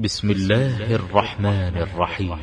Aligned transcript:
بسم 0.00 0.30
الله 0.30 0.94
الرحمن 0.94 1.76
الرحيم. 1.76 2.38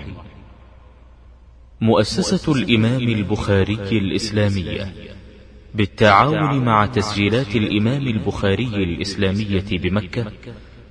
مؤسسة 1.82 2.54
الإمام 2.54 3.02
البخاري 3.02 3.74
الإسلامية. 3.74 4.94
بالتعاون 5.76 6.66
مع 6.66 6.86
تسجيلات 6.86 7.56
الإمام 7.56 8.08
البخاري 8.08 8.68
الإسلامية 8.68 9.66
بمكة 9.72 10.32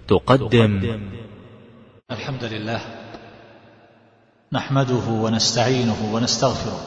تقدم. 0.09 1.01
الحمد 2.10 2.44
لله. 2.44 2.80
نحمده 4.53 5.08
ونستعينه 5.08 6.14
ونستغفره. 6.14 6.80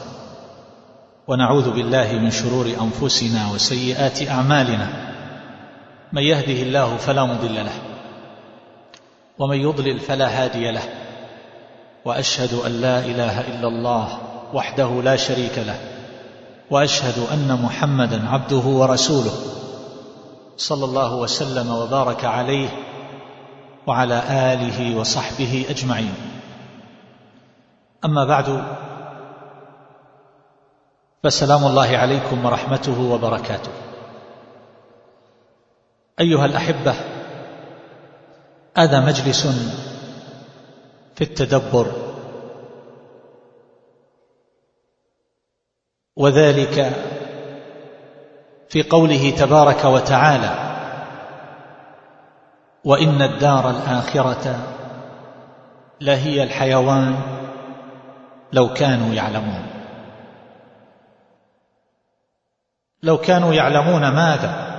ونعوذ 1.28 1.70
بالله 1.70 2.12
من 2.12 2.30
شرور 2.30 2.66
أنفسنا 2.66 3.52
وسيئات 3.52 4.28
أعمالنا. 4.28 5.12
من 6.12 6.22
يهده 6.22 6.62
الله 6.62 6.96
فلا 6.96 7.24
مضل 7.24 7.54
له. 7.54 7.89
ومن 9.40 9.60
يضلل 9.60 10.00
فلا 10.00 10.28
هادي 10.28 10.70
له 10.70 10.82
وأشهد 12.04 12.54
أن 12.66 12.80
لا 12.80 12.98
إله 12.98 13.40
إلا 13.40 13.68
الله 13.68 14.18
وحده 14.54 15.02
لا 15.02 15.16
شريك 15.16 15.58
له 15.58 15.80
وأشهد 16.70 17.26
أن 17.32 17.58
محمدا 17.62 18.28
عبده 18.28 18.56
ورسوله 18.56 19.32
صلى 20.56 20.84
الله 20.84 21.14
وسلم 21.14 21.70
وبارك 21.70 22.24
عليه 22.24 22.68
وعلى 23.86 24.22
آله 24.28 24.96
وصحبه 24.96 25.66
أجمعين. 25.70 26.14
أما 28.04 28.24
بعد 28.24 28.64
فسلام 31.22 31.66
الله 31.66 31.96
عليكم 31.96 32.44
ورحمته 32.44 33.00
وبركاته. 33.00 33.70
أيها 36.20 36.46
الأحبة 36.46 36.94
هذا 38.76 39.00
مجلس 39.00 39.46
في 41.14 41.24
التدبر. 41.24 41.86
وذلك 46.16 46.92
في 48.68 48.82
قوله 48.82 49.30
تبارك 49.30 49.84
وتعالى 49.84 50.70
وإن 52.84 53.22
الدار 53.22 53.70
الآخرة 53.70 54.56
لهي 56.00 56.42
الحيوان 56.42 57.16
لو 58.52 58.72
كانوا 58.72 59.14
يعلمون. 59.14 59.66
لو 63.02 63.18
كانوا 63.18 63.54
يعلمون 63.54 64.08
ماذا؟ 64.08 64.70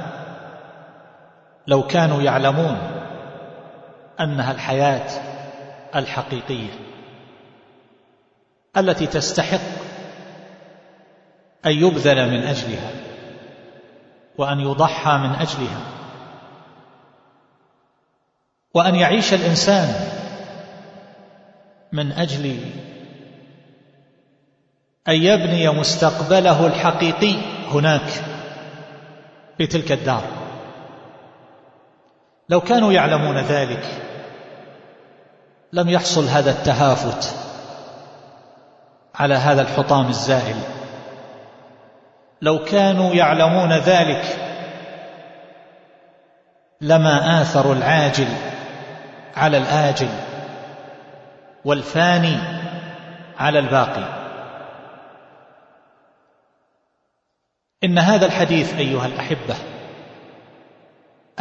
لو 1.67 1.87
كانوا 1.87 2.21
يعلمون 2.21 3.00
أنها 4.19 4.51
الحياة 4.51 5.07
الحقيقية 5.95 6.69
التي 8.77 9.07
تستحق 9.07 9.81
أن 11.65 11.71
يبذل 11.71 12.29
من 12.31 12.43
أجلها 12.43 12.91
وأن 14.37 14.59
يضحى 14.59 15.17
من 15.17 15.29
أجلها 15.29 15.81
وأن 18.73 18.95
يعيش 18.95 19.33
الإنسان 19.33 19.93
من 21.91 22.11
أجل 22.11 22.57
أن 25.07 25.15
يبني 25.15 25.69
مستقبله 25.69 26.67
الحقيقي 26.67 27.35
هناك 27.71 28.09
في 29.57 29.67
تلك 29.67 29.91
الدار. 29.91 30.40
لو 32.51 32.61
كانوا 32.61 32.93
يعلمون 32.93 33.37
ذلك 33.37 33.83
لم 35.73 35.89
يحصل 35.89 36.27
هذا 36.27 36.51
التهافت 36.51 37.35
على 39.15 39.33
هذا 39.33 39.61
الحطام 39.61 40.07
الزائل. 40.07 40.55
لو 42.41 42.65
كانوا 42.65 43.13
يعلمون 43.13 43.73
ذلك 43.73 44.23
لما 46.81 47.41
آثروا 47.41 47.75
العاجل 47.75 48.27
على 49.35 49.57
الآجل 49.57 50.09
والفاني 51.65 52.37
على 53.39 53.59
الباقي. 53.59 54.03
إن 57.83 57.97
هذا 57.97 58.25
الحديث 58.25 58.73
أيها 58.73 59.05
الأحبة 59.05 59.70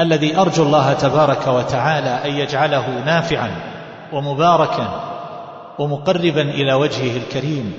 الذي 0.01 0.37
أرجو 0.37 0.63
الله 0.63 0.93
تبارك 0.93 1.47
وتعالى 1.47 2.31
أن 2.31 2.31
يجعله 2.31 3.05
نافعا 3.05 3.51
ومباركا 4.13 5.01
ومقربا 5.79 6.43
إلى 6.43 6.75
وجهه 6.75 7.17
الكريم 7.17 7.73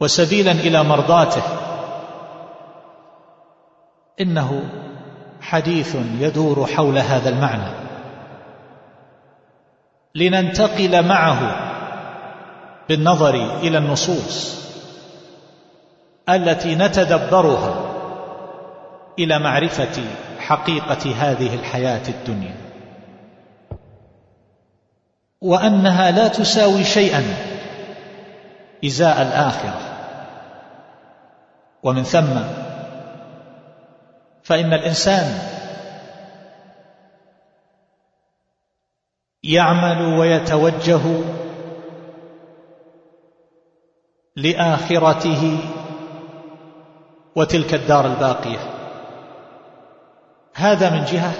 وسبيلا 0.00 0.52
إلى 0.52 0.82
مرضاته. 0.84 1.42
إنه 4.20 4.62
حديث 5.40 5.96
يدور 6.20 6.66
حول 6.66 6.98
هذا 6.98 7.28
المعنى. 7.28 7.72
لننتقل 10.14 11.06
معه 11.06 11.70
بالنظر 12.88 13.34
إلى 13.34 13.78
النصوص 13.78 14.60
التي 16.28 16.74
نتدبرها 16.74 17.74
إلى 19.18 19.38
معرفة 19.38 20.02
حقيقة 20.50 21.14
هذه 21.16 21.54
الحياة 21.54 22.08
الدنيا. 22.08 22.56
وأنها 25.40 26.10
لا 26.10 26.28
تساوي 26.28 26.84
شيئا 26.84 27.22
إزاء 28.84 29.22
الآخرة. 29.22 29.80
ومن 31.82 32.02
ثم 32.02 32.40
فإن 34.42 34.72
الإنسان 34.72 35.38
يعمل 39.42 40.18
ويتوجه 40.18 41.00
لآخرته 44.36 45.58
وتلك 47.36 47.74
الدار 47.74 48.06
الباقية. 48.06 48.79
هذا 50.54 50.90
من 50.90 51.04
جهة 51.04 51.32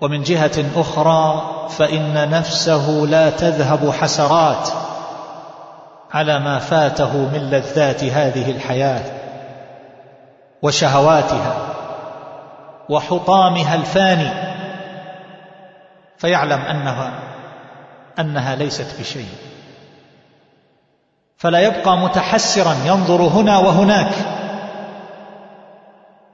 ومن 0.00 0.22
جهة 0.22 0.64
أخرى 0.76 1.42
فإن 1.70 2.30
نفسه 2.30 2.90
لا 2.90 3.30
تذهب 3.30 3.90
حسرات 3.90 4.68
على 6.12 6.38
ما 6.38 6.58
فاته 6.58 7.16
من 7.16 7.50
لذات 7.50 8.04
هذه 8.04 8.50
الحياة 8.50 9.02
وشهواتها 10.62 11.56
وحطامها 12.88 13.74
الفاني 13.74 14.30
فيعلم 16.18 16.60
انها 16.60 17.12
أنها 18.18 18.56
ليست 18.56 19.00
بشيء. 19.00 19.28
فلا 21.38 21.60
يبقى 21.60 21.96
متحسرا 21.96 22.74
ينظر 22.84 23.22
هنا 23.22 23.58
وهناك. 23.58 24.12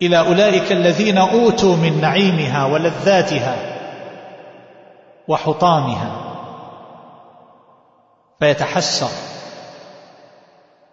إلى 0.02 0.18
أولئك 0.18 0.72
الذين 0.72 1.18
أوتوا 1.18 1.76
من 1.76 2.00
نعيمها 2.00 2.64
ولذاتها 2.64 3.56
وحطامها 5.28 6.16
فيتحسر 8.40 9.10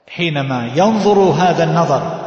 حينما 0.08 0.72
ينظر 0.76 1.20
هذا 1.20 1.64
النظر 1.64 2.20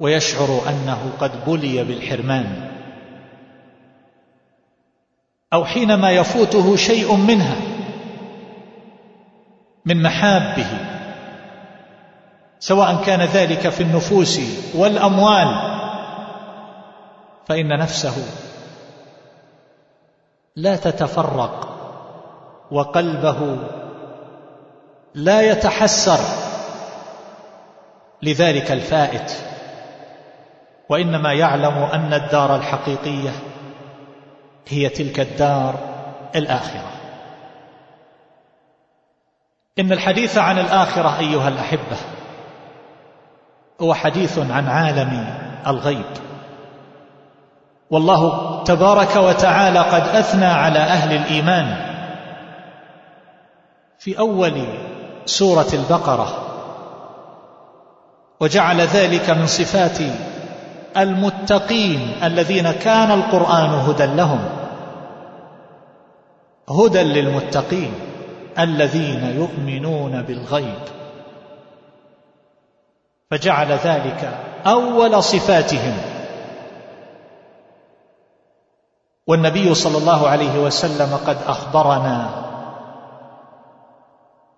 ويشعر 0.00 0.60
أنه 0.68 1.12
قد 1.20 1.44
بلي 1.46 1.84
بالحرمان 1.84 2.70
أو 5.52 5.64
حينما 5.64 6.10
يفوته 6.10 6.76
شيء 6.76 7.14
منها 7.16 7.56
من 9.84 10.02
محابه 10.02 10.97
سواء 12.60 13.04
كان 13.04 13.20
ذلك 13.20 13.68
في 13.68 13.82
النفوس 13.82 14.40
والأموال 14.74 15.78
فإن 17.46 17.78
نفسه 17.78 18.14
لا 20.56 20.76
تتفرق 20.76 21.68
وقلبه 22.70 23.56
لا 25.14 25.40
يتحسر 25.40 26.18
لذلك 28.22 28.72
الفائت 28.72 29.32
وإنما 30.88 31.32
يعلم 31.32 31.74
أن 31.74 32.14
الدار 32.14 32.56
الحقيقية 32.56 33.30
هي 34.68 34.88
تلك 34.88 35.20
الدار 35.20 35.74
الآخرة. 36.36 36.90
إن 39.78 39.92
الحديث 39.92 40.38
عن 40.38 40.58
الآخرة 40.58 41.18
أيها 41.18 41.48
الأحبة 41.48 41.96
هو 43.80 43.94
حديث 43.94 44.38
عن 44.38 44.68
عالم 44.68 45.26
الغيب. 45.66 46.04
والله 47.90 48.62
تبارك 48.64 49.16
وتعالى 49.16 49.78
قد 49.78 50.02
أثنى 50.16 50.46
على 50.46 50.78
أهل 50.78 51.16
الإيمان 51.16 51.76
في 53.98 54.18
أول 54.18 54.64
سورة 55.26 55.66
البقرة 55.72 56.44
وجعل 58.40 58.80
ذلك 58.80 59.30
من 59.30 59.46
صفات 59.46 59.98
المتقين 60.96 62.12
الذين 62.22 62.70
كان 62.70 63.10
القرآن 63.10 63.70
هدى 63.70 64.06
لهم 64.06 64.40
هدى 66.70 67.02
للمتقين 67.02 67.92
الذين 68.58 69.24
يؤمنون 69.36 70.22
بالغيب. 70.22 70.97
فجعل 73.30 73.72
ذلك 73.72 74.38
أول 74.66 75.22
صفاتهم. 75.22 75.96
والنبي 79.26 79.74
صلى 79.74 79.98
الله 79.98 80.28
عليه 80.28 80.58
وسلم 80.58 81.16
قد 81.26 81.36
أخبرنا 81.46 82.30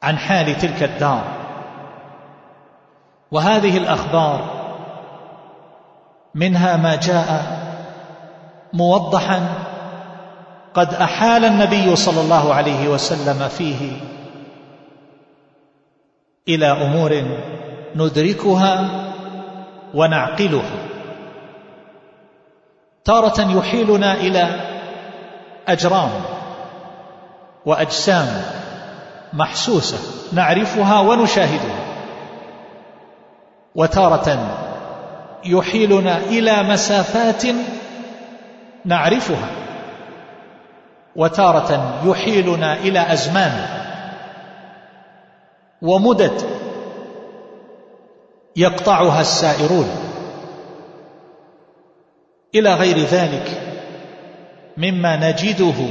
عن 0.03 0.19
حال 0.19 0.59
تلك 0.59 0.83
الدار. 0.83 1.25
وهذه 3.33 3.79
الأخبار 3.79 4.61
منها 6.35 6.77
ما 6.77 6.95
جاء 6.95 7.61
موضحا 8.73 9.49
قد 10.75 10.95
أحال 10.95 11.45
النبي 11.45 11.97
صلى 11.97 12.21
الله 12.21 12.55
عليه 12.55 12.89
وسلم 12.89 13.49
فيه 13.49 14.01
إلى 16.49 16.67
أمور 16.67 17.23
ندركها 17.97 18.89
ونعقلها. 19.95 20.79
تارة 23.05 23.59
يحيلنا 23.59 24.15
إلى 24.15 24.49
أجرام 25.69 26.11
وأجسام 27.67 28.43
محسوسة 29.33 29.99
نعرفها 30.33 31.01
ونشاهدها. 31.01 31.81
وتارة 33.75 34.57
يحيلنا 35.45 36.19
إلى 36.19 36.63
مسافات 36.63 37.43
نعرفها. 38.85 39.49
وتارة 41.17 42.01
يحيلنا 42.05 42.75
إلى 42.75 43.13
أزمان 43.13 43.67
ومدد 45.83 46.60
يقطعها 48.57 49.21
السائرون. 49.21 50.11
إلى 52.55 52.75
غير 52.75 52.99
ذلك 52.99 53.61
مما 54.77 55.17
نجده 55.17 55.87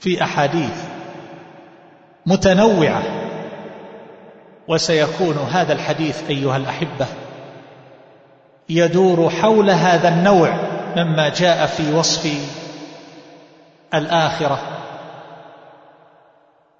في 0.00 0.22
أحاديث 0.22 0.84
متنوعة 2.26 3.02
وسيكون 4.68 5.36
هذا 5.36 5.72
الحديث 5.72 6.30
أيها 6.30 6.56
الأحبة 6.56 7.06
يدور 8.68 9.30
حول 9.30 9.70
هذا 9.70 10.08
النوع 10.08 10.56
مما 10.96 11.28
جاء 11.28 11.66
في 11.66 11.94
وصف 11.94 12.28
الآخرة 13.94 14.58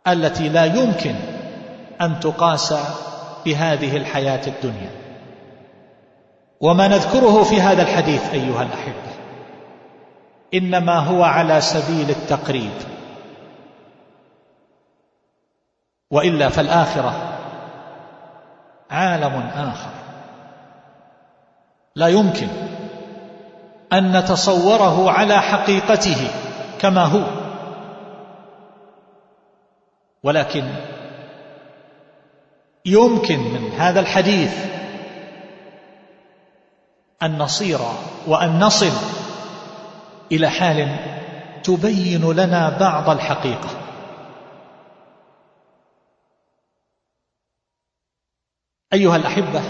التي 0.09 0.49
لا 0.49 0.65
يمكن 0.65 1.15
أن 2.01 2.21
تقاس 2.21 2.75
بهذه 3.45 3.97
الحياة 3.97 4.47
الدنيا. 4.47 4.91
وما 6.61 6.89
نذكره 6.89 7.43
في 7.43 7.61
هذا 7.61 7.83
الحديث 7.83 8.33
أيها 8.33 8.63
الأحبة 8.63 9.11
إنما 10.55 10.99
هو 10.99 11.25
على 11.25 11.61
سبيل 11.61 12.11
التقريب. 12.11 12.73
وإلا 16.11 16.49
فالآخرة 16.49 17.39
عالم 18.91 19.51
آخر. 19.57 19.91
لا 21.97 22.09
يمكن 22.09 22.49
أن 23.93 24.17
نتصوره 24.17 25.11
على 25.11 25.41
حقيقته 25.41 26.31
كما 26.79 27.05
هو. 27.05 27.23
ولكن 30.23 30.65
يمكن 32.85 33.39
من 33.39 33.73
هذا 33.73 34.01
الحديث 34.01 34.55
أن 37.23 37.39
نصير 37.39 37.79
وأن 38.27 38.59
نصل 38.61 38.93
إلى 40.33 40.51
حال 40.51 40.97
تبين 41.63 42.33
لنا 42.33 42.79
بعض 42.79 43.11
الحقيقة. 43.11 43.69
أيها 48.93 49.17
الأحبة 49.17 49.63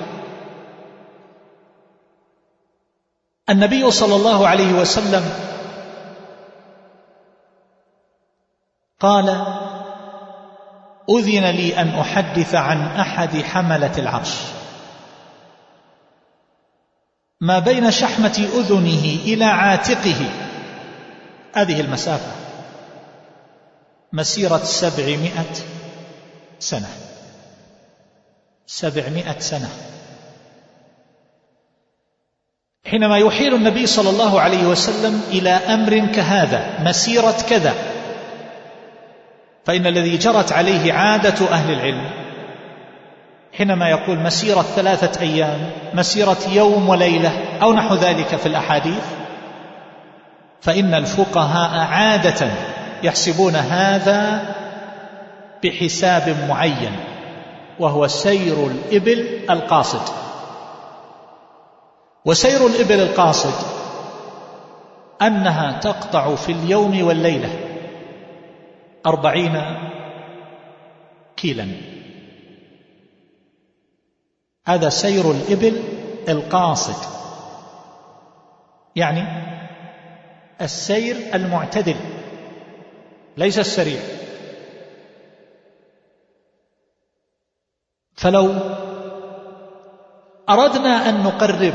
النبي 3.50 3.90
صلى 3.90 4.16
الله 4.16 4.48
عليه 4.48 4.72
وسلم 4.72 5.22
قال 9.00 9.28
أذن 11.10 11.44
لي 11.50 11.80
أن 11.80 11.88
أحدث 11.88 12.54
عن 12.54 12.82
أحد 12.82 13.42
حملة 13.42 13.98
العرش. 13.98 14.34
ما 17.40 17.58
بين 17.58 17.90
شحمة 17.90 18.48
أذنه 18.54 19.18
إلى 19.24 19.44
عاتقه. 19.44 20.30
هذه 21.54 21.80
المسافة. 21.80 22.32
مسيرة 24.12 24.58
سبعمائة 24.64 25.54
سنة. 26.58 26.88
سبعمائة 28.66 29.38
سنة. 29.38 29.68
حينما 32.86 33.18
يحيل 33.18 33.54
النبي 33.54 33.86
صلى 33.86 34.10
الله 34.10 34.40
عليه 34.40 34.66
وسلم 34.66 35.22
إلى 35.28 35.50
أمر 35.50 36.06
كهذا 36.06 36.80
مسيرة 36.80 37.36
كذا 37.48 37.89
فإن 39.64 39.86
الذي 39.86 40.16
جرت 40.16 40.52
عليه 40.52 40.92
عادة 40.92 41.50
أهل 41.52 41.72
العلم. 41.72 42.10
حينما 43.58 43.88
يقول 43.88 44.18
مسيرة 44.18 44.62
ثلاثة 44.62 45.20
أيام 45.20 45.70
مسيرة 45.94 46.38
يوم 46.52 46.88
وليلة 46.88 47.32
أو 47.62 47.72
نحو 47.72 47.94
ذلك 47.94 48.36
في 48.36 48.46
الأحاديث 48.46 49.04
فإن 50.60 50.94
الفقهاء 50.94 51.86
عادة 51.86 52.50
يحسبون 53.02 53.56
هذا 53.56 54.42
بحساب 55.64 56.36
معين 56.48 56.92
وهو 57.78 58.06
سير 58.06 58.66
الإبل 58.66 59.40
القاصد. 59.50 60.02
وسير 62.24 62.66
الإبل 62.66 63.00
القاصد 63.00 63.54
أنها 65.22 65.80
تقطع 65.80 66.34
في 66.34 66.52
اليوم 66.52 67.06
والليلة. 67.06 67.69
أربعين 69.06 69.62
كيلا. 71.36 71.68
هذا 74.66 74.88
سير 74.88 75.30
الإبل 75.30 75.82
القاصد. 76.28 77.20
يعني 78.96 79.24
السير 80.60 81.16
المعتدل 81.34 81.96
ليس 83.36 83.58
السريع. 83.58 84.00
فلو 88.14 88.54
أردنا 90.48 91.08
أن 91.08 91.22
نقرب 91.22 91.74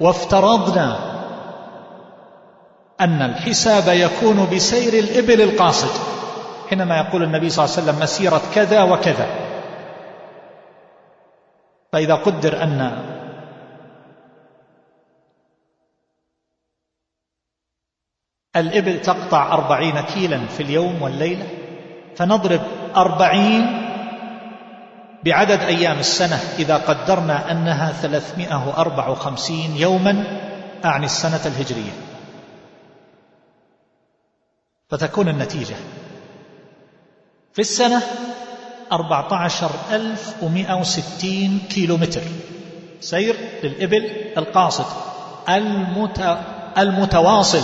وافترضنا 0.00 1.11
أن 3.02 3.22
الحساب 3.22 3.88
يكون 3.88 4.48
بسير 4.54 4.92
الإبل 4.92 5.42
القاصد. 5.42 6.00
حينما 6.70 6.96
يقول 6.96 7.22
النبي 7.22 7.50
صلى 7.50 7.64
الله 7.64 7.76
عليه 7.76 7.82
وسلم 7.82 8.02
مسيرة 8.02 8.42
كذا 8.54 8.82
وكذا. 8.82 9.26
فإذا 11.92 12.14
قدر 12.14 12.62
أن 12.62 13.02
الإبل 18.56 19.02
تقطع 19.02 19.52
أربعين 19.52 20.00
كيلا 20.00 20.46
في 20.46 20.62
اليوم 20.62 21.02
والليلة 21.02 21.46
فنضرب 22.16 22.60
أربعين 22.96 23.82
بعدد 25.24 25.60
أيام 25.60 25.98
السنة 25.98 26.40
إذا 26.58 26.76
قدرنا 26.76 27.50
أنها 27.50 27.92
ثلاثمائة 27.92 28.68
وأربع 28.68 29.08
وخمسين 29.08 29.76
يوما 29.76 30.24
أعني 30.84 31.04
السنة 31.04 31.40
الهجرية. 31.46 32.11
فتكون 34.92 35.28
النتيجة. 35.28 35.74
في 37.52 37.58
السنة 37.60 38.02
أربعة 38.92 39.34
عشر 39.34 39.70
ألف 39.90 40.34
ومائة 40.42 40.74
وستين 40.74 41.58
كيلو 41.70 41.96
متر 41.96 42.20
سير 43.00 43.36
للإبل 43.62 44.10
القاصد 44.38 44.84
المت... 45.48 46.38
المتواصل. 46.78 47.62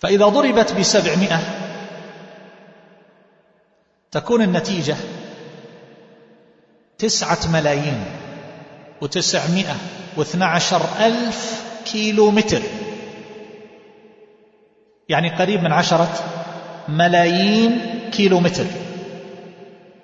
فإذا 0.00 0.24
ضربت 0.28 0.72
بسبعمائة 0.72 1.40
تكون 4.10 4.42
النتيجة 4.42 4.96
تسعة 6.98 7.38
ملايين 7.52 8.04
وتسعمائة 9.00 9.76
واثنى 10.16 10.44
عشر 10.44 10.82
ألف 11.00 11.64
كيلو 11.92 12.30
متر 12.30 12.62
يعني 15.10 15.28
قريب 15.28 15.62
من 15.62 15.72
عشرة 15.72 16.08
ملايين 16.88 17.80
كيلو 18.12 18.40
متر 18.40 18.64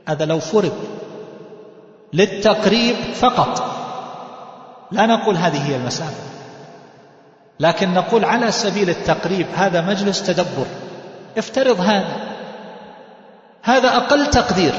هذا 0.09 0.25
لو 0.25 0.39
فرض 0.39 0.73
للتقريب 2.13 2.97
فقط. 3.15 3.77
لا 4.93 5.07
نقول 5.07 5.37
هذه 5.37 5.71
هي 5.71 5.77
المسافة 5.77 6.23
لكن 7.61 7.95
نقول 7.95 8.25
على 8.25 8.51
سبيل 8.53 8.91
التقريب 8.91 9.47
هذا 9.57 9.81
مجلس 9.81 10.23
تدبر. 10.23 10.67
افترض 11.39 11.81
هذا 11.81 12.17
هذا 13.63 13.97
أقل 13.97 14.27
تقدير. 14.27 14.75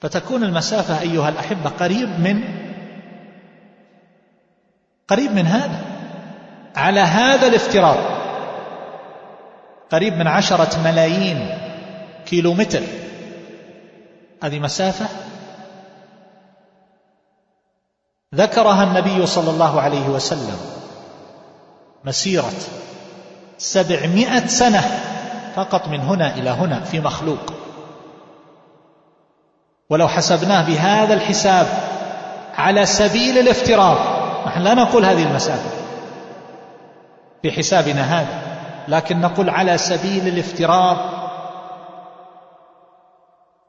فتكون 0.00 0.44
المسافة 0.44 1.00
أيها 1.00 1.28
الأحبة 1.28 1.70
قريب 1.70 2.08
من 2.08 2.44
قريب 5.08 5.32
من 5.32 5.46
هذا. 5.46 5.85
على 6.76 7.00
هذا 7.00 7.46
الافتراض. 7.46 7.96
قريب 9.90 10.16
من 10.16 10.26
عشرة 10.26 10.78
ملايين 10.84 11.58
كيلومتر. 12.26 12.82
هذه 14.42 14.58
مسافة 14.58 15.06
ذكرها 18.34 18.84
النبي 18.84 19.26
صلى 19.26 19.50
الله 19.50 19.80
عليه 19.80 20.08
وسلم. 20.08 20.58
مسيرة 22.04 22.52
سبعمائة 23.58 24.46
سنة 24.46 24.80
فقط 25.56 25.88
من 25.88 26.00
هنا 26.00 26.34
إلى 26.34 26.50
هنا 26.50 26.80
في 26.80 27.00
مخلوق. 27.00 27.52
ولو 29.90 30.08
حسبناه 30.08 30.66
بهذا 30.66 31.14
الحساب 31.14 31.66
على 32.54 32.86
سبيل 32.86 33.38
الافتراض 33.38 33.96
نحن 34.46 34.60
لا 34.60 34.74
نقول 34.74 35.04
هذه 35.04 35.22
المسافة. 35.22 35.85
في 37.46 37.52
حسابنا 37.52 38.02
هذا 38.02 38.56
لكن 38.88 39.20
نقول 39.20 39.50
على 39.50 39.78
سبيل 39.78 40.28
الافتراض 40.28 40.96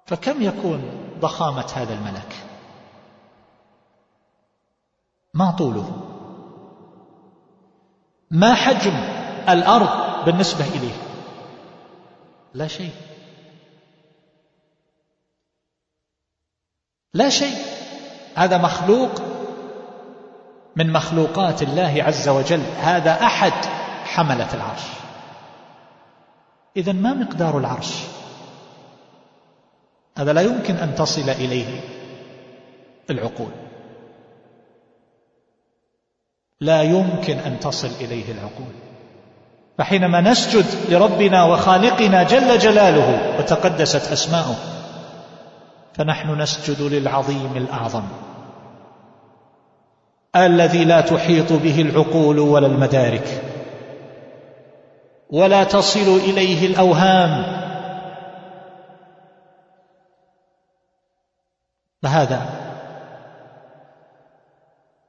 فكم 0.05 0.41
يكون 0.41 0.81
ضخامة 1.19 1.71
هذا 1.75 1.93
الملك؟ 1.93 2.35
ما 5.33 5.51
طوله؟ 5.51 5.91
ما 8.31 8.53
حجم 8.53 8.93
الأرض 9.49 10.25
بالنسبة 10.25 10.65
إليه؟ 10.65 10.97
لا 12.53 12.67
شيء. 12.67 12.93
لا 17.13 17.29
شيء. 17.29 17.57
هذا 18.35 18.57
مخلوق 18.57 19.21
من 20.77 20.93
مخلوقات 20.93 21.61
الله 21.61 22.03
عز 22.03 22.29
وجل. 22.29 22.61
هذا 22.81 23.11
أحد 23.11 23.53
حملة 24.05 24.53
العرش. 24.53 24.81
إذا 26.77 26.91
ما 26.91 27.13
مقدار 27.13 27.57
العرش؟ 27.57 27.93
هذا 30.17 30.33
لا 30.33 30.41
يمكن 30.41 30.75
أن 30.75 30.95
تصل 30.95 31.29
إليه 31.29 31.81
العقول. 33.09 33.51
لا 36.61 36.81
يمكن 36.81 37.37
أن 37.37 37.59
تصل 37.59 37.91
إليه 38.01 38.31
العقول. 38.31 38.73
فحينما 39.77 40.21
نسجد 40.21 40.65
لربنا 40.89 41.43
وخالقنا 41.43 42.23
جل 42.23 42.59
جلاله 42.59 43.39
وتقدست 43.39 44.11
أسماؤه 44.11 44.55
فنحن 45.93 46.41
نسجد 46.41 46.81
للعظيم 46.81 47.51
الأعظم. 47.55 48.26
الذي 50.45 50.85
لا 50.85 51.01
تحيط 51.01 51.53
به 51.53 51.81
العقول 51.81 52.39
ولا 52.39 52.67
المدارك 52.67 53.43
ولا 55.29 55.63
تصل 55.63 56.17
إليه 56.17 56.67
الأوهام. 56.67 57.43
فهذا 62.03 62.41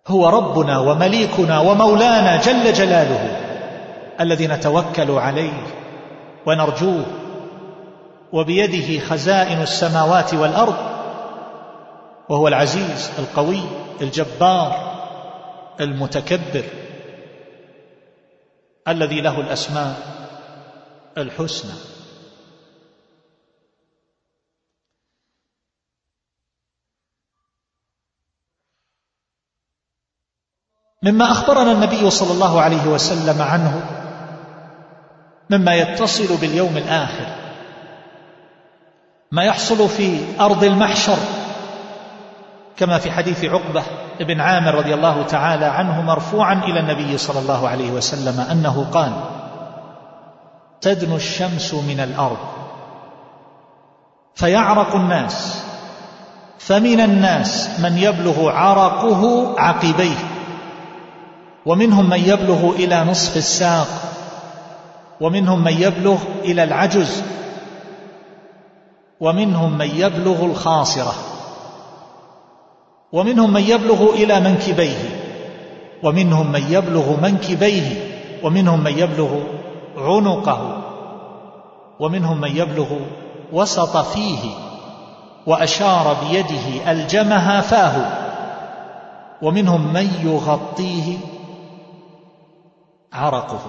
هو 0.07 0.29
ربنا 0.29 0.79
ومليكنا 0.79 1.59
ومولانا 1.59 2.41
جل 2.41 2.73
جلاله 2.73 3.37
الذي 4.21 4.47
نتوكل 4.47 5.11
عليه 5.11 5.63
ونرجوه 6.47 7.05
وبيده 8.33 9.07
خزائن 9.07 9.63
السماوات 9.63 10.35
والأرض 10.35 10.77
وهو 12.29 12.49
العزيز 12.49 13.11
القوي 13.19 13.61
الجبار 14.01 14.88
المتكبر 15.81 16.65
الذي 18.89 19.21
له 19.21 19.41
الأسماء 19.41 19.97
الحسنى. 21.19 21.99
مما 31.03 31.31
أخبرنا 31.33 31.73
النبي 31.73 32.11
صلى 32.11 32.33
الله 32.33 32.61
عليه 32.61 32.87
وسلم 32.87 33.43
عنه 33.43 33.83
مما 35.51 35.75
يتصل 35.75 36.37
باليوم 36.37 36.77
الآخر 36.77 37.27
ما 39.33 39.45
يحصل 39.45 39.89
في 39.89 40.21
أرض 40.41 40.65
المحشر 40.65 41.17
كما 42.79 42.99
في 42.99 43.11
حديث 43.11 43.45
عقبة 43.45 43.83
بن 44.21 44.41
عامر 44.41 44.75
رضي 44.75 44.95
الله 44.95 45.23
تعالى 45.23 45.65
عنه 45.65 46.03
مرفوعا 46.03 46.55
إلى 46.55 46.81
النبي 46.81 47.19
صلى 47.19 47.39
الله 47.39 47.69
عليه 47.69 47.91
وسلم 47.91 48.41
أنه 48.41 48.87
قال 48.93 49.13
تدنو 50.81 51.17
الشمس 51.17 51.75
من 51.75 52.01
الأرض 52.01 52.39
فيعرق 54.35 54.95
الناس 54.95 55.65
فمن 56.59 57.01
الناس 57.01 57.81
من 57.81 57.99
يبلغ 57.99 58.51
عرقه 58.51 59.55
عقبيه 59.61 60.17
ومنهم 61.67 62.11
من 62.11 62.19
يبلغ 62.19 62.71
إلى 62.71 63.05
نصف 63.05 63.37
الساق 63.37 63.89
ومنهم 65.21 65.65
من 65.65 65.73
يبلغ 65.73 66.19
إلى 66.45 66.65
العجز 66.65 67.23
ومنهم 69.21 69.79
من 69.79 69.91
يبلغ 69.97 70.45
الخاصرة. 70.45 71.15
ومنهم 73.13 73.53
من 73.53 73.63
يبلغ 73.63 74.11
إلى 74.11 74.41
منكبيه 74.41 75.19
ومنهم 76.03 76.53
من 76.53 76.73
يبلغ 76.73 77.21
منكبيه 77.21 78.09
ومنهم 78.43 78.85
من 78.85 78.99
يبلغ 78.99 79.41
عنقه 79.97 80.83
ومنهم 82.01 82.41
من 82.41 82.57
يبلغ 82.57 82.87
وسط 83.53 83.97
فيه 83.97 84.51
وأشار 85.47 86.17
بيده 86.29 86.93
ألجمها 86.93 87.61
فاه 87.61 88.29
ومنهم 89.43 89.93
من 89.93 90.11
يغطيه 90.25 91.19
عرقه. 93.13 93.61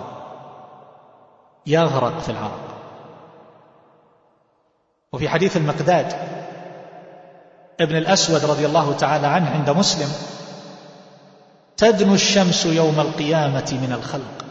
يغرق 1.65 2.19
في 2.19 2.29
العرق. 2.29 2.69
وفي 5.13 5.29
حديث 5.29 5.57
المقداد 5.57 6.13
ابن 7.79 7.95
الأسود 7.95 8.45
رضي 8.45 8.65
الله 8.65 8.93
تعالى 8.93 9.27
عنه 9.27 9.49
عند 9.49 9.69
مسلم 9.69 10.09
تدنو 11.77 12.13
الشمس 12.13 12.65
يوم 12.65 12.99
القيامة 12.99 13.79
من 13.81 13.93
الخلق 13.93 14.45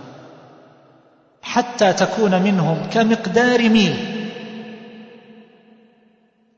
حتى 1.42 1.92
تكون 1.92 2.42
منهم 2.42 2.87
كمقدار 2.92 3.68
ميل. 3.68 3.97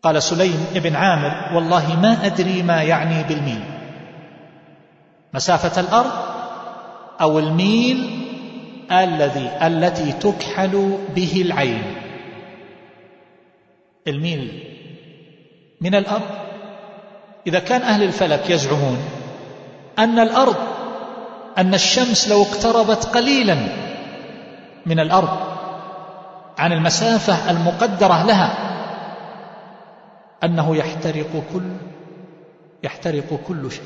قال 0.02 0.22
سليم 0.22 0.66
ابن 0.74 0.96
عامر 0.96 1.56
والله 1.56 2.00
ما 2.00 2.26
أدري 2.26 2.62
ما 2.62 2.82
يعني 2.82 3.22
بالميل. 3.22 3.60
مسافة 5.34 5.80
الأرض 5.80 6.12
أو 7.20 7.38
الميل 7.38 8.26
الذي 8.92 9.50
التي 9.62 10.12
تكحل 10.12 10.98
به 11.14 11.42
العين. 11.42 11.82
الميل 14.06 14.62
من 15.80 15.94
الأرض 15.94 16.49
إذا 17.46 17.58
كان 17.58 17.82
أهل 17.82 18.02
الفلك 18.02 18.50
يزعمون 18.50 18.98
أن 19.98 20.18
الأرض 20.18 20.56
أن 21.58 21.74
الشمس 21.74 22.28
لو 22.28 22.42
اقتربت 22.42 23.04
قليلا 23.04 23.56
من 24.86 25.00
الأرض 25.00 25.38
عن 26.58 26.72
المسافة 26.72 27.50
المقدرة 27.50 28.26
لها 28.26 28.70
أنه 30.44 30.76
يحترق 30.76 31.42
كل 31.52 31.72
يحترق 32.82 33.40
كل 33.48 33.72
شيء. 33.72 33.84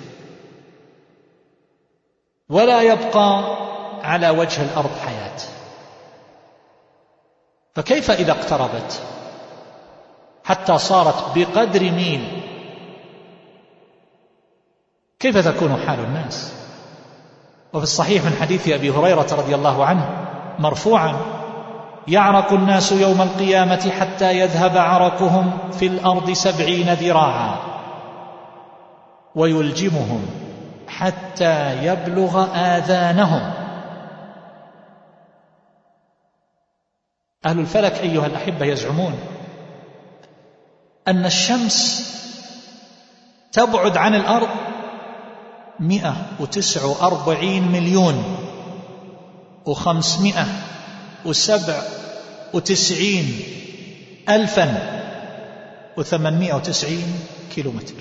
ولا 2.49 2.83
يبقى 2.83 3.57
على 4.03 4.31
وجه 4.31 4.63
الأرض 4.63 4.91
حياة. 5.07 5.37
فكيف 7.75 8.11
إذا 8.11 8.33
اقتربت؟ 8.33 9.03
حتى 10.45 10.79
صارت 10.79 11.39
بقدر 11.39 11.83
ميل 11.83 12.44
كيف 15.25 15.49
تكون 15.49 15.77
حال 15.87 16.01
الناس؟ 16.01 16.53
وفي 17.73 17.83
الصحيح 17.83 18.25
من 18.25 18.37
حديث 18.41 18.69
أبي 18.69 18.91
هريرة 18.91 19.27
رضي 19.33 19.55
الله 19.55 19.85
عنه 19.85 20.27
مرفوعا 20.59 21.17
يعرق 22.09 22.53
الناس 22.53 22.93
يوم 22.93 23.23
القيامة 23.23 23.91
حتى 24.01 24.39
يذهب 24.39 24.77
عرقهم 24.77 25.59
في 25.73 25.87
الأرض 25.87 26.33
سبعين 26.33 26.93
ذراعا 26.93 27.57
ويلجمهم 29.35 30.27
حتى 30.89 31.85
يبلغ 31.87 32.47
آذانهم. 32.55 33.53
أهل 37.47 37.59
الفلك 37.59 38.01
أيها 38.01 38.27
الأحبة 38.27 38.67
يزعمون 38.67 39.19
أن 41.09 41.27
الشمس 41.27 42.11
تبعد 43.53 43.97
عن 43.97 44.15
الأرض 44.15 44.49
مئة 45.81 46.17
وتسع 46.41 46.85
وأربعين 46.85 47.69
مليون 47.73 48.25
وخمسمائة 49.67 50.47
وسبع 51.27 51.83
وتسعين 52.55 53.27
ألفا 54.29 54.67
وثمانمائة 55.97 56.55
وتسعين 56.55 57.19
كيلو 57.55 57.71
متر 57.71 57.95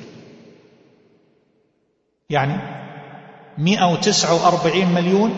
يعني 2.29 2.57
مئة 3.57 3.91
وتسعة 3.91 4.33
وأربعين 4.33 4.89
مليون 4.89 5.31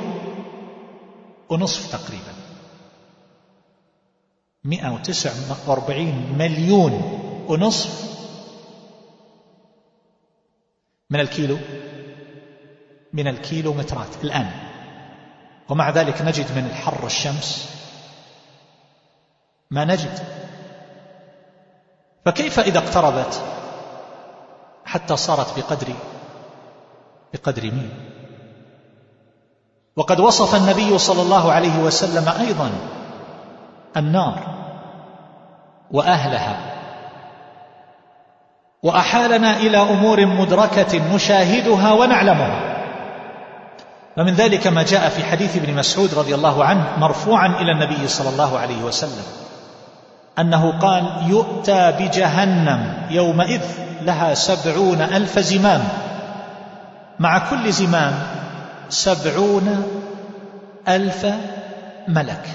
ونصف 1.50 1.92
تقريبا. 1.92 2.34
مئة 4.63 4.94
وتسعة 4.94 5.34
وأربعين 5.68 6.36
مليون 6.38 6.94
ونصف 7.48 8.15
من 11.10 11.20
الكيلو. 11.20 11.58
من 13.15 13.27
الكيلومترات 13.27 14.24
الآن. 14.24 14.51
ومع 15.69 15.89
ذلك 15.89 16.22
نجد 16.22 16.45
من 16.55 16.65
الحر 16.65 17.05
الشمس. 17.05 17.75
ما 19.72 19.86
نجد. 19.86 20.19
فكيف 22.25 22.60
إذا 22.60 22.77
اقتربت؟ 22.77 23.41
حتى 24.86 25.15
صارت 25.15 25.60
بقدر 25.60 25.88
بقدر 27.34 27.63
مين؟ 27.63 27.89
وقد 29.95 30.19
وصف 30.19 30.55
النبي 30.55 30.98
صلى 30.98 31.22
الله 31.22 31.51
عليه 31.51 31.79
وسلم 31.79 32.29
أيضا 32.29 32.72
النار 33.98 34.55
وأهلها. 35.91 36.57
وأحالنا 38.84 39.57
إلى 39.57 39.77
أمور 39.77 40.25
مدركة 40.25 41.15
نشاهدها 41.15 41.93
ونعلمها. 41.93 42.75
ومن 44.17 44.34
ذلك 44.34 44.67
ما 44.67 44.84
جاء 44.84 45.10
في 45.10 45.24
حديث 45.24 45.57
ابن 45.57 45.74
مسعود 45.74 46.13
رضي 46.13 46.36
الله 46.36 46.65
عنه 46.65 46.98
مرفوعا 46.98 47.48
إلى 47.48 47.72
النبي 47.72 48.07
صلى 48.07 48.29
الله 48.29 48.60
عليه 48.60 48.84
وسلم 48.84 49.24
أنه 50.39 50.79
قال 50.79 51.29
يؤتى 51.29 51.91
بجهنم 51.91 53.07
يومئذ 53.10 53.62
لها 54.01 54.34
سبعون 54.34 55.01
ألف 55.01 55.39
زمام. 55.39 55.84
مع 57.19 57.50
كل 57.50 57.72
زمام 57.74 58.13
سبعون 58.89 59.84
ألف 60.88 61.25
ملك. 62.07 62.45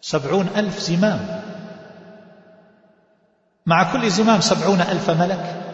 سبعون 0.00 0.48
ألف 0.56 0.78
زمام. 0.78 1.20
مع 3.66 3.92
كل 3.92 4.10
زمام 4.10 4.40
سبعون 4.40 4.80
ألف 4.80 5.10
ملك. 5.10 5.65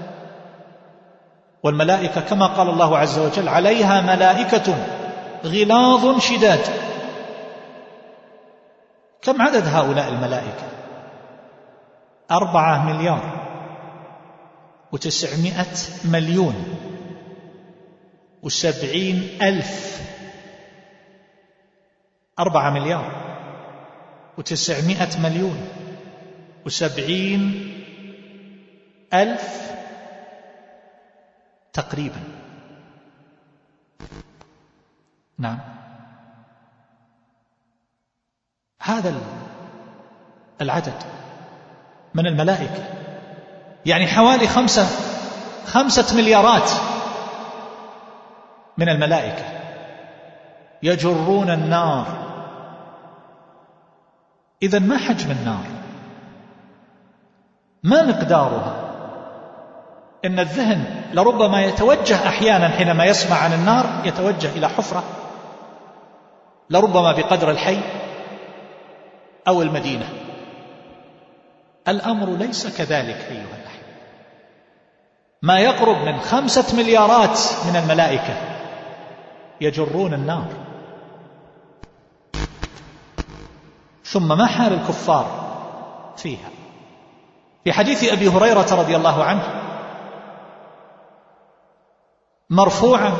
والملائكة 1.62 2.20
كما 2.20 2.46
قال 2.46 2.68
الله 2.68 2.98
عز 2.98 3.18
وجل 3.18 3.48
عليها 3.48 4.01
ملائكة 4.01 4.87
غلاظ 5.44 6.20
شداد. 6.20 6.61
كم 9.22 9.42
عدد 9.42 9.66
هؤلاء 9.66 10.09
الملائكة؟ 10.09 10.68
أربعة 12.31 12.92
مليار 12.92 13.42
وتسعمائة 14.92 15.77
مليون 16.05 16.55
وسبعين 18.42 19.38
ألف 19.42 20.03
أربعة 22.38 22.70
مليار 22.70 23.11
وتسعمائة 24.38 25.20
مليون 25.22 25.68
وسبعين 26.66 27.72
ألف 29.14 29.72
تقريبا. 31.73 32.21
نعم. 35.39 35.59
هذا 38.83 39.15
العدد 40.61 41.03
من 42.15 42.27
الملائكة. 42.27 42.85
يعني 43.87 44.07
حوالي 44.07 44.49
خمسة 44.49 44.87
خمسة 45.67 46.17
مليارات 46.17 46.71
من 48.79 48.89
الملائكة 48.89 49.45
يجرون 50.83 51.51
النار. 51.51 52.07
إذا 54.63 54.79
ما 54.79 54.99
حجم 54.99 55.31
النار؟ 55.31 55.65
ما 57.83 58.03
مقدارها؟ 58.03 58.82
إن 60.25 60.39
الذهن 60.39 60.85
لربما 61.13 61.65
يتوجه 61.65 62.29
أحيانا 62.29 62.69
حينما 62.69 63.05
يسمع 63.05 63.37
عن 63.37 63.53
النار 63.53 63.87
يتوجه 64.05 64.49
إلى 64.49 64.69
حفرة 64.69 65.05
لربما 66.71 67.13
بقدر 67.13 67.51
الحي 67.51 67.79
أو 69.49 69.63
المدينة. 69.63 70.09
الأمر 71.89 72.37
ليس 72.37 72.79
كذلك 72.79 73.17
أيها 73.31 73.57
الأحبة 73.63 73.83
ما 75.43 75.59
يقرب 75.59 75.97
من 75.97 76.21
خمسة 76.21 76.77
مليارات 76.77 77.39
من 77.69 77.77
الملائكة 77.77 78.35
يجرون 79.61 80.15
النار. 80.15 80.47
ثم 84.05 84.29
ما 84.29 84.47
حال 84.47 84.73
الكفار 84.73 85.27
فيها؟ 86.17 86.51
في 87.65 87.73
حديث 87.73 88.13
أبي 88.13 88.29
هريرة 88.29 88.67
رضي 88.75 88.97
الله 88.97 89.25
عنه 89.25 89.62
مرفوعا 92.53 93.12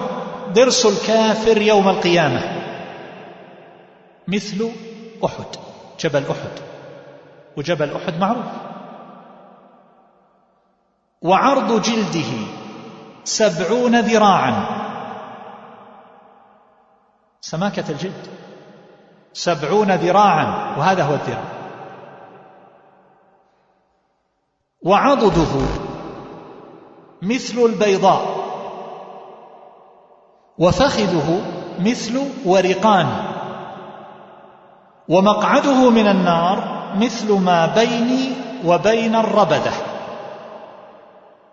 ضرس 0.53 0.87
الكافر 0.87 1.62
يوم 1.62 1.88
القيامة. 1.88 2.62
مثل 4.29 4.71
أحد 5.25 5.47
جبل 6.01 6.25
أحد. 6.31 6.61
وجبل 7.57 7.97
أحد 7.97 8.18
معروف. 8.21 8.45
وعرض 11.23 11.83
جلده 11.83 12.47
سبعون 13.25 14.01
ذراعا. 14.01 14.66
سماكة 17.40 17.90
الجلد. 17.90 18.27
سبعون 19.33 19.92
ذراعا 19.92 20.77
وهذا 20.79 21.05
هو 21.05 21.14
الذراع. 21.14 21.45
وعضده 24.83 25.66
مثل 27.23 27.59
البيضاء. 27.59 28.41
وفخذه 30.59 31.41
مثل 31.79 32.21
ورقان 32.45 33.07
ومقعده 35.09 35.91
من 35.91 36.09
النار 36.09 36.83
مثل 36.97 37.33
ما 37.33 37.67
بيني 37.67 38.33
وبين 38.65 39.17
الربدة. 39.17 39.73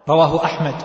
رواه 0.09 0.45
أحمد 0.45 0.75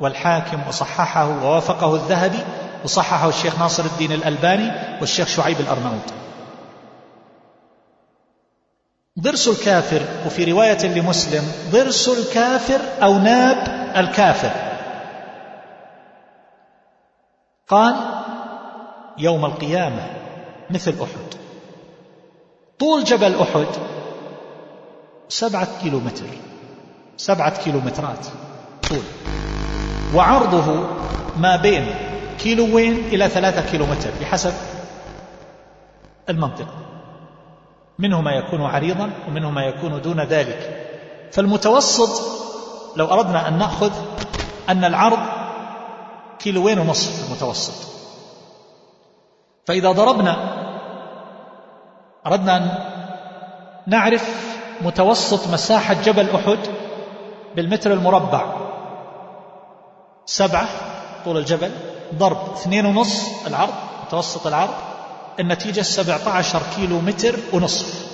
والحاكم 0.00 0.58
وصححه 0.68 1.28
ووافقه 1.44 1.94
الذهبي 1.94 2.38
وصححه 2.84 3.28
الشيخ 3.28 3.58
ناصر 3.58 3.84
الدين 3.84 4.12
الألباني 4.12 4.72
والشيخ 5.00 5.28
شعيب 5.28 5.60
الارناؤوط 5.60 6.12
ضرس 9.20 9.48
الكافر 9.48 10.02
وفي 10.26 10.52
رواية 10.52 10.86
لمسلم 10.86 11.52
ضرس 11.70 12.08
الكافر 12.08 12.80
أو 13.02 13.18
ناب 13.18 13.92
الكافر. 13.96 14.50
قال 17.68 17.94
يوم 19.18 19.44
القيامة 19.44 20.06
مثل 20.70 20.94
أحد. 21.02 21.34
طول 22.78 23.04
جبل 23.04 23.34
أحد 23.40 23.66
سبعة 25.28 25.68
كيلو 25.82 26.00
متر 26.00 26.24
سبعة 27.16 27.64
كيلو 27.64 27.80
مترات 27.80 28.26
طول. 28.88 29.02
وعرضه 30.14 30.86
ما 31.36 31.56
بين 31.56 31.86
كيلوين 32.38 32.98
إلى 32.98 33.28
ثلاثة 33.28 33.70
كيلومتر 33.70 34.10
بحسب 34.20 34.52
المنطقة. 36.28 36.74
منه 37.98 38.20
ما 38.20 38.32
يكون 38.32 38.62
عريضا 38.62 39.10
ومنه 39.28 39.50
ما 39.50 39.64
يكون 39.64 40.02
دون 40.02 40.20
ذلك. 40.20 40.86
فالمتوسط 41.32 42.22
لو 42.96 43.06
أردنا 43.06 43.48
أن 43.48 43.58
نأخذ 43.58 43.92
أن 44.68 44.84
العرض 44.84 45.43
كيلوين 46.38 46.78
ونصف 46.78 47.26
المتوسط. 47.26 47.94
فإذا 49.66 49.92
ضربنا 49.92 50.36
أردنا 52.26 52.56
أن 52.56 52.68
نعرف 53.86 54.56
متوسط 54.80 55.48
مساحة 55.48 55.94
جبل 55.94 56.30
أحد 56.30 56.58
بالمتر 57.56 57.92
المربع. 57.92 58.52
سبعة 60.26 60.68
طول 61.24 61.36
الجبل 61.36 61.70
ضرب 62.14 62.52
اثنين 62.52 62.86
ونص 62.86 63.46
العرض 63.46 63.74
متوسط 64.06 64.46
العرض 64.46 64.74
النتيجة 65.40 65.80
سبعة 65.80 66.28
عشر 66.28 66.62
كيلو 66.76 67.00
متر 67.00 67.36
ونصف. 67.52 68.04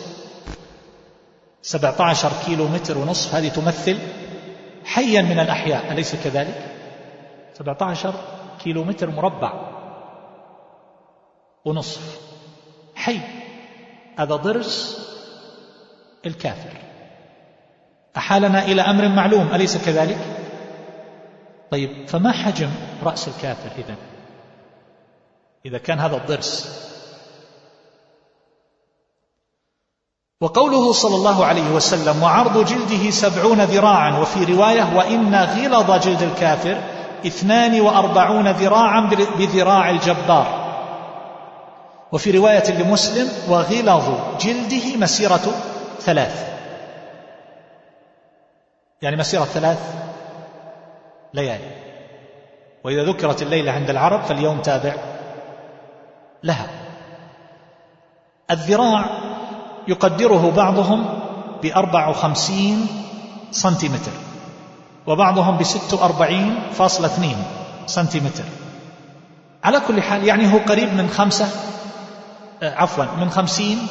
سبعة 1.63 2.03
عشر 2.03 2.31
كيلو 2.47 2.69
متر 2.69 2.99
ونصف 2.99 3.35
هذه 3.35 3.49
تمثل 3.49 3.99
حيا 4.85 5.23
من 5.23 5.39
الأحياء 5.39 5.93
أليس 5.93 6.15
كذلك؟ 6.25 6.80
سبعة 7.61 7.77
عشر 7.81 8.15
كيلو 8.65 8.85
متر 8.85 9.11
مربع 9.11 9.53
ونصف. 11.65 12.21
حي. 12.95 13.21
هذا 14.19 14.37
ضرس 14.37 15.01
الكافر. 16.27 16.71
أحالنا 18.17 18.65
إلى 18.65 18.83
أمر 18.83 19.09
معلوم 19.09 19.55
أليس 19.55 19.85
كذلك؟ 19.85 20.19
طيب 21.71 22.09
فما 22.09 22.33
حجم 22.33 22.71
رأس 23.03 23.29
الكافر 23.29 23.71
إذا؟ 23.79 23.95
إذا 25.67 25.79
كان 25.79 25.99
هذا 25.99 26.17
الضرس. 26.17 26.81
وقوله 30.41 30.93
صلى 30.93 31.15
الله 31.15 31.45
عليه 31.45 31.71
وسلم 31.71 32.23
وعرض 32.23 32.65
جلده 32.65 33.11
سبعون 33.11 33.61
ذراعا 33.61 34.19
وفي 34.19 34.45
رواية 34.45 34.97
وإن 34.97 35.35
غلظ 35.35 36.05
جلد 36.05 36.23
الكافر 36.23 37.00
اثنان 37.27 37.81
وأربعون 37.81 38.49
ذراعا 38.49 39.01
بذراع 39.39 39.91
الجبار. 39.91 40.61
وفي 42.13 42.31
رواية 42.31 42.71
لمسلم 42.71 43.29
وغلظ 43.49 44.09
جلده 44.41 44.97
مسيرة 44.97 45.53
ثلاث. 46.01 46.51
يعني 49.03 49.17
مسيرة 49.17 49.45
ثلاث 49.45 49.95
ليالي. 51.35 51.71
وإذا 52.85 53.05
ذكرت 53.05 53.43
الليلة 53.43 53.73
عند 53.73 53.91
العرب 53.91 54.23
فاليوم 54.23 54.61
تابع 54.61 54.95
لها. 56.43 56.67
الذراع 58.51 59.05
يقدره 59.89 60.53
بعضهم 60.57 61.21
بأربع 61.63 62.09
وخمسين 62.09 62.87
سنتيمتر. 63.51 64.30
وبعضهم 65.07 65.59
بست 65.59 65.95
وأربعين 65.95 66.61
فاصلة 66.73 67.07
اثنين 67.07 67.45
سنتيمتر. 67.87 68.45
على 69.65 69.81
كل 69.81 70.03
حال 70.03 70.25
يعني 70.25 70.53
هو 70.53 70.59
قريب 70.59 70.95
من 70.95 71.09
خمسة 71.09 71.49
آه، 72.63 72.75
عفوا 72.75 73.05
من 73.05 73.31
خمسين 73.31 73.87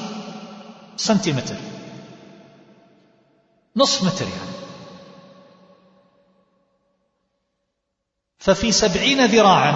سنتيمتر. 0.98 1.56
نصف 3.76 4.04
متر 4.04 4.26
يعني. 4.26 4.50
ففي 8.38 8.72
سبعين 8.72 9.26
ذراعا 9.26 9.74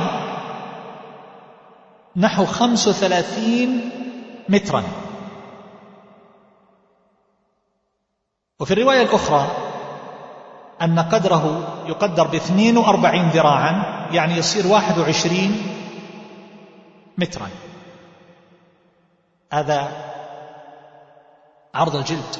نحو 2.16 2.46
خمس 2.46 2.88
وثلاثين 2.88 3.90
مترا. 4.50 4.84
وفي 8.60 8.74
الرواية 8.74 9.02
الأخرى 9.02 9.63
أن 10.82 11.00
قدره 11.00 11.68
يقدر 11.88 12.28
باثنين 12.28 12.78
وأربعين 12.78 13.30
ذراعا 13.30 14.08
يعني 14.12 14.34
يصير 14.38 14.68
واحد 14.68 14.98
وعشرين 14.98 15.62
مترا. 17.18 17.50
هذا 19.52 19.92
عرض 21.74 21.96
الجلد. 21.96 22.36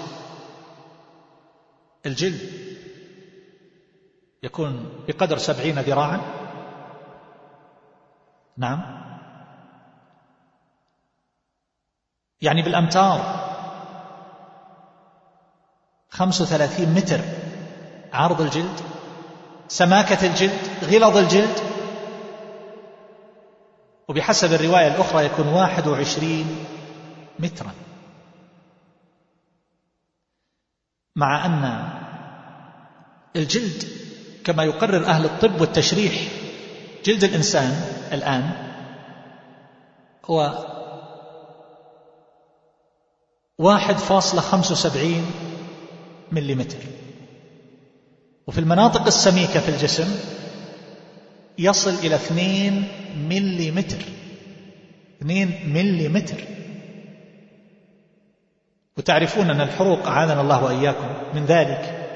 الجلد 2.06 2.64
يكون 4.44 4.90
بقدر 5.08 5.38
سبعين 5.38 5.80
ذراعا. 5.80 6.22
نعم. 8.58 9.04
يعني 12.42 12.62
بالأمتار 12.62 13.44
خمس 16.10 16.42
وثلاثين 16.42 16.94
متر. 16.94 17.43
عرض 18.14 18.42
الجلد 18.42 18.80
سماكة 19.68 20.28
الجلد 20.28 20.60
غلظ 20.84 21.18
الجلد. 21.18 21.60
وبحسب 24.08 24.54
الرواية 24.54 24.88
الأخرى 24.88 25.26
يكون 25.26 25.48
واحد 25.48 25.88
وعشرين 25.88 26.66
مترا. 27.40 27.72
مع 31.16 31.46
أن 31.46 31.90
الجلد 33.36 33.84
كما 34.46 34.64
يقرر 34.64 35.06
أهل 35.06 35.26
الطب 35.26 35.62
والتشريح 35.62 36.14
جلد 37.06 37.24
الإنسان 37.24 37.72
الآن 38.12 38.52
هو 40.26 40.66
واحد 43.58 43.98
فاصلة 43.98 44.42
خمس 44.42 44.72
وسبعين 44.72 45.32
مليمتر. 46.32 46.78
وفي 48.48 48.60
المناطق 48.60 49.06
السميكة 49.06 49.60
في 49.60 49.70
الجسم 49.70 50.20
يصل 51.58 51.94
إلى 51.94 52.16
اثنين 52.16 52.88
مليمتر. 53.30 53.98
اثنين 55.18 55.74
مليمتر. 55.74 56.44
وتعرفون 58.98 59.50
أن 59.50 59.62
الحروق 59.62 60.08
أعاذنا 60.08 60.42
الله 60.42 60.64
وإياكم 60.64 61.08
من 61.34 61.46
ذلك 61.46 62.10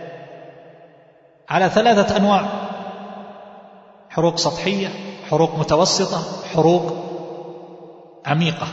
على 1.49 1.69
ثلاثة 1.69 2.17
أنواع. 2.17 2.45
حروق 4.09 4.37
سطحية 4.37 4.89
حروق 5.29 5.59
متوسطة 5.59 6.47
حروق 6.53 6.93
عميقة. 8.25 8.67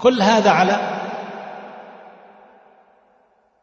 كل 0.00 0.22
هذا 0.22 0.50
على 0.50 0.94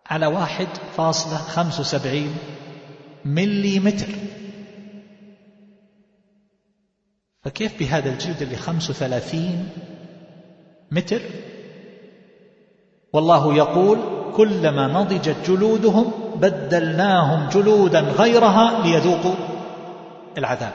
على 0.10 0.26
واحد 0.26 0.68
فاصلة 0.98 1.38
خمس 1.38 1.80
وسبعين 1.80 2.38
مليمتر. 3.26 4.08
فكيف 7.44 7.80
بهذا 7.80 8.10
الجلد 8.10 8.42
اللي 8.42 8.56
خمس 8.56 8.90
وثلاثين 8.90 9.70
متر؟ 10.92 11.22
والله 13.14 13.56
يقول 13.56 14.00
كلما 14.36 14.88
نضجت 14.88 15.36
جلودهم 15.48 16.12
بدلناهم 16.36 17.50
جلودا 17.50 18.00
غيرها 18.00 18.84
ليذوقوا 18.84 19.36
العذاب. 20.38 20.74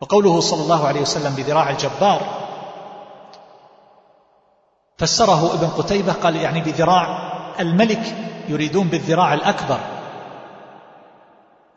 وقوله 0.00 0.40
صلى 0.40 0.62
الله 0.62 0.86
عليه 0.86 1.00
وسلم 1.00 1.34
بذراع 1.34 1.70
الجبار 1.70 2.44
فسره 4.98 5.54
ابن 5.54 5.66
قتيبة 5.66 6.12
قال 6.12 6.36
يعني 6.36 6.60
بذراع 6.60 7.32
الملك 7.60 8.16
يريدون 8.48 8.88
بالذراع 8.88 9.34
الأكبر. 9.34 9.93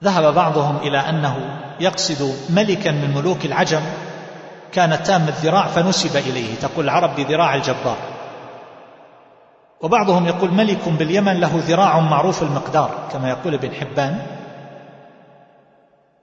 ذهب 0.03 0.33
بعضهم 0.33 0.77
إلى 0.77 0.97
أنه 0.97 1.36
يقصد 1.79 2.36
ملكا 2.49 2.91
من 2.91 3.13
ملوك 3.15 3.45
العجم 3.45 3.81
كان 4.71 5.03
تام 5.03 5.27
الذراع 5.27 5.67
فنسب 5.67 6.17
إليه 6.17 6.55
تقول 6.55 6.86
العرب 6.86 7.15
بذراع 7.15 7.55
الجبار. 7.55 7.97
وبعضهم 9.81 10.25
يقول 10.25 10.51
ملك 10.51 10.89
باليمن 10.89 11.39
له 11.39 11.51
ذراع 11.67 11.99
معروف 11.99 12.43
المقدار 12.43 12.91
كما 13.13 13.29
يقول 13.29 13.53
ابن 13.53 13.71
حبان. 13.71 14.17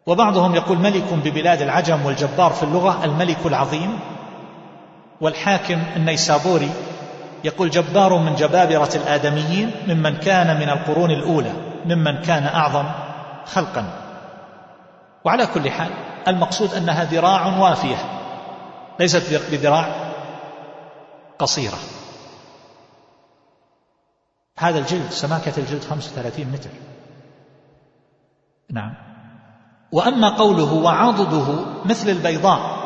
وبعضهم 0.07 0.55
يقول 0.55 0.79
ملك 0.79 1.15
ببلاد 1.25 1.63
العجم 1.63 2.07
والجبار 2.07 2.51
في 2.51 2.63
اللغة 2.63 3.05
الملك 3.05 3.47
العظيم. 3.47 3.99
والحاكم 5.21 5.83
النيسابوري 5.97 6.71
يقول 7.45 7.71
جبار 7.71 8.19
من 8.19 8.35
جبابرة 8.35 8.91
الآدميين 8.95 9.71
ممن 9.89 10.17
كان 10.17 10.61
من 10.61 10.69
القرون 10.69 11.11
الأولى 11.11 11.53
ممن 11.87 12.23
كان 12.23 12.47
أعظم. 12.47 12.85
خلقا. 13.47 13.85
وعلى 15.25 15.47
كل 15.47 15.71
حال 15.71 15.91
المقصود 16.29 16.75
أنها 16.75 17.05
ذراع 17.05 17.59
وافية. 17.59 17.97
ليست 19.01 19.51
بذراع 19.51 20.13
قصيرة. 21.39 21.79
هذا 24.59 24.79
الجلد 24.79 25.11
سماكة 25.11 25.53
الجلد 25.59 25.85
35 25.85 26.47
متر. 26.47 26.71
نعم. 28.71 28.95
وأما 29.93 30.37
قوله 30.37 30.73
وعضده 30.75 31.65
مثل 31.85 32.09
البيضاء. 32.09 32.85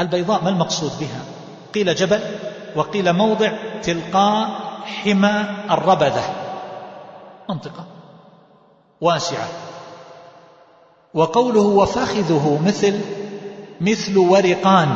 البيضاء 0.00 0.44
ما 0.44 0.48
المقصود 0.50 0.92
بها؟ 1.00 1.20
قيل 1.74 1.94
جبل 1.94 2.20
وقيل 2.76 3.12
موضع 3.12 3.52
تلقاء 3.82 4.63
حمى 5.02 5.44
الربذة. 5.70 6.22
منطقة. 7.48 7.84
واسعة. 9.00 9.48
وقوله 11.14 11.60
وفخذه 11.60 12.60
مثل 12.66 13.00
مثل 13.80 14.18
ورقان. 14.18 14.88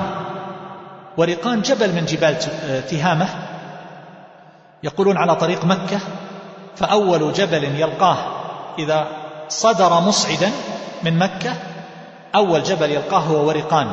ورقان 1.17 1.63
جبل 1.63 1.93
من 1.95 2.05
جبال 2.05 2.39
تهامة. 2.91 3.29
يقولون 4.83 5.17
على 5.17 5.35
طريق 5.35 5.65
مكة 5.65 6.01
فأول 6.77 7.33
جبل 7.33 7.65
يلقاه 7.65 8.17
إذا 8.79 9.09
صدر 9.49 10.01
مصعدا 10.01 10.51
من 11.03 11.19
مكة 11.19 11.55
أول 12.35 12.63
جبل 12.63 12.91
يلقاه 12.91 13.19
هو 13.19 13.49
ورقان. 13.49 13.93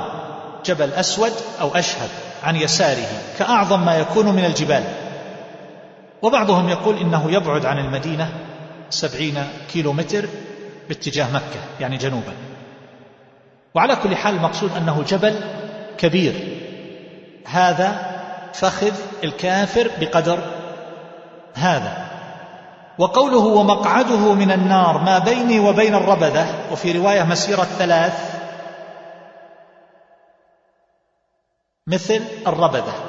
جبل 0.65 0.94
أسود 0.94 1.34
أو 1.62 1.76
أشهب 1.76 2.10
عن 2.44 2.56
يساره 2.56 3.08
كأعظم 3.39 3.86
ما 3.86 3.98
يكون 3.98 4.26
من 4.26 4.46
الجبال. 4.46 4.84
وبعضهم 6.21 6.69
يقول 6.69 6.97
إنه 6.97 7.32
يبعد 7.32 7.65
عن 7.65 7.80
المدينة 7.80 8.30
سبعين 8.89 9.47
كيلو 9.73 9.93
متر 9.93 10.25
باتجاه 10.88 11.32
مكة 11.34 11.60
يعني 11.80 11.97
جنوبا. 11.97 12.34
وعلى 13.75 13.95
كل 13.95 14.15
حال 14.15 14.36
المقصود 14.36 14.78
أنه 14.78 15.04
جبل 15.08 15.39
كبير. 15.97 16.34
هذا 17.45 18.15
فخذ 18.54 18.93
الكافر 19.23 19.91
بقدر 19.99 20.39
هذا. 21.54 22.06
وقوله 22.97 23.45
ومقعده 23.45 24.34
من 24.34 24.51
النار 24.51 24.97
ما 24.97 25.19
بيني 25.19 25.60
وبين 25.60 25.95
الربذة 25.95 26.47
وفي 26.71 26.91
رواية 26.91 27.23
مسيرة 27.23 27.63
ثلاث 27.63 28.36
مثل 31.88 32.21
الربذة. 32.47 33.05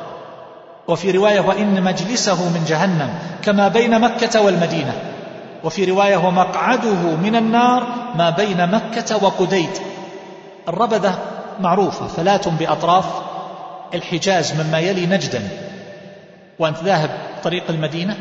وفي 0.88 1.11
رواية 1.11 1.40
وإن 1.40 1.83
مجلسه 1.83 2.49
من 2.49 2.64
جهنم 2.68 3.18
كما 3.42 3.68
بين 3.68 4.01
مكة 4.01 4.40
والمدينة. 4.40 4.92
وفي 5.64 5.85
رواية 5.85 6.16
ومقعده 6.16 7.16
من 7.16 7.37
النار 7.37 7.87
ما 8.14 8.31
بين 8.31 8.70
مكة 8.70 9.25
وقديد. 9.25 9.70
الربذة 10.68 11.18
معروفة 11.61 12.07
فلات 12.07 12.49
بأطراف 12.49 13.05
الحجاز 13.94 14.61
مما 14.61 14.79
يلي 14.79 15.07
نجدا. 15.07 15.49
وأنت 16.59 16.79
ذاهب 16.83 17.11
طريق 17.42 17.64
المدينة 17.70 18.16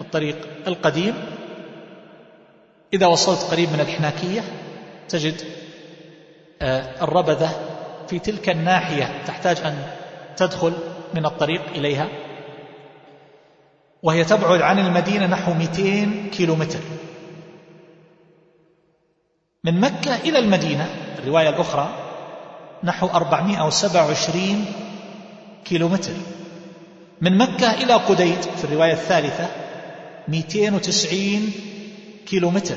الطريق 0.00 0.36
القديم. 0.66 1.14
إذا 2.92 3.06
وصلت 3.06 3.40
قريب 3.50 3.72
من 3.72 3.80
الحناكية 3.80 4.40
تجد 5.08 5.34
آه، 6.62 6.84
الربذة 7.02 7.50
في 8.08 8.18
تلك 8.18 8.48
الناحية. 8.48 9.22
تحتاج 9.26 9.56
أن 9.64 9.74
تدخل 10.36 10.72
من 11.14 11.26
الطريق 11.26 11.62
إليها 11.74 12.08
وهي 14.02 14.24
تبعد 14.24 14.60
عن 14.62 14.78
المدينة 14.78 15.26
نحو 15.26 15.52
200 15.52 16.28
كيلو 16.32 16.54
متر 16.54 16.80
من 19.64 19.80
مكة 19.80 20.16
إلى 20.16 20.38
المدينة 20.38 20.86
الرواية 21.18 21.48
الأخرى 21.48 21.88
نحو 22.84 23.06
427 23.06 24.64
كيلو 25.64 25.88
متر 25.88 26.12
من 27.20 27.38
مكة 27.38 27.74
إلى 27.74 27.94
قديد 27.94 28.42
في 28.42 28.64
الرواية 28.64 28.92
الثالثة 28.92 29.48
290 30.28 31.52
كيلو 32.26 32.50
متر 32.50 32.76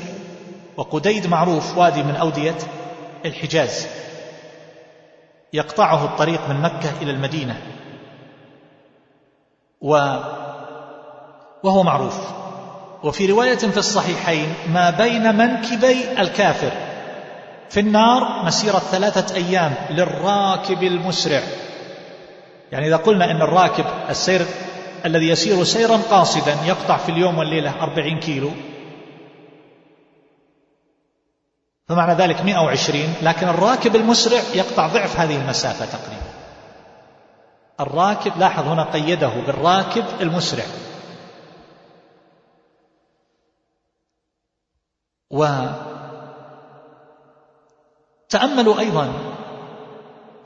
وقديد 0.76 1.26
معروف 1.26 1.78
وادي 1.78 2.02
من 2.02 2.16
أودية 2.16 2.58
الحجاز. 3.24 3.86
يقطعه 5.52 6.04
الطريق 6.04 6.48
من 6.48 6.60
مكة 6.60 7.02
إلى 7.02 7.10
المدينة. 7.10 7.60
و 9.82 10.16
وهو 11.62 11.82
معروف. 11.82 12.18
وفي 13.02 13.26
رواية 13.26 13.56
في 13.56 13.76
الصحيحين 13.76 14.54
ما 14.72 14.90
بين 14.90 15.36
منكبي 15.36 16.20
الكافر. 16.20 16.72
في 17.70 17.80
النار 17.80 18.44
مسيرة 18.44 18.78
ثلاثة 18.78 19.34
أيام 19.34 19.74
للراكب 19.90 20.82
المسرع. 20.82 21.40
يعني 22.72 22.86
إذا 22.86 22.96
قلنا 22.96 23.30
أن 23.30 23.42
الراكب 23.42 23.84
السير 24.10 24.46
الذي 25.04 25.28
يسير 25.28 25.64
سيرا 25.64 25.96
قاصدا 26.10 26.56
يقطع 26.66 26.96
في 26.96 27.08
اليوم 27.08 27.38
والليلة 27.38 27.82
أربعين 27.82 28.20
كيلو. 28.20 28.50
فمعنى 31.88 32.14
ذلك 32.14 32.44
120 32.44 33.14
لكن 33.22 33.48
الراكب 33.48 33.96
المسرع 33.96 34.40
يقطع 34.54 34.86
ضعف 34.86 35.20
هذه 35.20 35.36
المسافة 35.36 35.84
تقريبا. 35.84 36.21
الراكب 37.82 38.32
لاحظ 38.38 38.68
هنا 38.68 38.82
قيده 38.82 39.28
بالراكب 39.46 40.04
المسرع. 40.20 40.64
وتأملوا 48.30 48.78
أيضا 48.78 49.12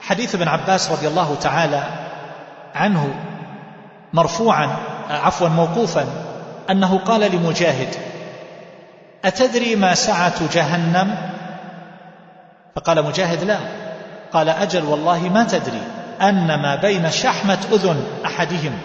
حديث 0.00 0.34
ابن 0.34 0.48
عباس 0.48 0.92
رضي 0.92 1.08
الله 1.08 1.34
تعالى 1.34 1.84
عنه 2.74 3.14
مرفوعا 4.12 4.76
عفوا 5.10 5.48
موقوفا 5.48 6.06
أنه 6.70 6.98
قال 6.98 7.20
لمجاهد 7.20 7.94
أتدري 9.24 9.76
ما 9.76 9.94
سعة 9.94 10.52
جهنم؟ 10.52 11.16
فقال 12.76 13.04
مجاهد 13.04 13.44
لا. 13.44 13.58
قال 14.32 14.48
أجل 14.48 14.84
والله 14.84 15.28
ما 15.28 15.44
تدري. 15.44 15.82
أن 16.20 16.62
ما 16.62 16.76
بين 16.76 17.10
شحمة 17.10 17.58
أذن 17.72 18.04
أحدهم 18.24 18.78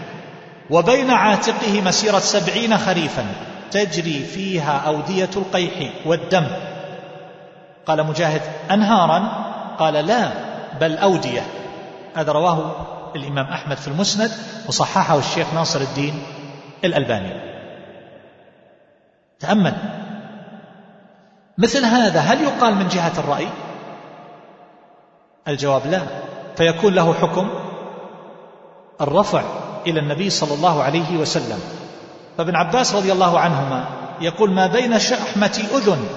وبين 0.69 1.11
عاتقه 1.11 1.81
مسيرة 1.81 2.19
سبعين 2.19 2.77
خريفا 2.77 3.25
تجري 3.71 4.23
فيها 4.23 4.77
أودية 4.77 5.29
القيح 5.35 5.93
والدم. 6.05 6.47
قال 7.85 8.03
مجاهد 8.03 8.41
أنهارا؟ 8.71 9.19
قال 9.79 9.93
لا 9.93 10.29
بل 10.81 10.97
أودية. 10.97 11.41
هذا 12.15 12.31
رواه 12.31 12.87
الإمام 13.15 13.45
أحمد 13.45 13.77
في 13.77 13.87
المسند 13.87 14.31
وصححه 14.67 15.19
الشيخ 15.19 15.53
ناصر 15.53 15.81
الدين 15.81 16.23
الألباني. 16.83 17.51
تأمل. 19.39 19.73
مثل 21.57 21.85
هذا 21.85 22.19
هل 22.19 22.41
يقال 22.41 22.75
من 22.75 22.87
جهة 22.87 23.19
الرأي؟ 23.19 23.47
الجواب 25.47 25.87
لا. 25.87 26.01
فيكون 26.57 26.93
له 26.93 27.13
حكم 27.13 27.49
الرفع 29.01 29.43
إلى 29.87 29.99
النبي 29.99 30.29
صلى 30.29 30.53
الله 30.53 30.83
عليه 30.83 31.17
وسلم. 31.17 31.59
فابن 32.37 32.55
عباس 32.55 32.95
رضي 32.95 33.11
الله 33.11 33.39
عنهما 33.39 33.85
يقول 34.21 34.51
ما 34.51 34.67
بين 34.67 34.99
شحمة 34.99 35.63
أذن 35.73 36.07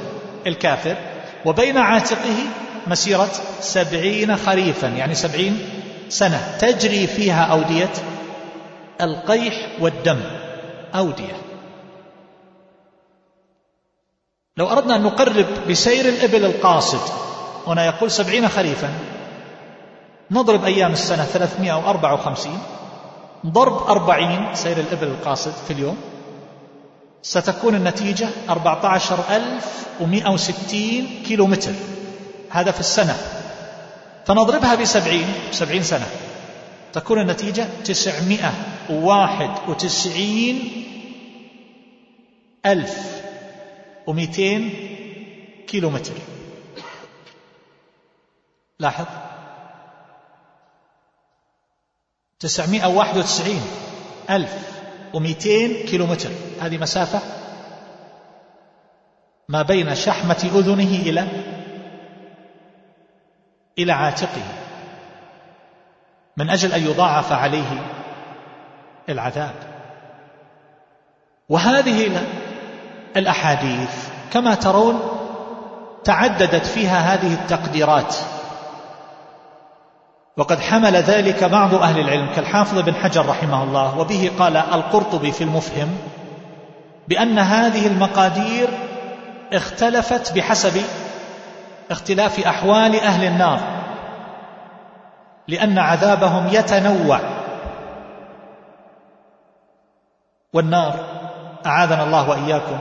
الكافر 0.47 0.97
وبين 1.44 1.79
عاتقه 1.79 2.37
مسيرة 2.87 3.31
سبعين 3.61 4.37
خريفا 4.37 4.87
يعني 4.87 5.14
سبعين 5.14 5.59
سنة 6.09 6.57
تجري 6.59 7.07
فيها 7.07 7.44
أودية 7.44 7.92
القيح 9.01 9.68
والدم. 9.81 10.20
أودية. 10.94 11.37
لو 14.57 14.66
أردنا 14.66 14.97
أن 14.97 15.03
نقرب 15.03 15.47
بسير 15.70 16.09
الإبل 16.09 16.44
القاصد 16.44 17.01
هنا 17.66 17.87
يقول 17.87 18.11
سبعين 18.11 18.49
خريفا 18.49 18.88
نضرب 20.31 20.65
أيام 20.65 20.93
السنة 20.93 21.25
354 21.25 22.59
ضرب 23.47 23.87
أربعين 23.87 24.55
سير 24.55 24.81
الإبل 24.81 25.07
القاصد 25.07 25.53
في 25.67 25.73
اليوم. 25.73 25.97
ستكون 27.23 27.75
النتيجة 27.75 28.29
14160 28.51 31.23
كيلو 31.27 31.47
متر 31.47 31.73
هذا 32.51 32.71
في 32.71 32.81
السنة. 32.81 33.17
فنضربها 34.27 34.75
بسبعين. 34.75 35.27
سبعين 35.51 35.83
سنة. 35.83 36.07
تكون 36.93 37.21
النتيجة 37.21 37.67
تسعمائة 37.85 38.53
واحد 38.91 39.51
وتسعين 39.69 40.85
ألف 42.67 43.23
ومئتين 44.07 44.71
كيلو 45.67 45.91
متر 45.91 46.15
لاحظ؟ 48.81 49.07
تسعمائة 52.44 52.87
واحد 52.87 53.16
وتسعين 53.16 53.62
ألف 54.30 54.52
ومئتين 55.14 55.87
كيلو 55.87 56.07
متر 56.07 56.30
هذه 56.61 56.78
مسافة 56.78 57.20
ما 59.48 59.62
بين 59.62 59.94
شحمة 59.94 60.50
أذنه 60.54 61.02
إلى 61.02 61.26
إلى 63.78 63.92
عاتقه. 63.92 64.42
من 66.37 66.50
أجل 66.50 66.72
أن 66.72 66.83
يضاعف 66.87 67.33
عليه 67.33 67.83
العذاب. 69.09 69.54
وهذه 71.48 72.26
الأحاديث 73.16 74.09
كما 74.33 74.54
ترون 74.54 75.00
تعددت 76.04 76.66
فيها 76.66 77.14
هذه 77.14 77.35
التقديرات. 77.35 78.16
وقد 80.37 80.61
حمل 80.61 80.97
ذلك 80.97 81.44
بعض 81.44 81.75
أهل 81.75 82.01
العلم 82.01 82.29
كالحافظ 82.37 82.79
بن 82.79 82.94
حجر 82.94 83.27
رحمه 83.27 83.62
الله 83.62 83.99
وبه 83.99 84.31
قال 84.38 84.57
القرطبي 84.57 85.33
في 85.33 85.44
المفهم 85.44 85.99
بأن 87.09 87.38
هذه 87.38 87.87
المقادير 87.87 88.68
اختلفت 89.53 90.35
بحسب 90.35 90.83
اختلاف 91.90 92.47
أحوال 92.47 93.01
أهل 93.01 93.25
النار 93.25 93.61
لأن 95.49 95.79
عذابهم 95.79 96.49
يتنوع. 96.53 97.20
والنار 100.53 100.94
أعاذنا 101.66 102.05
الله 102.05 102.29
وإياكم 102.29 102.79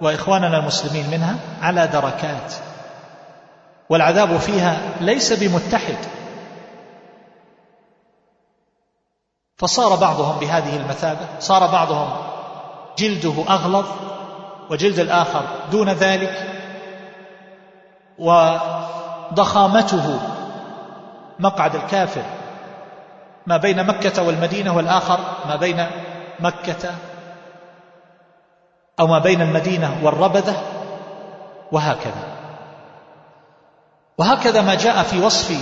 وإخواننا 0.00 0.58
المسلمين 0.58 1.10
منها 1.10 1.36
على 1.62 1.86
دركات 1.86 2.54
والعذاب 3.88 4.36
فيها 4.36 4.78
ليس 5.00 5.32
بمتحد. 5.32 6.17
فصار 9.58 9.96
بعضهم 9.96 10.38
بهذه 10.38 10.76
المثابة 10.76 11.26
صار 11.40 11.66
بعضهم 11.66 12.08
جلده 12.98 13.44
أغلظ 13.48 13.86
وجلد 14.70 14.98
الآخر 14.98 15.42
دون 15.70 15.88
ذلك 15.88 16.46
وضخامته 18.18 20.20
مقعد 21.38 21.74
الكافر 21.74 22.22
ما 23.46 23.56
بين 23.56 23.86
مكة 23.86 24.22
والمدينة 24.22 24.76
والآخر 24.76 25.18
ما 25.48 25.56
بين 25.56 25.86
مكة 26.40 26.90
أو 29.00 29.06
ما 29.06 29.18
بين 29.18 29.42
المدينة 29.42 29.98
والربذة 30.02 30.62
وهكذا. 31.72 32.38
وهكذا 34.18 34.62
ما 34.62 34.74
جاء 34.74 35.02
في 35.02 35.20
وصف 35.20 35.58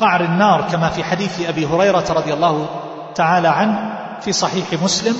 قعر 0.00 0.20
النار 0.20 0.62
كما 0.62 0.88
في 0.88 1.04
حديث 1.04 1.48
أبي 1.48 1.66
هريرة 1.66 2.04
رضي 2.10 2.32
الله 2.32 2.66
تعالى 3.14 3.48
عنه 3.48 3.92
في 4.20 4.32
صحيح 4.32 4.66
مسلم 4.82 5.16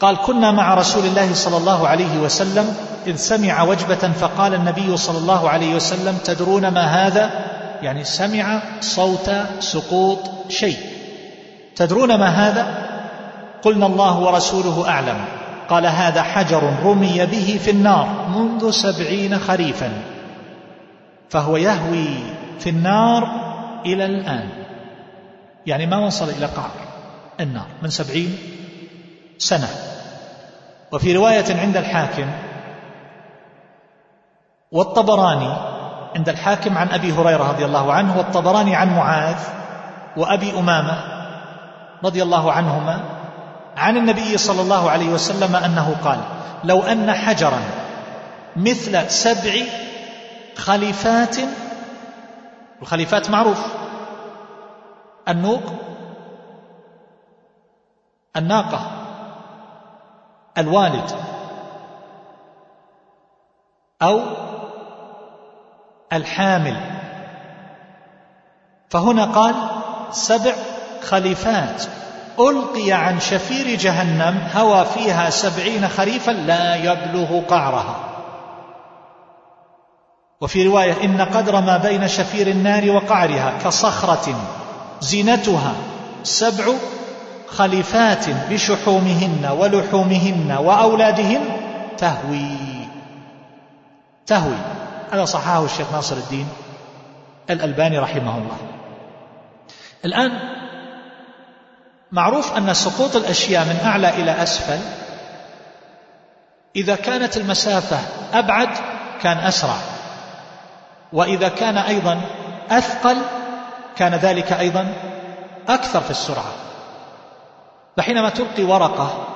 قال 0.00 0.16
كنا 0.16 0.50
مع 0.50 0.74
رسول 0.74 1.04
الله 1.04 1.34
صلى 1.34 1.56
الله 1.56 1.88
عليه 1.88 2.18
وسلم 2.18 2.76
إذ 3.06 3.16
سمع 3.16 3.62
وجبة 3.62 4.12
فقال 4.20 4.54
النبي 4.54 4.96
صلى 4.96 5.18
الله 5.18 5.50
عليه 5.50 5.74
وسلم 5.74 6.18
تدرون 6.24 6.68
ما 6.68 6.84
هذا؟ 6.84 7.30
يعني 7.82 8.04
سمع 8.04 8.62
صوت 8.80 9.30
سقوط 9.60 10.18
شيء. 10.48 10.76
تدرون 11.76 12.14
ما 12.14 12.28
هذا؟ 12.28 12.66
قلنا 13.62 13.86
الله 13.86 14.18
ورسوله 14.20 14.88
أعلم. 14.88 15.24
قال 15.68 15.86
هذا 15.86 16.22
حجر 16.22 16.72
رمي 16.84 17.26
به 17.26 17.60
في 17.64 17.70
النار 17.70 18.28
منذ 18.36 18.70
سبعين 18.70 19.38
خريفا. 19.38 19.92
فهو 21.30 21.56
يهوي 21.56 22.08
في 22.60 22.70
النار 22.70 23.28
إلى 23.86 24.04
الآن. 24.04 24.48
يعني 25.66 25.86
ما 25.86 26.06
وصل 26.06 26.28
إلى 26.28 26.46
قعر. 26.46 26.85
النار 27.40 27.66
من 27.82 27.90
سبعين 27.90 28.38
سنة. 29.38 29.68
وفي 30.92 31.16
رواية 31.16 31.60
عند 31.60 31.76
الحاكم 31.76 32.30
والطبراني 34.72 35.52
عند 36.16 36.28
الحاكم 36.28 36.78
عن 36.78 36.88
أبي 36.88 37.12
هريرة 37.12 37.48
رضي 37.48 37.64
الله 37.64 37.92
عنه 37.92 38.18
والطبراني 38.18 38.76
عن 38.76 38.96
معاذ 38.96 39.36
وأبي 40.16 40.58
أمامة 40.58 40.98
رضي 42.04 42.22
الله 42.22 42.52
عنهما 42.52 43.00
عن 43.76 43.96
النبي 43.96 44.38
صلى 44.38 44.60
الله 44.60 44.90
عليه 44.90 45.08
وسلم 45.08 45.56
أنه 45.56 45.96
قال 46.04 46.18
لو 46.64 46.82
أن 46.82 47.12
حجرا 47.12 47.60
مثل 48.56 49.10
سبع 49.10 49.52
خليفات 50.56 51.36
الخليفات 52.82 53.30
معروف 53.30 53.66
النوق 55.28 55.62
الناقة 58.36 58.80
الوالد 60.58 61.10
أو 64.02 64.20
الحامل. 66.12 66.76
فهنا 68.90 69.24
قال 69.24 69.54
سبع 70.10 70.52
خليفات. 71.02 71.82
ألقي 72.40 72.92
عن 72.92 73.20
شفير 73.20 73.78
جهنم 73.78 74.48
هوى 74.54 74.84
فيها 74.84 75.30
سبعين 75.30 75.88
خريفا 75.88 76.30
لا 76.30 76.76
يبلغ 76.76 77.40
قعرها. 77.40 77.96
وفي 80.40 80.66
رواية 80.66 81.04
إن 81.04 81.20
قدر 81.20 81.60
ما 81.60 81.76
بين 81.76 82.08
شفير 82.08 82.46
النار 82.46 82.90
وقعرها 82.90 83.58
كصخرة 83.64 84.34
زينتها 85.00 85.72
سبع 86.22 86.64
خليفات 87.48 88.30
بشحومهن 88.50 89.46
ولحومهن 89.58 90.56
وأولادهن 90.60 91.40
تهوي. 91.98 92.88
تهوي. 94.26 94.56
هذا 95.12 95.24
صححه 95.24 95.64
الشيخ 95.64 95.92
ناصر 95.92 96.16
الدين 96.16 96.48
الألباني 97.50 97.98
رحمه 97.98 98.38
الله. 98.38 98.56
الآن 100.04 100.32
معروف 102.12 102.56
أن 102.56 102.74
سقوط 102.74 103.16
الأشياء 103.16 103.64
من 103.64 103.80
أعلى 103.84 104.08
إلى 104.08 104.42
أسفل. 104.42 104.78
إذا 106.76 106.96
كانت 106.96 107.36
المسافة 107.36 107.98
أبعد 108.32 108.68
كان 109.22 109.38
أسرع. 109.38 109.76
وإذا 111.12 111.48
كان 111.48 111.78
أيضا 111.78 112.20
أثقل 112.70 113.16
كان 113.96 114.14
ذلك 114.14 114.52
أيضا 114.52 114.92
أكثر 115.68 116.00
في 116.00 116.10
السرعة. 116.10 116.65
فحينما 117.96 118.28
تلقي 118.28 118.64
ورقة 118.64 119.26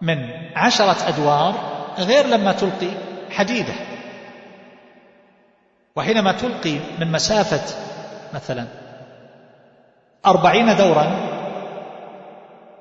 من 0.00 0.30
عشرة 0.56 1.08
أدوار 1.08 1.54
غير 1.98 2.26
لما 2.26 2.52
تلقي 2.52 2.88
حديدة. 3.30 3.74
وحينما 5.96 6.32
تلقي 6.32 6.78
من 6.98 7.12
مسافة 7.12 7.76
مثلا 8.34 8.66
أربعين 10.26 10.76
دورا 10.76 11.32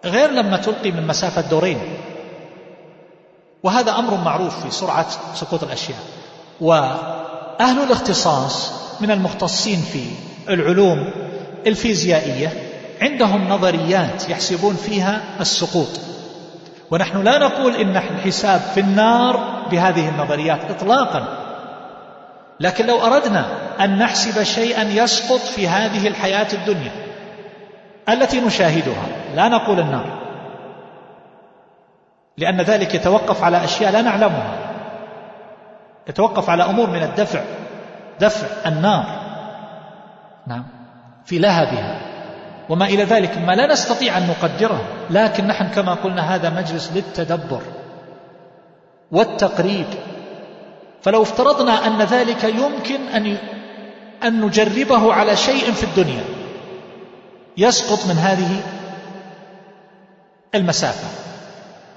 غير 0.05 0.31
لما 0.31 0.57
تلقي 0.57 0.91
من 0.91 1.07
مسافة 1.07 1.41
دورين. 1.41 1.97
وهذا 3.63 3.91
أمر 3.91 4.17
معروف 4.17 4.63
في 4.63 4.71
سرعة 4.71 5.07
سقوط 5.33 5.63
الأشياء. 5.63 5.99
وأهل 6.61 7.83
الاختصاص 7.83 8.71
من 9.01 9.11
المختصين 9.11 9.79
في 9.79 10.05
العلوم 10.49 11.11
الفيزيائية 11.67 12.70
عندهم 13.01 13.49
نظريات 13.49 14.29
يحسبون 14.29 14.75
فيها 14.75 15.21
السقوط. 15.39 15.99
ونحن 16.91 17.23
لا 17.23 17.37
نقول 17.37 17.75
إن 17.75 17.97
الحساب 17.97 18.59
في 18.59 18.79
النار 18.79 19.39
بهذه 19.71 20.09
النظريات 20.09 20.71
إطلاقا. 20.71 21.37
لكن 22.59 22.85
لو 22.85 23.05
أردنا 23.05 23.45
أن 23.79 23.97
نحسب 23.97 24.43
شيئا 24.43 24.83
يسقط 24.83 25.39
في 25.39 25.67
هذه 25.67 26.07
الحياة 26.07 26.47
الدنيا 26.53 26.91
التي 28.09 28.41
نشاهدها 28.41 29.05
لا 29.35 29.47
نقول 29.47 29.79
النار. 29.79 30.21
لأن 32.37 32.61
ذلك 32.61 32.95
يتوقف 32.95 33.43
على 33.43 33.63
أشياء 33.63 33.91
لا 33.91 34.01
نعلمها. 34.01 34.57
يتوقف 36.09 36.49
على 36.49 36.63
أمور 36.63 36.89
من 36.89 37.03
الدفع 37.03 37.41
دفع 38.19 38.47
النار. 38.69 39.05
نعم 40.47 40.65
في 41.25 41.39
لهبها. 41.39 42.00
وما 42.71 42.85
إلى 42.85 43.03
ذلك 43.03 43.37
ما 43.37 43.51
لا 43.51 43.67
نستطيع 43.67 44.17
أن 44.17 44.27
نقدره 44.27 44.81
لكن 45.09 45.47
نحن 45.47 45.67
كما 45.67 45.93
قلنا 45.93 46.35
هذا 46.35 46.49
مجلس 46.49 46.91
للتدبر 46.95 47.61
والتقريب. 49.11 49.85
فلو 51.01 51.21
افترضنا 51.21 51.87
أن 51.87 52.01
ذلك 52.01 52.43
يمكن 52.43 53.01
أن 53.15 53.37
أن 54.23 54.41
نجربه 54.41 55.13
على 55.13 55.35
شيء 55.35 55.71
في 55.71 55.83
الدنيا 55.83 56.23
يسقط 57.57 58.07
من 58.07 58.15
هذه 58.15 58.63
المسافة. 60.55 61.07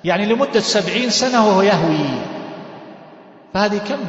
يعني 0.05 0.27
لمدة 0.27 0.61
سبعين 0.61 1.11
سنة 1.11 1.47
وهو 1.47 1.63
يهوي. 1.63 2.07
فهذه 3.55 3.79
كم 3.79 4.01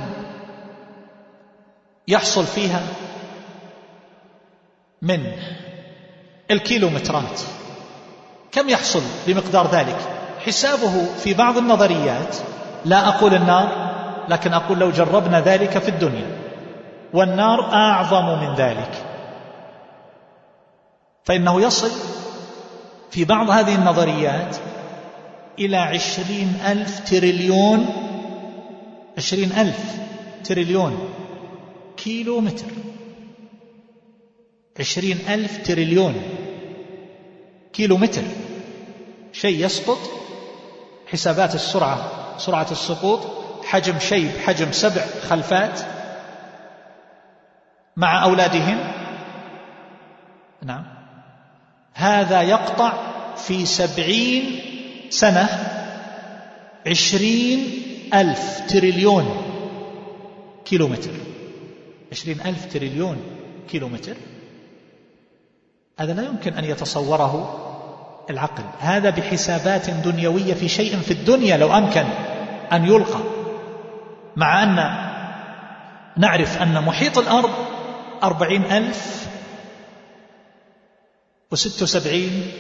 يحصل 2.08 2.46
فيها 2.46 2.82
من 5.02 5.32
الكيلومترات. 6.52 7.42
كم 8.52 8.70
يحصل 8.70 9.02
بمقدار 9.28 9.72
ذلك؟ 9.72 9.98
حسابه 10.46 11.06
في 11.24 11.34
بعض 11.34 11.58
النظريات 11.58 12.36
لا 12.86 13.08
أقول 13.08 13.34
النار 13.34 13.96
لكن 14.30 14.54
أقول 14.54 14.80
لو 14.80 14.92
جربنا 14.92 15.42
ذلك 15.42 15.78
في 15.78 15.90
الدنيا. 15.90 16.38
والنار 17.14 17.74
أعظم 17.74 18.40
من 18.40 18.56
ذلك. 18.56 18.92
فإنه 21.24 21.62
يصل 21.62 21.92
في 23.12 23.26
بعض 23.26 23.50
هذه 23.50 23.76
النظريات 23.76 24.56
إلى 25.60 25.78
عشرين 25.78 26.54
ألف 26.68 27.00
تريليون 27.00 27.86
عشرين 29.18 29.52
ألف 29.52 29.96
تريليون 30.44 31.10
كيلو 31.98 32.40
متر 32.40 32.66
عشرين 34.80 35.18
ألف 35.30 35.68
تريليون 35.68 36.16
كيلو 37.74 37.98
متر 37.98 38.24
شيء 39.34 39.66
يسقط 39.66 40.00
حسابات 41.08 41.56
السرعة 41.56 42.12
سرعة 42.38 42.68
السقوط 42.72 43.20
حجم 43.66 44.00
شيء 44.00 44.32
بحجم 44.38 44.72
سبع 44.72 45.06
خلفات 45.30 45.80
مع 47.98 48.24
أولادهم. 48.24 48.78
نعم. 50.64 50.84
هذا 51.94 52.42
يقطع 52.42 52.94
في 53.36 53.66
سبعين 53.66 54.60
سنة 55.10 55.50
عشرين 56.88 57.82
ألف 58.14 58.62
تريليون 58.70 59.42
كيلومتر. 60.66 61.12
عشرين 62.12 62.42
ألف 62.46 62.74
تريليون 62.74 63.18
كيلومتر. 63.70 64.16
هذا 66.00 66.14
لا 66.14 66.24
يمكن 66.24 66.54
أن 66.54 66.64
يتصوره 66.64 67.62
العقل. 68.30 68.64
هذا 68.80 69.10
بحسابات 69.10 69.90
دنيوية 69.90 70.54
في 70.54 70.70
شيء 70.70 71.00
في 71.00 71.12
الدنيا 71.12 71.58
لو 71.58 71.78
أمكن 71.78 72.06
أن 72.72 72.86
يلقى. 72.86 73.20
مع 74.36 74.64
أن 74.64 74.76
نعرف 76.18 76.62
أن 76.62 76.84
محيط 76.84 77.18
الأرض 77.18 77.52
أربعين 78.24 78.64
ألف 78.64 79.28
وست 81.52 81.84
وسبعين 81.84 82.52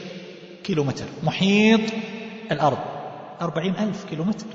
كيلو 0.63 0.83
متر 0.83 1.05
محيط 1.23 1.81
الأرض 2.51 2.77
أربعين 3.41 3.75
ألف 3.75 4.05
كيلو 4.09 4.23
متر 4.23 4.45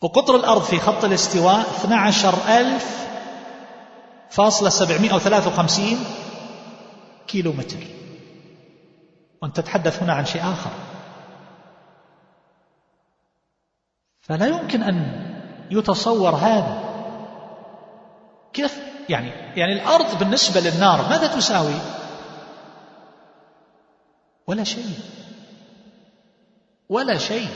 وقطر 0.00 0.36
الأرض 0.36 0.62
في 0.62 0.78
خط 0.78 1.04
الاستواء 1.04 1.60
12 1.60 2.34
ألف 2.48 3.06
فاصلة 4.30 4.68
سبعمائة 4.68 5.14
وثلاثة 5.14 5.48
وخمسين 5.48 5.98
كيلو 7.26 7.52
متر 7.52 7.86
وأنت 9.42 9.56
تتحدث 9.60 10.02
هنا 10.02 10.12
عن 10.12 10.24
شيء 10.24 10.42
آخر. 10.42 10.70
فلا 14.20 14.46
يمكن 14.46 14.82
أن 14.82 15.26
يتصور 15.70 16.30
هذا. 16.30 16.82
كيف؟ 18.52 18.78
يعني 19.08 19.28
يعني 19.60 19.72
الأرض 19.72 20.18
بالنسبة 20.18 20.60
للنار 20.60 21.08
ماذا 21.08 21.26
تساوي؟ 21.26 21.74
ولا 24.46 24.64
شيء. 24.64 24.98
ولا 26.88 27.18
شيء. 27.18 27.48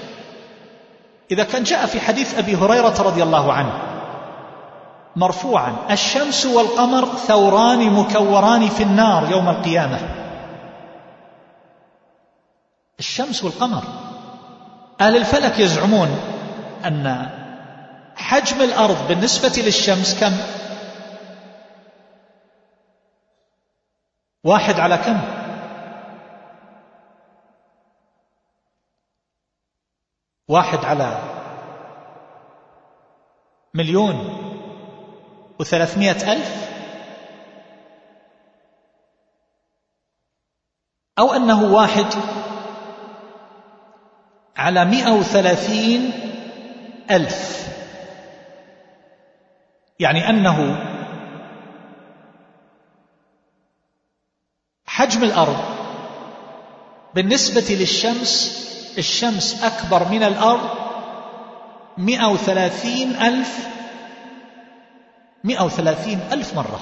إذا 1.31 1.45
كان 1.45 1.63
جاء 1.63 1.87
في 1.87 2.01
حديث 2.01 2.39
أبي 2.39 2.57
هريرة 2.57 3.03
رضي 3.03 3.23
الله 3.23 3.53
عنه 3.53 3.90
مرفوعا. 5.17 5.77
الشمس 5.91 6.47
والقمر 6.47 7.05
ثوران 7.05 7.91
مكوران 7.91 8.69
في 8.69 8.83
النار 8.83 9.31
يوم 9.31 9.49
القيامة. 9.49 9.99
الشمس 12.99 13.45
والقمر. 13.45 13.83
أهل 15.01 15.17
الفلك 15.17 15.59
يزعمون 15.59 16.09
أن 16.85 17.31
حجم 18.17 18.61
الأرض 18.61 19.09
بالنسبة 19.09 19.63
للشمس 19.63 20.21
كم؟ 20.21 20.33
واحد 24.45 24.81
على 24.81 24.97
كم؟ 24.97 25.21
واحد 30.49 30.85
على 30.85 31.19
مليون. 33.75 34.50
وثلاثمائة 35.61 36.33
ألف؟ 36.33 36.71
أو 41.19 41.33
أنه 41.33 41.73
واحد 41.73 42.07
على 44.57 44.85
مئة 44.85 45.11
وثلاثين 45.11 46.11
ألف. 47.11 47.69
يعني 49.99 50.31
أنه 50.31 50.87
حجم 54.87 55.25
الأرض 55.25 55.59
بالنسبة 57.15 57.67
للشمس 57.71 58.61
الشمس 58.99 59.65
أكبر 59.65 60.09
من 60.09 60.23
الأرض 60.23 60.71
مئة 61.99 62.27
وثلاثين 62.27 63.17
ألف 63.17 63.80
مئة 65.45 65.63
وثلاثين 65.65 66.19
ألف 66.33 66.55
مرة. 66.55 66.81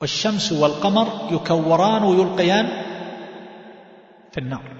والشمس 0.00 0.52
والقمر 0.52 1.32
يكوران 1.32 2.02
ويلقيان 2.02 2.66
في 4.32 4.40
النار. 4.40 4.76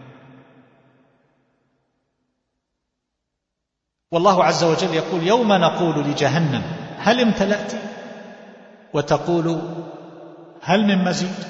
والله 4.11 4.45
عز 4.45 4.65
وجل 4.65 4.95
يقول 4.95 5.23
يوم 5.23 5.53
نقول 5.53 6.05
لجهنم 6.05 6.63
هل 6.99 7.21
امتلأت؟ 7.21 7.73
وتقول 8.93 9.61
هل 10.63 10.87
من 10.87 11.05
مزيد؟ 11.05 11.45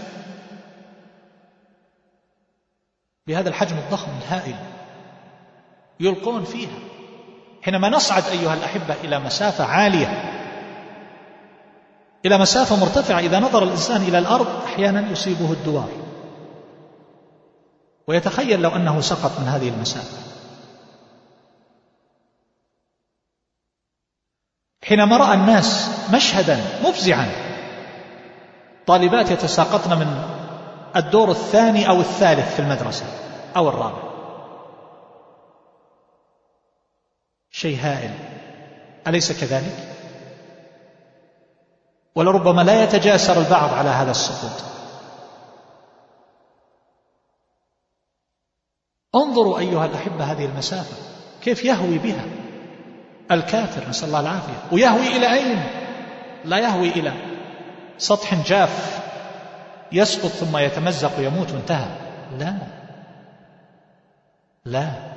بهذا 3.27 3.49
الحجم 3.49 3.77
الضخم 3.77 4.11
الهائل 4.11 4.57
يلقون 6.01 6.45
فيها. 6.45 6.79
حينما 7.67 7.89
نصعد 7.89 8.23
أيها 8.29 8.55
الأحبة 8.55 8.95
إلى 9.05 9.19
مسافة 9.19 9.65
عالية 9.65 10.33
إلى 12.25 12.39
مسافة 12.39 12.77
مرتفعة 12.77 13.19
إذا 13.19 13.41
نظر 13.41 13.63
الإنسان 13.63 14.03
إلى 14.03 14.19
الأرض 14.19 14.47
أحيانا 14.65 15.11
يصيبه 15.11 15.53
الدوار. 15.53 15.89
ويتخيل 18.09 18.63
لو 18.63 18.71
أنه 18.71 19.01
سقط 19.01 19.41
من 19.41 19.49
هذه 19.49 19.69
المسافة. 19.69 20.17
حينما 24.85 25.17
رأى 25.17 25.35
الناس 25.35 25.91
مشهدا 26.15 26.61
مفزعا 26.85 27.29
طالبات 28.87 29.31
يتساقطن 29.31 29.99
من 29.99 30.23
الدور 30.97 31.31
الثاني 31.31 31.89
أو 31.89 32.01
الثالث 32.01 32.55
في 32.55 32.63
المدرسة 32.63 33.07
أو 33.57 33.69
الرابع. 33.69 34.06
شيء 37.57 37.79
هائل. 37.81 38.11
أليس 39.07 39.41
كذلك؟ 39.41 39.95
ولربما 42.15 42.63
لا 42.63 42.85
يتجاسر 42.85 43.39
البعض 43.39 43.75
على 43.75 43.89
هذا 43.89 44.11
السقوط. 44.11 44.65
انظروا 49.15 49.59
أيها 49.59 49.87
الأحبة 49.87 50.25
هذه 50.25 50.45
المسافة 50.45 50.97
كيف 51.43 51.65
يهوي 51.65 51.99
بها 51.99 52.25
الكافر 53.31 53.89
نسأل 53.89 54.09
الله 54.09 54.21
العافية. 54.21 54.63
ويهوي 54.73 55.17
إلى 55.17 55.33
أين؟ 55.33 55.65
لا 56.45 56.59
يهوي 56.59 56.89
إلى 56.89 57.13
سطح 57.99 58.35
جاف 58.47 59.03
يسقط 59.93 60.31
ثم 60.31 60.57
يتمزق 60.57 61.19
ويموت 61.19 61.53
وانتهى. 61.53 61.89
لا. 62.39 62.59
لا. 64.65 65.16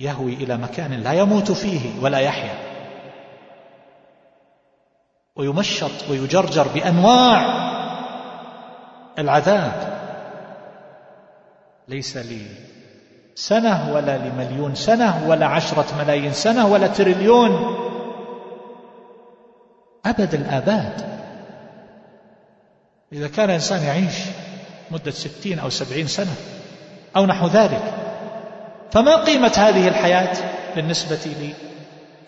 يهوي 0.00 0.34
إلى 0.34 0.56
مكان 0.56 0.92
لا 0.92 1.12
يموت 1.12 1.52
فيه 1.52 2.02
ولا 2.02 2.18
يحيا. 2.18 2.54
ويمشط 5.36 6.10
ويجرجر 6.10 6.68
بأنواع 6.68 7.46
العذاب. 9.18 9.96
ليس 11.88 12.16
لي 12.16 12.46
سنة 13.34 13.94
ولا 13.94 14.18
لمليون 14.18 14.74
سنة 14.74 15.28
ولا 15.28 15.46
عشرة 15.46 15.86
ملايين 15.98 16.32
سنة 16.32 16.66
ولا 16.66 16.86
تريليون. 16.86 17.76
أبد 20.06 20.34
الآباد. 20.34 21.16
إذا 23.12 23.28
كان 23.28 23.50
إنسان 23.50 23.82
يعيش 23.82 24.14
مدة 24.90 25.10
ستين 25.10 25.58
أو 25.58 25.70
سبعين 25.70 26.06
سنة 26.06 26.34
أو 27.16 27.26
نحو 27.26 27.46
ذلك. 27.46 28.05
فما 28.90 29.16
قيمة 29.16 29.52
هذه 29.56 29.88
الحياة 29.88 30.36
بالنسبة 30.76 31.52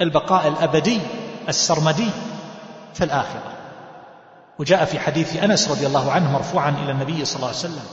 للبقاء 0.00 0.48
الأبدي 0.48 1.00
السرمدي 1.48 2.10
في 2.94 3.04
الآخرة؟ 3.04 3.52
وجاء 4.58 4.84
في 4.84 4.98
حديث 4.98 5.42
أنس 5.42 5.70
رضي 5.70 5.86
الله 5.86 6.12
عنه 6.12 6.32
مرفوعا 6.32 6.70
إلى 6.70 6.92
النبي 6.92 7.24
صلى 7.24 7.36
الله 7.36 7.48
عليه 7.48 7.58
وسلم 7.58 7.84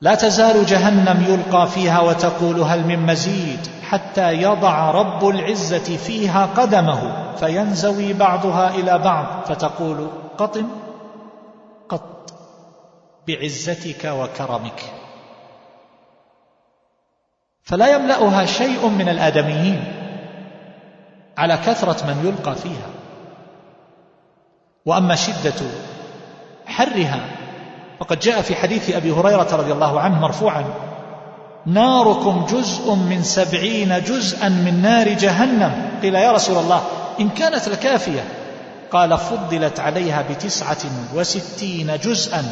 لا 0.00 0.14
تزال 0.14 0.66
جهنم 0.66 1.24
يلقى 1.28 1.68
فيها 1.68 2.00
وتقول 2.00 2.60
هل 2.60 2.86
من 2.86 3.06
مزيد 3.06 3.60
حتى 3.82 4.32
يضع 4.32 4.90
رب 4.90 5.28
العزة 5.28 5.96
فيها 5.96 6.46
قدمه 6.46 7.32
فينزوي 7.36 8.12
بعضها 8.12 8.70
إلى 8.70 8.98
بعض 8.98 9.26
فتقول 9.46 10.10
قطن 10.38 10.66
قط 11.88 12.32
بعزتك 13.28 14.04
وكرمك. 14.04 14.95
فلا 17.66 17.94
يملأها 17.94 18.46
شيء 18.46 18.88
من 18.88 19.08
الآدميين 19.08 19.84
على 21.38 21.56
كثرة 21.56 22.06
من 22.06 22.26
يلقى 22.26 22.54
فيها. 22.54 22.88
وأما 24.86 25.14
شدة 25.14 25.66
حرها 26.66 27.20
فقد 28.00 28.18
جاء 28.18 28.42
في 28.42 28.54
حديث 28.54 28.96
أبي 28.96 29.10
هريرة 29.10 29.56
رضي 29.56 29.72
الله 29.72 30.00
عنه 30.00 30.20
مرفوعا 30.20 30.64
ناركم 31.66 32.46
جزء 32.50 32.94
من 32.94 33.22
سبعين 33.22 34.02
جزءا 34.02 34.48
من 34.48 34.82
نار 34.82 35.08
جهنم. 35.08 35.90
قيل 36.02 36.14
يا 36.14 36.32
رسول 36.32 36.58
الله 36.58 36.82
إن 37.20 37.28
كانت 37.28 37.68
لكافية. 37.68 38.24
قال 38.90 39.18
فضلت 39.18 39.80
عليها 39.80 40.24
بتسعة 40.30 40.82
وستين 41.14 41.96
جزءا 41.96 42.44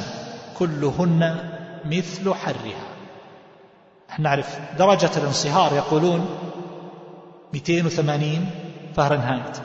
كلهن 0.59 1.37
مثل 1.85 2.35
حرها. 2.35 2.94
نعرف 4.19 4.59
درجة 4.79 5.11
الانصهار 5.17 5.73
يقولون 5.75 6.27
280 7.53 8.51
فهرنهايت. 8.97 9.57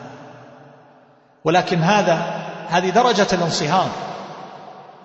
ولكن 1.43 1.77
هذا 1.77 2.41
هذه 2.69 2.89
درجة 2.89 3.27
الانصهار. 3.33 3.89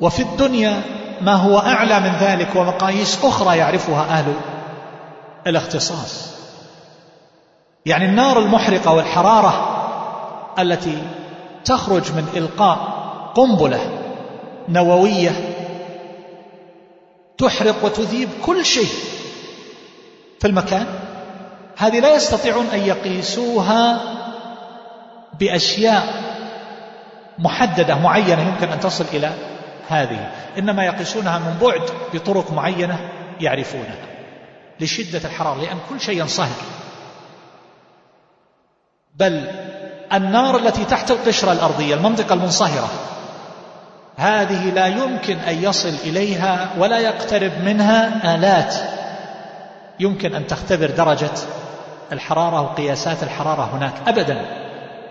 وفي 0.00 0.22
الدنيا 0.22 0.82
ما 1.20 1.34
هو 1.34 1.58
أعلى 1.58 2.00
من 2.00 2.16
ذلك 2.20 2.56
ومقاييس 2.56 3.24
أخرى 3.24 3.58
يعرفها 3.58 4.02
أهل 4.02 4.34
الاختصاص. 5.46 6.34
يعني 7.86 8.04
النار 8.04 8.38
المحرقة 8.38 8.92
والحرارة 8.92 9.70
التي 10.58 11.02
تخرج 11.64 12.12
من 12.12 12.28
إلقاء 12.36 12.78
قنبلة 13.34 13.80
نووية 14.68 15.32
تحرق 17.38 17.84
وتذيب 17.84 18.28
كل 18.46 18.64
شيء. 18.64 18.88
في 20.40 20.46
المكان 20.46 20.86
هذه 21.76 22.00
لا 22.00 22.14
يستطيعون 22.14 22.66
أن 22.66 22.78
يقيسوها 22.78 24.00
بأشياء 25.40 26.24
محددة 27.38 27.94
معينة 27.94 28.42
يمكن 28.42 28.68
أن 28.68 28.80
تصل 28.80 29.04
إلى 29.12 29.32
هذه. 29.88 30.30
إنما 30.58 30.84
يقيسونها 30.84 31.38
من 31.38 31.58
بعد 31.62 31.82
بطرق 32.14 32.52
معينة 32.52 33.10
يعرفونها 33.40 33.96
لشدة 34.80 35.28
الحرارة 35.28 35.60
لأن 35.60 35.78
كل 35.88 36.00
شيء 36.00 36.20
ينصهر 36.20 36.56
بل 39.14 39.50
النار 40.12 40.56
التي 40.56 40.84
تحت 40.84 41.10
القشرة 41.10 41.52
الأرضية 41.52 41.94
المنطقة 41.94 42.34
المنصهرة 42.34 42.90
هذه 44.16 44.70
لا 44.70 44.86
يمكن 44.86 45.38
أن 45.38 45.62
يصل 45.62 45.94
إليها 46.04 46.68
ولا 46.78 46.98
يقترب 46.98 47.52
منها 47.64 48.34
آلات 48.34 48.74
يمكن 50.00 50.34
أن 50.34 50.46
تختبر 50.46 50.90
درجة 50.90 51.30
الحرارة 52.12 52.60
وقياسات 52.60 53.22
الحرارة 53.22 53.76
هناك 53.76 53.94
أبدا. 54.06 54.64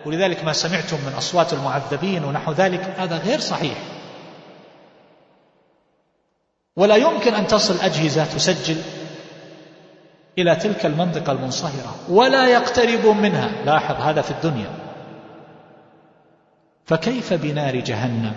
ولذلك 0.06 0.44
ما 0.44 0.54
سمعتم 0.54 0.98
من 1.06 1.14
أصوات 1.18 1.54
المعذبين 1.54 2.24
ونحو 2.24 2.52
ذلك 2.52 2.94
هذا 2.98 3.18
غير 3.18 3.40
صحيح. 3.40 3.78
ولا 6.76 6.96
يمكن 6.96 7.34
أن 7.34 7.48
تصل 7.48 7.80
أجهزة 7.86 8.26
تسجل 8.26 8.78
إلى 10.38 10.56
تلك 10.56 10.86
المنطقة 10.86 11.32
المنصهرة 11.32 11.96
ولا 12.10 12.48
يقترب 12.48 13.06
منها. 13.06 13.50
لاحظ 13.66 13.96
هذا 14.02 14.22
في 14.22 14.32
الدنيا. 14.32 14.70
فكيف 16.86 17.34
بنار 17.34 17.76
جهنم؟ 17.76 18.34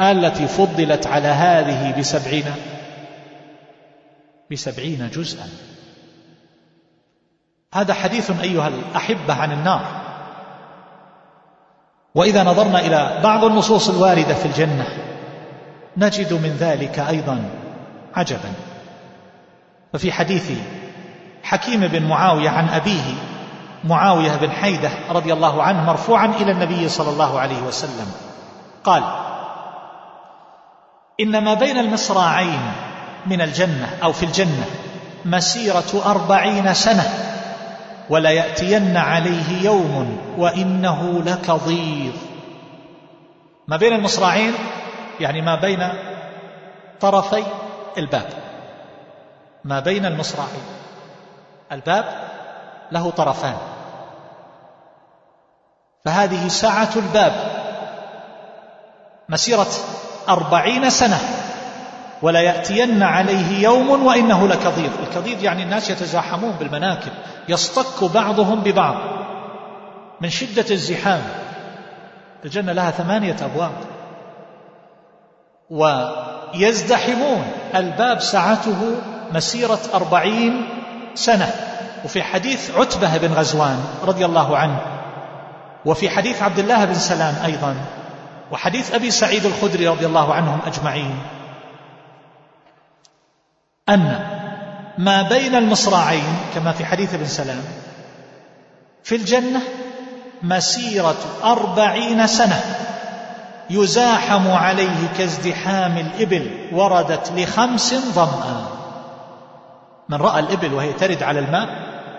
آلتي 0.00 0.46
فضلت 0.46 1.06
على 1.06 1.28
هذه 1.28 1.98
بسبعين 1.98 2.44
بسبعين 4.50 5.10
جزءا. 5.10 5.48
هذا 7.74 7.94
حديث 7.94 8.30
أيها 8.40 8.68
الأحبة 8.68 9.34
عن 9.34 9.52
النار. 9.52 9.84
وإذا 12.14 12.44
نظرنا 12.44 12.80
إلى 12.80 13.20
بعض 13.22 13.44
النصوص 13.44 13.88
الواردة 13.88 14.34
في 14.34 14.46
الجنة 14.46 14.86
نجد 15.96 16.32
من 16.32 16.56
ذلك 16.60 16.98
أيضا 16.98 17.50
عجبا. 18.14 18.52
ففي 19.92 20.12
حديث 20.12 20.50
حكيم 21.42 21.80
بن 21.80 22.08
معاوية 22.08 22.50
عن 22.50 22.68
أبيه 22.68 23.14
معاوية 23.84 24.36
بن 24.36 24.50
حيدة 24.50 24.90
رضي 25.10 25.32
الله 25.32 25.62
عنه 25.62 25.84
مرفوعا 25.84 26.26
إلى 26.26 26.52
النبي 26.52 26.88
صلى 26.88 27.10
الله 27.10 27.40
عليه 27.40 27.62
وسلم. 27.62 28.12
قال 28.84 29.02
إن 31.20 31.44
ما 31.44 31.54
بين 31.54 31.78
المصراعين 31.78 32.87
من 33.26 33.40
الجنة 33.40 33.98
أو 34.02 34.12
في 34.12 34.22
الجنة 34.22 34.64
مسيرة 35.24 36.02
أربعين 36.06 36.74
سنة 36.74 37.04
وليأتين 38.10 38.96
عليه 38.96 39.62
يوم 39.62 40.18
وإنه 40.38 41.22
لكظيظ 41.26 42.14
ما 43.68 43.76
بين 43.76 43.92
المصراعين 43.92 44.54
يعني 45.20 45.42
ما 45.42 45.54
بين 45.54 45.88
طرفي 47.00 47.44
الباب. 47.98 48.28
ما 49.64 49.80
بين 49.80 50.06
المصراعين. 50.06 50.62
الباب 51.72 52.04
له 52.92 53.10
طرفان. 53.10 53.56
فهذه 56.04 56.48
سعة 56.48 56.88
الباب. 56.96 57.32
مسيرة 59.28 59.68
أربعين 60.28 60.90
سنة. 60.90 61.20
ولا 62.22 62.40
يأتين 62.40 63.02
عليه 63.02 63.62
يوم 63.62 64.06
وإنه 64.06 64.48
لكظيظ 64.48 64.90
الكظيظ 65.08 65.44
يعني 65.44 65.62
الناس 65.62 65.90
يتزاحمون 65.90 66.52
بالمناكب 66.52 67.12
يصطك 67.48 68.04
بعضهم 68.14 68.60
ببعض 68.60 68.96
من 70.20 70.30
شدة 70.30 70.64
الزحام. 70.70 71.22
الجنة 72.44 72.72
لها 72.72 72.90
ثمانية 72.90 73.36
أبواب. 73.42 73.72
ويزدحمون. 75.70 77.44
الباب 77.74 78.20
سعته 78.20 78.96
مسيرة 79.34 79.80
أربعين 79.94 80.68
سنة. 81.14 81.50
وفي 82.04 82.22
حديث 82.22 82.76
عتبة 82.76 83.16
بن 83.16 83.32
غزوان 83.32 83.84
رضي 84.06 84.24
الله 84.24 84.56
عنه. 84.56 84.80
وفي 85.84 86.10
حديث 86.10 86.42
عبد 86.42 86.58
الله 86.58 86.84
بن 86.84 86.94
سلام 86.94 87.34
أيضا. 87.44 87.74
وحديث 88.52 88.94
أبي 88.94 89.10
سعيد 89.10 89.46
الخدري 89.46 89.88
رضي 89.88 90.06
الله 90.06 90.34
عنهم 90.34 90.58
أجمعين. 90.66 91.18
أن 93.88 94.20
ما 94.98 95.22
بين 95.22 95.54
المصراعين 95.54 96.36
كما 96.54 96.72
في 96.72 96.84
حديث 96.84 97.14
ابن 97.14 97.26
سلام 97.26 97.64
في 99.04 99.16
الجنة 99.16 99.60
مسيرة 100.42 101.16
أربعين 101.44 102.26
سنة 102.26 102.60
يزاحم 103.70 104.50
عليه 104.50 105.08
كازدحام 105.18 105.96
الإبل 105.98 106.68
وردت 106.72 107.32
لخمس 107.36 107.94
ظمأ 107.94 108.66
من 110.08 110.16
رأى 110.16 110.40
الإبل 110.40 110.74
وهي 110.74 110.92
ترد 110.92 111.22
على 111.22 111.38
الماء 111.38 111.68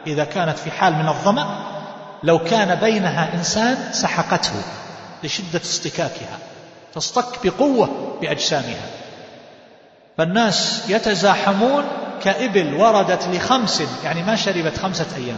إذا 0.08 0.24
كانت 0.24 0.58
في 0.58 0.72
حال 0.72 0.94
من 0.94 1.08
الظمأ 1.08 1.48
لو 2.24 2.40
كان 2.40 2.76
بينها 2.76 3.34
إنسان 3.34 3.78
سحقته 3.92 4.62
لشدة 5.24 5.62
اصطكاكها 5.62 6.38
تصطك 6.94 7.48
بقوة 7.48 8.18
بأجسامها. 8.22 8.99
فالناس 10.20 10.84
يتزاحمون 10.90 11.84
كإبل 12.24 12.74
وردت 12.74 13.28
لخمس 13.28 13.84
يعني 14.04 14.24
ما 14.24 14.36
شربت 14.36 14.78
خمسة 14.78 15.06
أيام. 15.18 15.38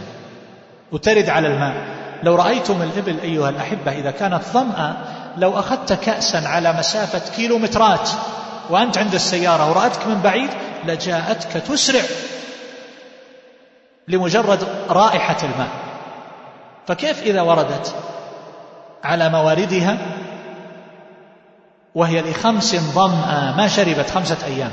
وترد 0.92 1.28
على 1.28 1.48
الماء. 1.48 1.74
لو 2.22 2.34
رأيتم 2.34 2.82
الإبل 2.82 3.20
أيها 3.20 3.48
الأحبة 3.48 3.92
إذا 3.92 4.10
كانت 4.10 4.40
ظمأ 4.52 4.96
لو 5.36 5.58
أخذت 5.58 5.92
كأسا 5.92 6.36
على 6.36 6.72
مسافة 6.72 7.34
كيلومترات 7.36 8.10
وأنت 8.70 8.98
عند 8.98 9.14
السيارة 9.14 9.70
ورأتك 9.70 10.06
من 10.06 10.20
بعيد 10.20 10.50
لجاءتك 10.84 11.62
تسرع 11.68 12.02
لمجرد 14.08 14.66
رائحة 14.90 15.36
الماء. 15.42 15.70
فكيف 16.86 17.22
إذا 17.22 17.40
وردت 17.40 17.94
على 19.04 19.28
مواردها؟ 19.28 19.98
وهي 21.94 22.30
لخمس 22.30 22.76
ظمأ 22.76 23.56
ما 23.56 23.68
شربت 23.68 24.10
خمسة 24.10 24.46
أيام. 24.46 24.72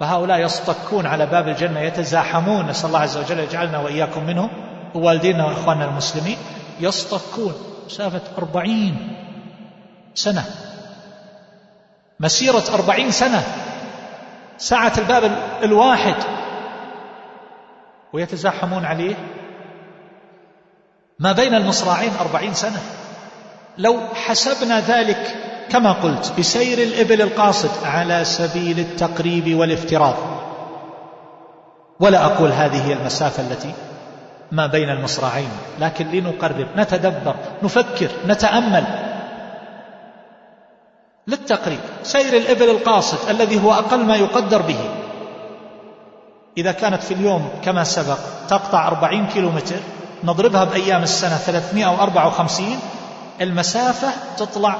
فهؤلاء 0.00 0.38
يصطكون 0.38 1.06
على 1.06 1.26
باب 1.26 1.48
الجنة 1.48 1.80
يتزاحمون 1.80 2.66
نسأل 2.66 2.86
الله 2.86 2.98
عز 2.98 3.16
وجل 3.16 3.38
يجعلنا 3.38 3.78
وإياكم 3.78 4.26
منهم 4.26 4.50
ووالدينا 4.94 5.44
وإخواننا 5.44 5.84
المسلمين. 5.84 6.36
يصطكون 6.80 7.54
مسافة 7.86 8.20
أربعين 8.38 9.16
سنة. 10.14 10.44
مسيرة 12.20 12.64
أربعين 12.74 13.10
سنة. 13.10 13.42
سعة 14.58 14.92
الباب 14.98 15.32
الواحد. 15.62 16.16
ويتزاحمون 18.12 18.84
عليه. 18.84 19.14
ما 21.18 21.32
بين 21.32 21.54
المصراعين 21.54 22.12
أربعين 22.20 22.54
سنة. 22.54 22.82
لو 23.78 24.00
حسبنا 24.14 24.80
ذلك 24.80 25.36
كما 25.70 25.92
قلت 25.92 26.32
بسير 26.38 26.78
الإبل 26.78 27.22
القاصد 27.22 27.70
على 27.84 28.24
سبيل 28.24 28.78
التقريب 28.78 29.58
والافتراض. 29.58 30.14
ولا 32.00 32.24
أقول 32.24 32.52
هذه 32.52 32.86
هي 32.88 32.92
المسافة 32.92 33.42
التي 33.42 33.74
ما 34.52 34.66
بين 34.66 34.90
المصراعين 34.90 35.50
لكن 35.80 36.10
لنقرب 36.10 36.66
نتدبر 36.76 37.34
نفكر 37.62 38.10
نتأمل. 38.26 38.84
للتقريب 41.26 41.80
سير 42.02 42.36
الإبل 42.36 42.70
القاصد 42.70 43.28
الذي 43.28 43.64
هو 43.64 43.72
أقل 43.72 44.04
ما 44.04 44.16
يقدر 44.16 44.62
به. 44.62 44.78
إذا 46.58 46.72
كانت 46.72 47.02
في 47.02 47.14
اليوم 47.14 47.48
كما 47.64 47.84
سبق 47.84 48.18
تقطع 48.48 48.88
أربعين 48.88 49.26
كيلو 49.26 49.50
متر 49.50 49.80
نضربها 50.24 50.64
بأيام 50.64 51.02
السنة 51.02 51.36
354 51.36 52.78
المسافة 53.40 54.08
تطلع 54.36 54.76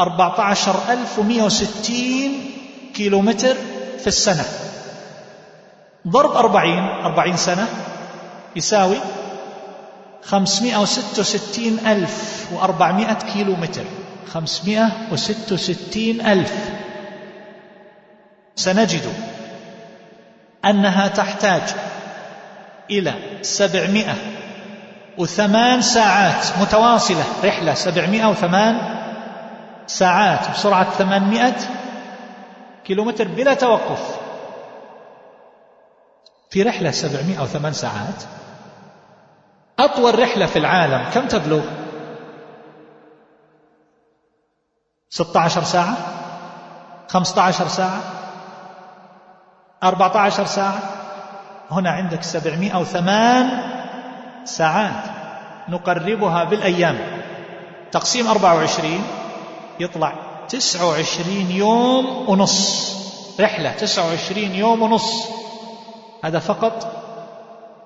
14160 0.00 2.32
كيلو 2.94 3.20
متر 3.20 3.56
في 4.00 4.06
السنة. 4.06 4.44
ضرب 6.08 6.32
أربعين 6.32 6.84
أربعين 6.84 7.36
سنة 7.36 7.68
يساوي 8.56 8.96
خمسمائة 10.22 10.76
وستة 10.76 11.20
وستين 11.20 11.78
ألف 11.86 12.46
وأربعمائة 12.52 13.14
كيلو 13.14 13.56
متر 13.56 13.84
خمسمائة 14.32 14.92
وستة 15.12 15.54
وستين 15.54 16.26
ألف. 16.26 16.54
سنجد 18.56 19.12
أنها 20.64 21.08
تحتاج 21.08 21.62
إلى 22.90 23.14
سبعمائة 23.42 24.14
وثمان 25.18 25.82
ساعات 25.82 26.46
متواصلة. 26.60 27.24
رحلة 27.44 27.74
سبعمائة 27.74 28.26
وثمان 28.26 28.99
ساعات 29.90 30.50
بسرعة 30.50 30.90
ثمانمائة 30.90 31.56
كيلومتر 32.84 33.28
بلا 33.28 33.54
توقف. 33.54 34.18
في 36.50 36.62
رحلة 36.62 36.90
سبعمائة 36.90 37.40
أو 37.40 37.46
ثمان 37.46 37.72
ساعات. 37.72 38.22
أطول 39.78 40.18
رحلة 40.18 40.46
في 40.46 40.58
العالم 40.58 41.04
كم 41.14 41.26
تبلغ؟ 41.26 41.62
ستة 45.10 45.40
عشر 45.40 45.62
ساعة. 45.62 45.96
خمسة 47.08 47.42
عشر 47.42 47.68
ساعة. 47.68 48.00
أربعة 49.82 50.16
عشر 50.16 50.44
ساعة. 50.44 50.78
هنا 51.70 51.90
عندك 51.90 52.22
سبعمائة 52.22 52.74
أو 52.74 52.84
ثمان 52.84 53.50
ساعات 54.44 55.04
نقربها 55.68 56.44
بالأيام. 56.44 56.98
تقسيم 57.92 58.26
أربعة 58.26 58.54
وعشرين. 58.54 59.04
يطلع 59.80 60.12
تسعة 60.48 60.88
وعشرين 60.88 61.50
يوم 61.50 62.28
ونص. 62.28 62.90
رحلة 63.40 63.70
تسعة 63.70 64.06
وعشرين 64.06 64.54
يوم 64.54 64.82
ونص. 64.82 65.12
هذا 66.24 66.38
فقط. 66.38 66.96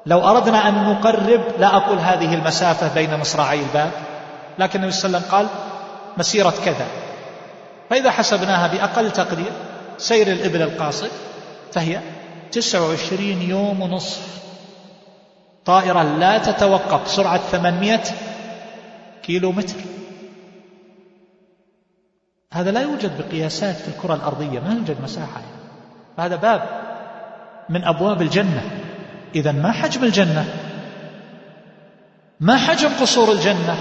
لو 0.06 0.20
أردنا 0.30 0.68
أن 0.68 0.84
نقرب 0.84 1.40
لا 1.58 1.76
أقول 1.76 1.98
هذه 1.98 2.34
المسافة 2.34 2.94
بين 2.94 3.20
مصراعي 3.20 3.60
الباب. 3.60 3.90
لكن 4.58 4.78
النبي 4.78 4.92
صلى 4.92 5.06
الله 5.06 5.18
عليه 5.18 5.26
وسلم 5.28 5.38
قال 5.38 5.46
مسيرة 6.18 6.54
كذا. 6.64 6.86
فإذا 7.90 8.10
حسبناها 8.10 8.66
بأقل 8.66 9.10
تقدير 9.10 9.52
سير 9.98 10.26
الإبل 10.26 10.62
القاصد 10.62 11.10
فهي 11.72 12.00
تسعة 12.52 12.88
وعشرين 12.88 13.42
يوم 13.42 13.82
ونصف 13.82 14.20
طائرة 15.64 16.02
لا 16.02 16.38
تتوقف 16.38 17.10
سرعة 17.10 17.38
ثمانمائة 17.38 18.02
كيلو 19.22 19.52
متر 19.52 19.74
هذا 22.54 22.70
لا 22.70 22.80
يوجد 22.80 23.12
بقياسات 23.18 23.76
في 23.76 23.88
الكرة 23.88 24.14
الأرضية 24.14 24.60
ما 24.60 24.74
يوجد 24.74 24.96
مساحة. 25.02 25.42
هذا 26.18 26.36
باب 26.36 26.62
من 27.68 27.84
أبواب 27.84 28.22
الجنة. 28.22 28.62
إذا 29.34 29.52
ما 29.52 29.72
حجم 29.72 30.04
الجنة؟ 30.04 30.44
ما 32.40 32.56
حجم 32.56 32.88
قصور 33.00 33.32
الجنة؟ 33.32 33.76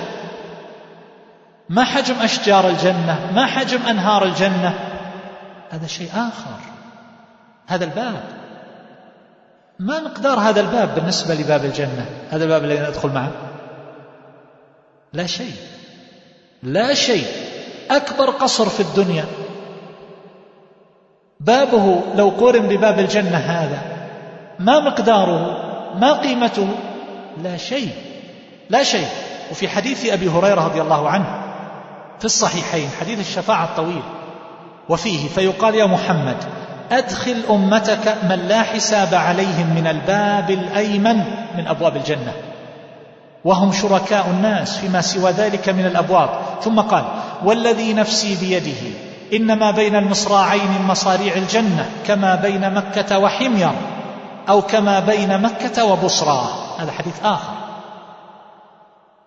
ما 1.70 1.84
حجم 1.84 2.16
أشجار 2.16 2.70
الجنة؟ 2.70 3.32
ما 3.36 3.46
حجم 3.46 3.82
أنهار 3.82 4.24
الجنة؟ 4.24 4.80
هذا 5.70 5.88
شيء 5.88 6.10
آخر. 6.16 6.60
هذا 7.68 7.86
الباب. 7.86 8.24
ما 9.80 10.00
مقدار 10.00 10.40
هذا 10.40 10.62
الباب 10.62 10.96
بالنسبة 10.96 11.34
لباب 11.34 11.66
الجنة؟ 11.66 12.06
هذا 12.32 12.44
الباب 12.44 12.64
الذي 12.64 12.80
ندخل 12.80 13.10
معه؟ 13.10 13.32
لا 15.14 15.26
شيء. 15.26 15.56
لا 16.64 16.94
شيء. 16.94 17.43
أكبر 17.92 18.30
قصر 18.30 18.70
في 18.70 18.80
الدنيا. 18.80 19.26
بابه 21.40 22.02
لو 22.16 22.30
قورن 22.30 22.68
بباب 22.68 23.00
الجنة 23.00 23.38
هذا 23.38 23.82
ما 24.60 24.80
مقداره 24.80 25.60
ما 26.00 26.14
قيمته 26.14 26.68
لا 27.44 27.58
شيء 27.58 27.90
لا 28.70 28.84
شيء. 28.84 29.08
وفي 29.52 29.68
حديث 29.68 30.14
أبي 30.14 30.30
هريرة 30.30 30.62
رضي 30.62 30.82
الله 30.82 31.10
عنه 31.10 31.26
في 32.20 32.26
الصحيحين 32.26 32.90
حديث 33.00 33.20
الشفاعة 33.20 33.64
الطويل 33.64 34.02
وفيه 34.90 35.28
فيقال 35.28 35.76
يا 35.76 35.86
محمد 35.86 36.38
أدخل 36.92 37.44
أمتك 37.50 38.18
من 38.30 38.40
لا 38.48 38.62
حساب 38.62 39.14
عليهم 39.14 39.76
من 39.76 39.88
الباب 39.88 40.50
الأيمن 40.52 41.24
من 41.58 41.68
أبواب 41.68 41.96
الجنة. 41.96 42.34
وهم 43.46 43.72
شركاء 43.72 44.28
الناس 44.28 44.78
فيما 44.78 45.02
سوى 45.02 45.32
ذلك 45.32 45.70
من 45.70 45.86
الأبواب. 45.86 46.30
ثم 46.62 46.80
قال 46.80 47.04
والذي 47.44 47.94
نفسي 47.94 48.36
بيده 48.36 48.98
إنما 49.34 49.72
بين 49.72 49.96
المصراعين 49.96 50.72
من 50.80 50.88
مصاريع 50.88 51.36
الجنة 51.36 51.90
كما 52.08 52.36
بين 52.36 52.74
مكة 52.74 53.20
وحمير 53.20 53.72
أو 54.50 54.62
كما 54.62 55.00
بين 55.00 55.42
مكة 55.42 55.86
وبصرى. 55.86 56.48
هذا 56.80 56.92
حديث 56.92 57.14
آخر. 57.24 57.54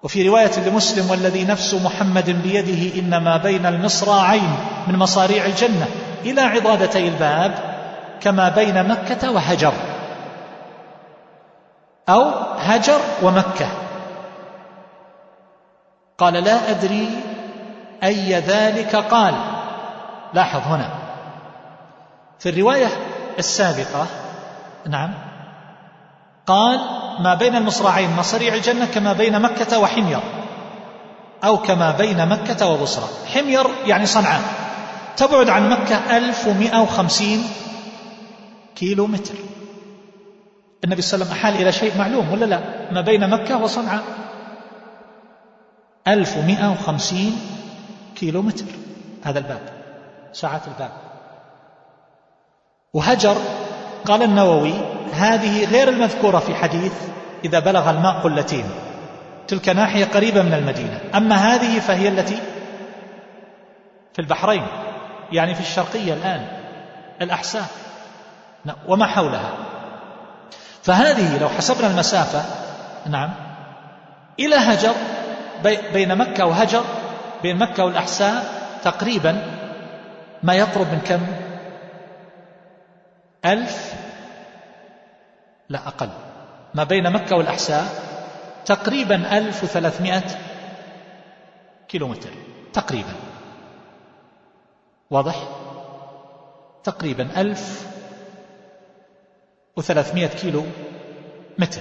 وفي 0.03 0.29
رواية 0.29 0.59
لمسلم 0.67 1.11
والذي 1.11 1.45
نفس 1.45 1.75
محمد 1.75 2.31
بيده 2.43 3.01
إنما 3.01 3.37
بين 3.37 3.67
المصراعين 3.67 4.57
من 4.87 4.97
مصاريع 4.97 5.47
الجنة. 5.47 5.87
إلى 6.25 6.41
عضادتي 6.41 7.09
الباب 7.09 7.55
كما 8.21 8.49
بين 8.49 8.89
مكة 8.89 9.31
وهجر. 9.31 9.73
أو 12.09 12.31
هجر 12.59 13.01
ومكة. 13.23 13.67
قال 16.19 16.35
لا 16.35 16.71
أدري 16.71 17.09
أي 18.03 18.35
ذلك 18.35 18.97
قال. 18.97 19.35
لاحظ 20.35 20.61
هنا. 20.61 20.91
في 22.39 22.49
الرواية 22.49 22.89
السابقة 23.39 24.07
نعم 24.89 25.15
قال 26.47 26.81
ما 27.21 27.35
بين 27.35 27.57
المصراعين 27.57 28.17
مصريع 28.17 28.55
الجنة 28.55 28.87
كما 28.87 29.13
بين 29.13 29.43
مكة 29.43 29.79
وحمير 29.79 30.21
أو 31.45 31.57
كما 31.57 31.91
بين 31.91 32.29
مكة 32.29 32.67
وبصرى 32.67 33.09
حمير 33.35 33.67
يعني 33.87 34.07
صنعاء. 34.07 34.41
تبعد 35.17 35.49
عن 35.49 35.71
مكة 35.71 36.17
1150 36.17 37.45
كيلو 38.77 39.07
متر 39.07 39.35
النبي 40.85 41.03
صلى 41.03 41.23
الله 41.23 41.27
عليه 41.27 41.41
وسلم 41.41 41.51
أحال 41.51 41.63
إلى 41.63 41.73
شيء 41.73 41.99
معلوم 41.99 42.33
ولا 42.33 42.45
لا؟ 42.45 42.61
ما 42.93 43.01
بين 43.01 43.31
مكة 43.31 43.57
وصنعاء. 43.57 44.03
1150 46.09 47.39
كيلو 48.17 48.43
متر 48.43 48.65
هذا 49.25 49.39
الباب 49.39 49.61
ساعات 50.33 50.69
الباب. 50.69 50.91
وهجر 52.95 53.37
قال 54.05 54.23
النووي 54.23 54.75
هذه 55.13 55.65
غير 55.65 55.89
المذكورة 55.89 56.39
في 56.39 56.55
حديث 56.55 56.93
إذا 57.45 57.59
بلغ 57.59 57.91
الماء 57.91 58.21
قلتين 58.21 58.65
تلك 59.49 59.69
ناحية 59.69 60.05
قريبة 60.05 60.43
من 60.43 60.55
المدينة. 60.55 61.01
أما 61.15 61.35
هذه 61.35 61.79
فهي 61.79 62.09
التي 62.09 62.39
في 64.15 64.19
البحرين 64.19 64.67
يعني 65.33 65.55
في 65.55 65.61
الشرقية 65.61 66.15
الآن 66.15 66.47
الأحساء. 67.23 67.67
وما 68.89 69.07
حولها. 69.07 69.53
فهذه 70.83 71.39
لو 71.41 71.49
حسبنا 71.49 71.87
المسافة 71.87 72.45
نعم 73.07 73.31
إلى 74.41 74.57
هجر 74.57 74.95
بين 75.93 76.19
مكة 76.19 76.47
وهجر 76.47 76.85
بين 77.43 77.57
مكة 77.59 77.85
والأحساء 77.85 78.45
تقريبا 78.83 79.43
ما 80.43 80.55
يقرب 80.55 80.87
من 80.87 81.01
كم؟ 81.01 81.27
ألف 83.45 83.95
لا 85.69 85.79
أقل. 85.87 86.09
ما 86.75 86.85
بين 86.85 87.13
مكة 87.13 87.37
والأحساء 87.37 87.85
تقريبا 88.67 89.39
ألف 89.39 89.65
وثلاثمائة 89.65 90.25
كيلومتر. 91.89 92.31
تقريبا. 92.73 93.13
واضح؟ 95.11 95.35
تقريبا 96.85 97.29
ألف 97.41 97.87
وثلاثمائة 99.77 100.27
كيلو 100.27 100.65
متر 101.59 101.81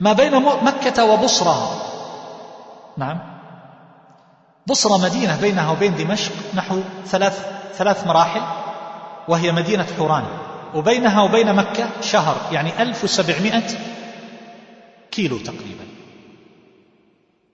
ما 0.00 0.12
بين 0.12 0.42
مكة 0.42 1.04
وبصرى 1.04 1.86
نعم. 2.96 3.18
بصرى 4.66 4.98
مدينة 4.98 5.40
بينها 5.40 5.72
وبين 5.72 5.96
دمشق 5.96 6.32
نحو 6.54 6.80
ثلاث 7.06 7.46
ثلاث 7.74 8.06
مراحل 8.06 8.40
وهي 9.28 9.52
مدينة 9.52 9.86
حوران. 9.98 10.24
وبينها 10.74 11.22
وبين 11.22 11.54
مكة 11.54 12.00
شهر 12.00 12.36
يعني 12.52 12.82
1700 12.82 13.62
كيلو 15.10 15.38
تقريبا. 15.38 15.84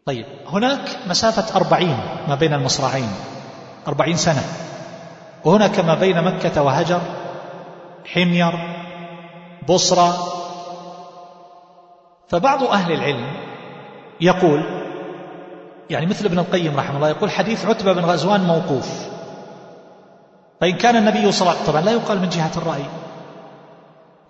طيب 0.07 0.27
هناك 0.47 0.99
مسافة 1.07 1.57
أربعين 1.57 1.99
ما 2.29 2.35
بين 2.35 2.55
المصراعين. 2.55 3.11
أربعين 3.89 4.17
سنة. 4.17 4.43
وهنا 5.45 5.67
كما 5.67 5.95
بين 5.95 6.25
مكة 6.25 6.63
وهجر 6.63 7.01
حمير 8.15 8.53
بصرى 9.69 10.15
فبعض 12.29 12.65
أهل 12.65 12.93
العلم 12.93 13.27
يقول 14.21 14.82
يعني 15.93 16.07
مثل 16.07 16.25
ابن 16.25 16.39
القيم 16.39 16.77
رحمه 16.77 16.97
الله 16.97 17.09
يقول 17.09 17.31
حديث 17.31 17.67
عتبة 17.67 17.93
بن 17.93 18.05
غزوان 18.05 18.41
موقوف. 18.41 18.89
فإن 20.61 20.73
كان 20.73 20.97
النبي 20.97 21.33
صلى 21.33 21.41
الله 21.41 21.51
عليه 21.51 21.61
وسلم 21.61 21.73
طبعا 21.73 21.81
لا 21.81 21.93
يقال 21.93 22.19
من 22.21 22.29
جهة 22.29 22.51
الرأي. 22.57 22.85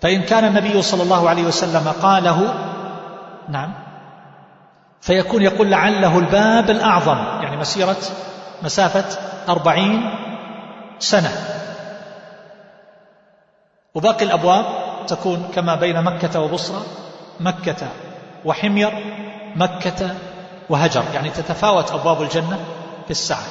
فإن 0.01 0.23
كان 0.23 0.45
النبي 0.45 0.83
صلى 0.83 1.03
الله 1.03 1.29
عليه 1.29 1.43
وسلم 1.43 1.89
قاله 2.03 2.55
نعم 3.49 3.73
فيكون 5.01 5.43
يقول 5.43 5.71
لعله 5.71 6.19
الباب 6.19 6.71
الأعظم 6.71 7.19
يعني 7.43 7.57
مسيرة 7.57 7.97
مسافة 8.63 9.19
أربعين 9.49 10.11
سنة. 10.99 11.31
وباقي 13.95 14.25
الأبواب 14.25 14.65
تكون 15.07 15.51
كما 15.55 15.75
بين 15.75 16.03
مكة 16.03 16.41
وبصرة 16.41 16.83
مكة 17.41 17.89
وحمير 18.45 18.93
مكة 19.57 20.15
وهجر. 20.71 21.05
يعني 21.15 21.31
تتفاوت 21.31 21.91
أبواب 21.93 22.23
الجنة 22.23 22.65
في 23.05 23.11
السعة 23.11 23.45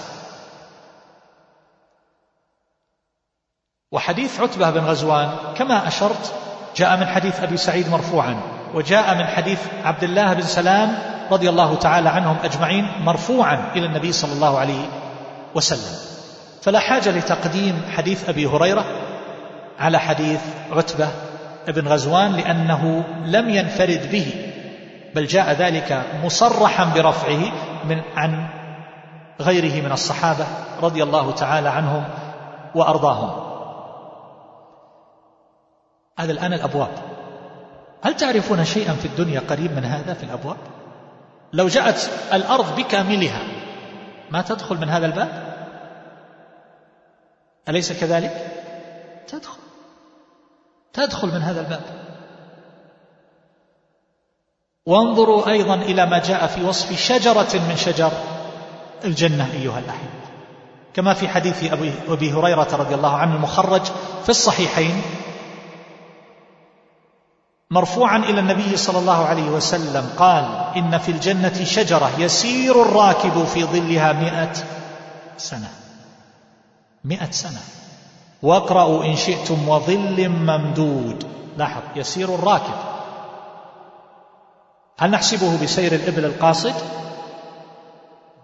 وحديث 3.92 4.40
عتبة 4.40 4.70
بن 4.70 4.80
غزوان 4.80 5.30
كما 5.58 5.88
أشرت 5.88 6.34
جاء 6.76 6.98
من 6.98 7.06
حديث 7.06 7.40
أبي 7.40 7.58
سعيد 7.58 7.90
مرفوعا 7.90 8.42
وجاء 8.74 9.16
من 9.16 9.26
حديث 9.26 9.60
عبد 9.84 10.04
الله 10.04 10.34
بن 10.34 10.42
سلام 10.42 10.98
رضي 11.32 11.50
الله 11.50 11.76
تعالى 11.76 12.10
عنهم 12.10 12.38
أجمعين 12.44 12.88
مرفوعا 13.00 13.72
إلى 13.76 13.86
النبي 13.86 14.12
صلى 14.12 14.34
الله 14.34 14.60
عليه 14.60 14.86
وسلم. 15.56 15.98
فلا 16.62 16.80
حاجة 16.80 17.10
لتقديم 17.10 17.82
حديث 17.96 18.30
أبي 18.30 18.46
هريرة 18.46 18.86
على 19.80 20.00
حديث 20.00 20.42
عتبة 20.72 21.08
بن 21.68 21.88
غزوان 21.88 22.32
لأنه 22.32 23.04
لم 23.26 23.50
ينفرد 23.50 24.12
به 24.12 24.51
بل 25.16 25.26
جاء 25.26 25.52
ذلك 25.52 26.06
مصرحا 26.24 26.86
برفعه 26.86 27.52
من 27.86 28.02
عن 28.16 28.48
غيره 29.42 29.86
من 29.86 29.92
الصحابة 29.92 30.46
رضي 30.82 31.04
الله 31.04 31.32
تعالى 31.32 31.70
عنهم 31.70 32.04
وأرضاهم. 32.76 33.52
هذا 36.20 36.32
الآن 36.32 36.54
الأبواب. 36.54 36.92
هل 38.04 38.16
تعرفون 38.16 38.66
شيئا 38.66 38.94
في 38.94 39.06
الدنيا 39.06 39.40
قريب 39.40 39.72
من 39.72 39.86
هذا 39.86 40.14
في 40.14 40.24
الأبواب؟ 40.24 40.58
لو 41.54 41.68
جاءت 41.68 42.12
الأرض 42.34 42.76
بكاملها 42.76 43.42
ما 44.32 44.42
تدخل 44.42 44.78
من 44.78 44.90
هذا 44.90 45.06
الباب؟ 45.06 45.54
أليس 47.70 48.00
كذلك؟ 48.00 48.48
تدخل. 49.28 49.60
تدخل 50.94 51.28
من 51.28 51.42
هذا 51.42 51.62
الباب. 51.62 52.01
وانظروا 54.86 55.48
أيضا 55.50 55.76
إلى 55.76 56.06
ما 56.06 56.20
جاء 56.20 56.48
في 56.48 56.64
وصف 56.64 57.00
شجرة 57.00 57.50
من 57.54 57.76
شجر 57.78 58.12
الجنة 59.06 59.50
أيها 59.54 59.80
الأحبة. 59.80 60.22
كما 60.94 61.14
في 61.14 61.28
حديث 61.30 61.72
أبي, 61.74 61.94
أبي 62.08 62.34
هريرة 62.34 62.68
رضي 62.74 62.96
الله 62.96 63.16
عنه 63.16 63.36
المخرج 63.36 63.82
في 64.24 64.30
الصحيحين 64.30 65.02
مرفوعا 67.72 68.18
إلى 68.18 68.40
النبي 68.40 68.78
صلى 68.78 69.00
الله 69.00 69.26
عليه 69.26 69.50
وسلم 69.50 70.10
قال 70.18 70.46
إن 70.76 70.98
في 70.98 71.12
الجنة 71.12 71.64
شجرة 71.64 72.12
يسير 72.18 72.82
الراكب 72.82 73.46
في 73.46 73.64
ظلها 73.64 74.14
مئة 74.14 74.54
سنة. 75.38 75.70
مئة 77.06 77.32
سنة. 77.32 77.62
واقرأوا 78.42 79.06
إن 79.06 79.16
شئتم 79.16 79.70
وظل 79.70 80.30
ممدود. 80.30 81.28
لاحظ 81.58 81.82
يسير 81.96 82.36
الراكب. 82.36 83.01
هل 85.02 85.12
نحسبه 85.12 85.64
بسير 85.64 85.92
الإبل 85.92 86.26
القاصد؟ 86.26 86.74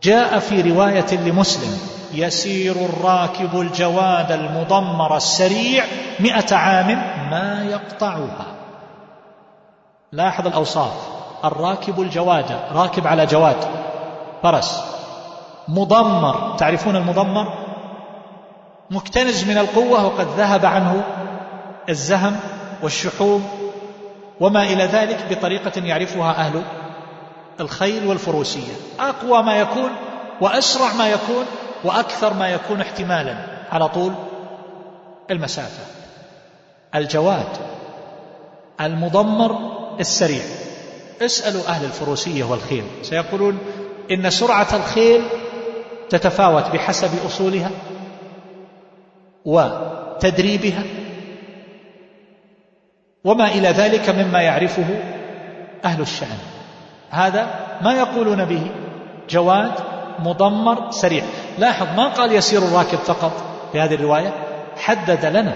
جاء 0.04 0.40
في 0.40 0.62
رواية 0.62 1.16
لمسلم 1.16 1.80
يسير 2.14 2.76
الراكب 2.76 3.62
الجواد 3.62 4.32
المضمر 4.32 5.18
السريع 5.18 5.86
مئة 6.20 6.56
عام 6.56 6.88
ما 7.32 7.66
يقطعها. 7.72 8.46
لاحظ 10.12 10.48
الأوصاف 10.48 10.94
الراكب 11.46 12.02
الجواد 12.02 12.60
راكب 12.74 13.08
على 13.08 13.26
جواد 13.26 13.58
فرس 14.44 14.84
مضمر 15.68 16.56
تعرفون 16.58 16.96
المضمر؟ 16.96 17.54
مكتنز 18.92 19.44
من 19.50 19.58
القوة 19.58 20.06
وقد 20.06 20.28
ذهب 20.38 20.66
عنه 20.66 21.04
الزهم 21.90 22.36
والشحوم 22.84 23.57
وما 24.40 24.64
إلى 24.64 24.84
ذلك 24.84 25.18
بطريقة 25.30 25.82
يعرفها 25.82 26.32
أهل 26.32 26.62
الخيل 27.60 28.08
والفروسية. 28.08 28.74
أقوى 29.00 29.44
ما 29.44 29.60
يكون 29.60 29.90
وأسرع 30.42 30.94
ما 30.94 31.10
يكون 31.10 31.46
وأكثر 31.84 32.34
ما 32.34 32.50
يكون 32.50 32.82
احتمالا 32.82 33.38
على 33.72 33.88
طول 33.90 34.14
المسافة. 35.32 35.84
الجواد 36.96 37.58
المضمر 38.82 39.58
السريع. 40.00 40.44
اسألوا 41.22 41.68
أهل 41.68 41.86
الفروسية 41.86 42.44
والخيل 42.44 42.84
سيقولون 43.02 43.58
إن 44.12 44.30
سرعة 44.30 44.68
الخيل 44.76 45.22
تتفاوت 46.10 46.64
بحسب 46.64 47.10
أصولها 47.26 47.72
وتدريبها 49.46 50.84
وما 53.28 53.48
إلى 53.48 53.70
ذلك 53.70 54.10
مما 54.10 54.42
يعرفه 54.42 54.86
أهل 55.86 56.02
الشأن. 56.02 56.38
هذا 57.12 57.48
ما 57.82 57.94
يقولون 57.94 58.46
به 58.46 58.72
جواد 59.30 59.72
مضمر 60.20 60.92
سريع. 60.92 61.24
لاحظ 61.58 61.88
ما 61.98 62.08
قال 62.08 62.32
يسير 62.32 62.62
الراكب 62.62 62.98
فقط 62.98 63.32
في 63.72 63.82
هذه 63.82 63.94
الرواية؟ 63.94 64.34
حدد 64.78 65.26
لنا 65.26 65.54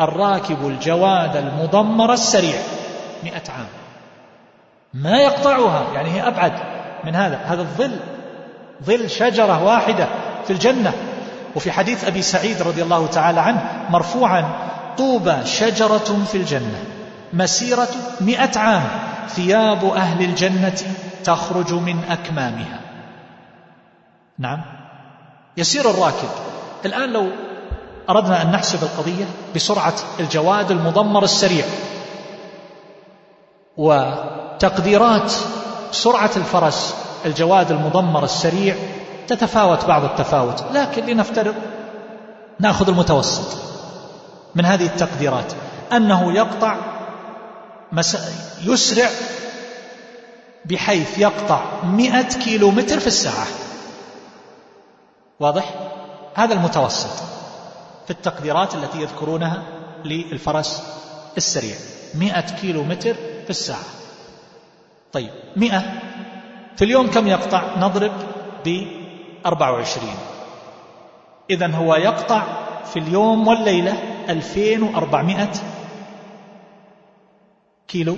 الراكب 0.00 0.66
الجواد 0.66 1.36
المضمر 1.36 2.12
السريع 2.12 2.56
مئة 3.24 3.52
عام. 3.58 3.66
ما 4.94 5.18
يقطعها؟ 5.18 5.84
يعني 5.94 6.10
هي 6.10 6.28
أبعد 6.28 6.52
من 7.04 7.14
هذا. 7.14 7.36
هذا 7.36 7.60
الظل 7.62 7.96
ظل 8.84 9.10
شجرة 9.10 9.64
واحدة 9.64 10.06
في 10.46 10.52
الجنة. 10.52 10.92
وفي 11.56 11.72
حديث 11.72 12.04
أبي 12.04 12.22
سعيد 12.22 12.62
رضي 12.62 12.82
الله 12.82 13.06
تعالى 13.06 13.40
عنه 13.40 13.62
مرفوعا 13.90 14.69
طوبى 14.98 15.46
شجرة 15.46 16.24
في 16.32 16.34
الجنة 16.34 16.84
مسيرة 17.32 17.88
مئة 18.20 18.58
عام 18.58 18.88
ثياب 19.28 19.84
أهل 19.84 20.24
الجنة 20.24 20.82
تخرج 21.24 21.72
من 21.72 22.04
أكمامها. 22.10 22.80
نعم. 24.38 24.62
يسير 25.56 25.90
الراكب. 25.90 26.28
الآن 26.84 27.12
لو 27.12 27.30
أردنا 28.10 28.42
أن 28.42 28.50
نحسب 28.50 28.82
القضية 28.82 29.24
بسرعة 29.54 29.94
الجواد 30.20 30.70
المضمر 30.70 31.24
السريع 31.24 31.64
وتقديرات 33.76 35.32
سرعة 35.92 36.30
الفرس 36.36 36.94
الجواد 37.26 37.70
المضمر 37.70 38.24
السريع 38.24 38.76
تتفاوت 39.28 39.84
بعض 39.84 40.04
التفاوت 40.04 40.64
لكن 40.72 41.06
لنفترض 41.06 41.54
نأخذ 42.60 42.88
المتوسط. 42.88 43.69
من 44.54 44.64
هذه 44.64 44.86
التقديرات 44.86 45.52
أنه 45.92 46.32
يقطع 46.32 46.76
يسرع 48.64 49.08
بحيث 50.64 51.18
يقطع 51.18 51.62
مئة 51.84 52.28
كيلو 52.44 52.70
متر 52.70 53.00
في 53.00 53.06
الساعة. 53.06 53.46
واضح؟ 55.40 55.74
هذا 56.34 56.54
المتوسط 56.54 57.22
في 58.04 58.10
التقديرات 58.10 58.74
التي 58.74 59.02
يذكرونها 59.02 59.62
للفرس 60.04 60.82
السريع 61.36 61.76
مئة 62.14 62.40
كيلو 62.40 62.84
متر 62.84 63.14
في 63.44 63.50
الساعة. 63.50 63.84
طيب 65.12 65.30
مئة 65.56 65.82
في 66.76 66.84
اليوم 66.84 67.10
كم 67.10 67.26
يقطع؟ 67.26 67.62
نضرب 67.78 68.12
ب 68.64 68.86
24 69.46 70.14
إذا 71.50 71.66
هو 71.66 71.94
يقطع 71.94 72.42
في 72.84 72.98
اليوم 72.98 73.48
والليلة 73.48 74.09
2400 74.28 75.50
كيلو. 77.88 78.16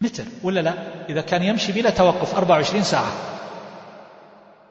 متر 0.00 0.24
ولا 0.42 0.60
لا؟ 0.60 0.74
إذا 1.08 1.20
كان 1.20 1.42
يمشي 1.42 1.72
بلا 1.72 1.90
توقف 1.90 2.34
24 2.34 2.82
ساعة. 2.82 3.12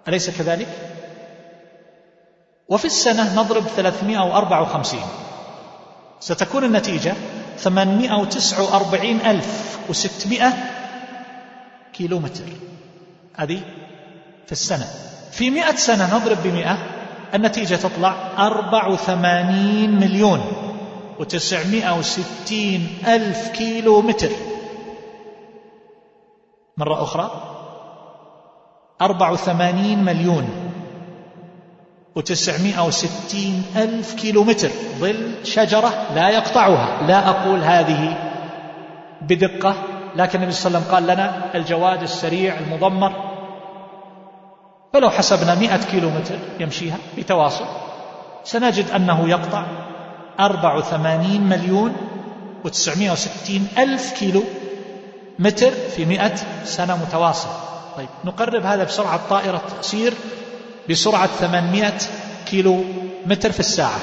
أليس 0.07 0.29
كذلك؟ 0.29 0.67
وفي 2.69 2.85
السنة 2.85 3.41
نضرب 3.41 3.63
354 3.63 4.99
ستكون 6.19 6.63
النتيجة 6.63 7.13
849600 7.57 10.53
كيلو 11.93 12.19
متر 12.19 12.43
هذه 13.35 13.61
في 14.45 14.51
السنة. 14.51 14.85
في 15.31 15.49
مئة 15.49 15.75
سنة 15.75 16.17
نضرب 16.17 16.37
بمئة 16.43 16.92
النتيجة 17.33 17.75
تطلع 17.75 18.15
أربع 18.37 18.87
وثمانين 18.87 19.99
مليون 19.99 20.41
وتسعمائة 21.19 21.97
وستين 21.99 22.97
ألف 23.07 23.49
كيلو 23.49 24.01
متر 24.01 24.29
مرة 26.77 27.03
أخرى 27.03 27.31
أربع 29.01 29.29
وثمانين 29.29 30.03
مليون 30.03 30.49
وتسعمائة 32.15 32.85
وستين 32.85 33.63
ألف 33.75 34.13
كيلو 34.13 34.43
متر 34.43 34.69
ظل 34.99 35.33
شجرة 35.43 36.07
لا 36.15 36.29
يقطعها. 36.29 37.07
لا 37.07 37.29
أقول 37.29 37.59
هذه 37.59 38.17
بدقة 39.21 39.75
لكن 40.15 40.39
النبي 40.39 40.51
صلى 40.51 40.67
الله 40.67 40.79
عليه 40.79 40.87
وسلم 40.87 40.95
قال 40.95 41.03
لنا 41.03 41.55
الجواد 41.55 42.01
السريع 42.01 42.57
المضمر 42.59 43.32
فلو 44.93 45.09
حسبنا 45.09 45.55
مئة 45.55 45.77
كيلو 45.91 46.09
متر 46.09 46.35
يمشيها 46.59 46.97
بتواصل 47.17 47.65
سنجد 48.43 48.91
أنه 48.91 49.29
يقطع 49.29 49.63
أربع 50.39 50.75
وثمانين 50.75 51.41
مليون 51.41 51.95
وتسعمائة 52.65 53.11
وستين 53.11 53.67
ألف 53.77 54.13
كيلو 54.19 54.43
متر 55.39 55.71
في 55.71 56.05
مئة 56.05 56.35
سنة 56.65 56.97
متواصل. 56.97 57.49
طيب 57.97 58.07
نقرب 58.25 58.65
هذا 58.65 58.83
بسرعة 58.83 59.19
طائرة 59.29 59.61
تسير 59.81 60.13
بسرعة 60.89 61.27
800 61.27 61.93
كيلو 62.45 62.83
متر 63.25 63.51
في 63.51 63.59
الساعة. 63.59 63.99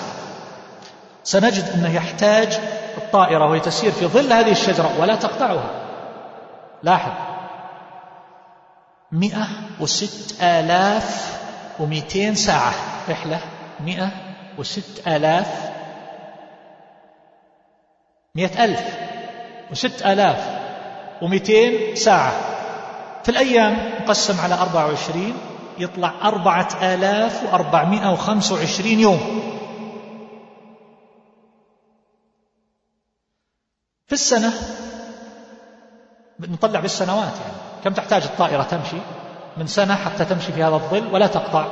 سنجد 1.25 1.65
أنه 1.75 1.95
يحتاج 1.95 2.59
الطائرة 2.97 3.47
وهي 3.47 3.61
تسير 3.61 3.93
في 3.93 4.07
ظل 4.07 4.33
هذه 4.33 4.53
الشجرة 4.53 4.91
ولا 5.01 5.15
تقطعها. 5.15 5.71
لاحظ 6.83 7.30
مئة 9.13 9.49
وست 9.81 10.43
آلاف 10.43 11.39
ومئتين 11.81 12.35
ساعة. 12.35 12.73
رحلة 13.09 13.41
مئة 13.81 14.11
وست 14.59 15.09
آلاف 15.09 15.71
مئة 18.35 18.65
ألف 18.65 18.85
وست 19.71 20.03
آلاف 20.07 20.61
ومئتين 21.23 21.97
ساعة. 21.97 22.33
في 23.23 23.29
الأيام 23.29 24.03
مقسم 24.03 24.41
على 24.41 24.55
أربعة 24.55 24.87
وعشرين 24.87 25.35
يطلع 25.79 26.13
أربعة 26.23 26.69
آلاف 26.83 27.43
وأربعمائة 27.45 28.13
وخمسة 28.13 28.55
وعشرين 28.55 29.01
يوم. 29.01 29.21
في 34.07 34.13
السنة 34.13 34.53
نطلع 36.41 36.81
بالسنوات 36.81 37.33
يعني. 37.41 37.70
كم 37.85 37.93
تحتاج 37.93 38.23
الطائرة 38.23 38.63
تمشي؟ 38.63 38.97
من 39.57 39.67
سنة 39.67 39.95
حتى 39.95 40.25
تمشي 40.25 40.53
في 40.53 40.63
هذا 40.63 40.75
الظل 40.75 41.15
ولا 41.15 41.27
تقطع 41.27 41.67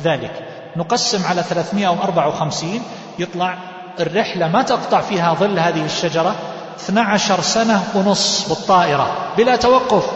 ذلك. 0.00 0.48
نقسم 0.76 1.26
على 1.26 1.42
354 1.42 2.82
يطلع 3.18 3.58
الرحلة 4.00 4.48
ما 4.48 4.62
تقطع 4.62 5.00
فيها 5.00 5.34
ظل 5.34 5.58
هذه 5.58 5.84
الشجرة 5.84 6.36
12 6.76 7.40
سنة 7.40 7.84
ونص 7.94 8.48
بالطائرة 8.48 9.34
بلا 9.36 9.56
توقف. 9.56 10.10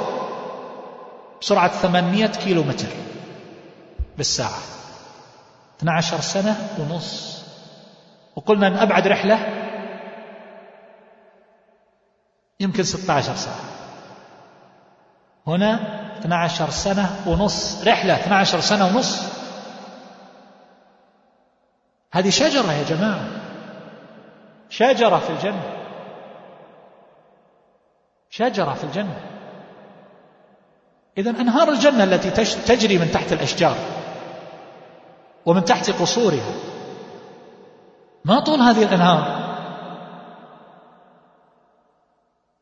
بسرعة 1.40 1.68
800 1.68 2.26
كيلو 2.26 2.62
متر 2.62 2.88
بالساعة. 4.16 4.59
12 5.78 6.20
سنة 6.20 6.57
ونص. 6.78 7.43
وقلنا 8.36 8.66
أن 8.66 8.76
أبعد 8.76 9.09
رحلة 9.09 9.38
يمكن 12.61 12.82
16 12.82 13.34
ساعة. 13.34 13.71
هنا 15.47 15.80
12 16.18 16.70
سنة 16.70 17.22
ونص 17.26 17.86
رحلة 17.86 18.14
12 18.14 18.61
سنة 18.61 18.86
ونص. 18.86 19.22
هذه 22.12 22.30
شجرة 22.30 22.72
يا 22.72 22.84
جماعة. 22.84 23.26
شجرة 24.68 25.18
في 25.18 25.30
الجنة. 25.30 25.62
شجرة 28.30 28.74
في 28.74 28.84
الجنة. 28.84 29.20
إذا 31.18 31.30
أنهار 31.30 31.68
الجنة 31.68 32.05
التي 32.05 32.30
تجري 32.45 32.99
من 32.99 33.11
تحت 33.11 33.32
الأشجار 33.32 33.76
ومن 35.47 35.64
تحت 35.64 35.90
قصورها. 35.90 36.55
ما 38.24 38.40
طول 38.40 38.61
هذه 38.61 38.82
الأنهار؟ 38.82 39.43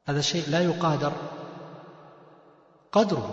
هذا 0.09 0.21
شيء 0.21 0.45
لا 0.49 0.61
يقادر 0.61 1.13
قدره. 2.93 3.29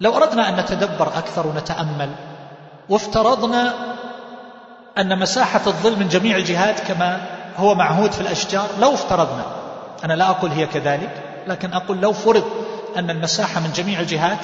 لو 0.00 0.16
أردنا 0.16 0.48
أن 0.48 0.56
نتدبر 0.56 1.08
أكثر 1.08 1.46
ونتأمل 1.46 2.10
وافترضنا 2.88 3.74
أن 4.98 5.18
مساحة 5.18 5.60
الظل 5.66 5.98
من 5.98 6.08
جميع 6.08 6.36
الجهات 6.36 6.80
كما 6.80 7.20
هو 7.56 7.74
معهود 7.74 8.12
في 8.12 8.20
الأشجار 8.20 8.66
لو 8.80 8.94
افترضنا. 8.94 9.44
أنا 10.04 10.12
لا 10.12 10.30
أقول 10.30 10.50
هي 10.50 10.66
كذلك 10.66 11.10
لكن 11.46 11.72
أقول 11.72 12.00
لو 12.00 12.12
فرض 12.12 12.44
أن 12.96 13.10
المساحة 13.10 13.60
من 13.60 13.72
جميع 13.72 14.00
الجهات 14.00 14.38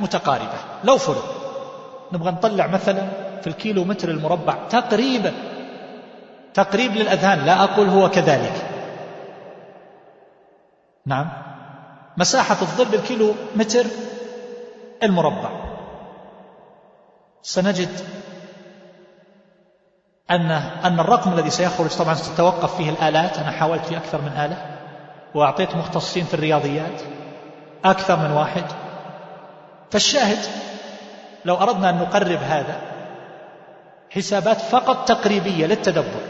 متقاربة. 0.00 0.58
لو 0.84 0.98
فرض. 0.98 1.22
نبغى 2.12 2.30
نطلع 2.30 2.66
مثلا 2.66 3.08
في 3.40 3.46
الكيلو 3.46 3.84
متر 3.84 4.08
المربع 4.08 4.54
تقريبا 4.70 5.32
تقريب 6.54 6.96
للأذهان 6.96 7.44
لا 7.46 7.64
أقول 7.64 7.88
هو 7.88 8.10
كذلك. 8.10 8.66
نعم. 11.06 11.28
مساحة 12.16 12.56
الظل 12.62 12.84
بالكيلو 12.84 13.34
متر 13.56 13.86
المربع. 15.02 15.50
سنجد 17.42 17.88
أن 20.30 20.50
أن 20.84 21.00
الرقم 21.00 21.32
الذي 21.32 21.50
سيخرج 21.50 21.90
طبعا 21.90 22.14
ستتوقف 22.14 22.76
فيه 22.76 22.90
الآلات. 22.90 23.38
أنا 23.38 23.50
حاولت 23.50 23.86
في 23.86 23.96
أكثر 23.96 24.20
من 24.20 24.28
آلة 24.28 24.76
وأعطيت 25.34 25.74
مختصين 25.74 26.24
في 26.24 26.34
الرياضيات 26.34 27.02
أكثر 27.84 28.16
من 28.16 28.30
واحد. 28.30 28.64
فالشاهد 29.90 30.38
لو 31.44 31.54
أردنا 31.54 31.90
أن 31.90 31.98
نقرب 31.98 32.38
هذا 32.42 32.80
حسابات 34.10 34.60
فقط 34.60 35.08
تقريبية 35.08 35.66
للتدبر. 35.66 36.20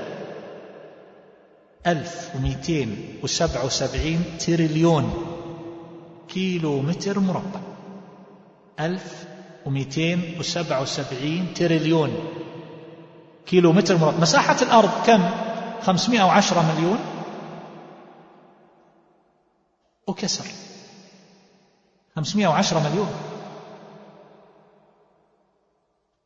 1277 1.87 4.25
تريليون 4.47 5.30
كيلو 6.35 6.81
متر 6.81 7.19
مربع. 7.19 7.61
1277 8.81 11.55
تريليون. 11.55 12.15
كيلو 13.47 13.73
متر 13.73 13.97
مربع. 13.97 14.19
مساحة 14.19 14.57
الأرض 14.63 14.91
كم؟ 15.07 15.31
510 15.83 16.75
مليون. 16.75 16.99
وكسر. 20.07 20.45
510 22.17 22.91
مليون. 22.91 23.09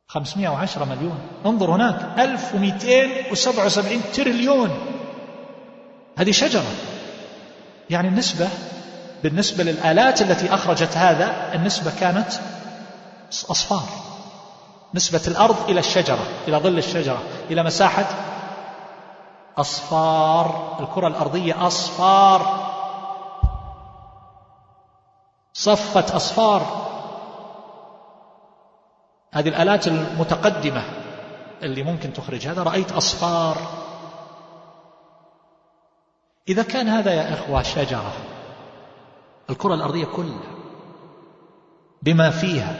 510 0.07 0.85
مليون. 0.85 1.19
انظر 1.45 1.71
هناك. 1.71 2.19
1277 2.19 4.01
تريليون. 4.13 4.69
هذه 6.17 6.31
شجرة. 6.31 6.71
يعني 7.89 8.07
النسبة 8.07 8.49
بالنسبة 9.25 9.63
للآلات 9.63 10.21
التي 10.21 10.53
أخرجت 10.53 10.97
هذا 10.97 11.53
النسبة 11.53 11.91
كانت 11.99 12.27
أصفار. 13.29 13.89
نسبة 14.93 15.21
الأرض 15.27 15.69
إلى 15.69 15.79
الشجرة 15.79 16.27
إلى 16.47 16.57
ظل 16.57 16.77
الشجرة 16.77 17.23
إلى 17.49 17.63
مساحة 17.63 18.05
أصفار. 19.57 20.77
الكرة 20.79 21.07
الأرضية 21.07 21.67
أصفار. 21.67 22.71
صفة 25.53 26.15
أصفار. 26.15 26.87
هذه 29.33 29.49
الآلات 29.49 29.87
المتقدمة 29.87 30.83
اللي 31.63 31.83
ممكن 31.83 32.13
تخرج. 32.13 32.47
هذا 32.47 32.63
رأيت 32.63 32.91
أصفار. 32.91 33.57
إذا 36.49 36.63
كان 36.63 36.87
هذا 36.87 37.13
يا 37.13 37.33
إخوة 37.33 37.61
شجرة 37.63 38.34
الكرة 39.49 39.73
الأرضية 39.73 40.05
كلها 40.05 40.55
بما 42.01 42.29
فيها 42.29 42.75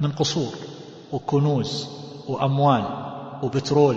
من 0.00 0.12
قصور 0.12 0.52
وكنوز 1.12 1.88
وأموال 2.28 2.84
وبترول 3.42 3.96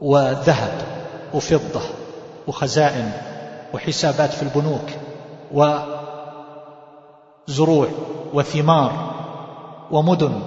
وذهب 0.00 0.82
وفضة 1.34 1.80
وخزائن 2.46 3.12
وحسابات 3.74 4.30
في 4.30 4.42
البنوك 4.42 4.90
وزروع 7.48 7.88
وثمار 8.34 9.14
ومدن 9.90 10.40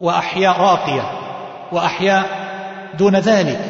وأحياء 0.00 0.60
راقية 0.60 1.10
وأحياء 1.72 2.26
دون 2.98 3.16
ذلك 3.16 3.60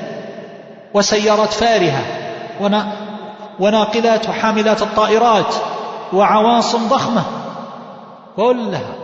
وسيارات 0.95 1.53
فارهة 1.53 2.05
وناقلات 3.61 4.29
وحاملات 4.29 4.83
الطائرات 4.83 5.55
وعواصم 6.13 6.89
ضخمة. 6.89 7.25
كلها 8.37 8.95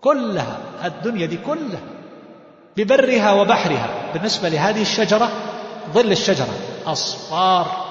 كلها 0.00 0.58
الدنيا 0.84 1.26
دي 1.26 1.36
كلها 1.36 1.80
ببرها 2.76 3.32
وبحرها. 3.32 3.88
بالنسبة 4.14 4.48
لهذه 4.48 4.82
الشجرة 4.82 5.28
ظل 5.92 6.12
الشجرة 6.12 6.54
أصفار. 6.86 7.84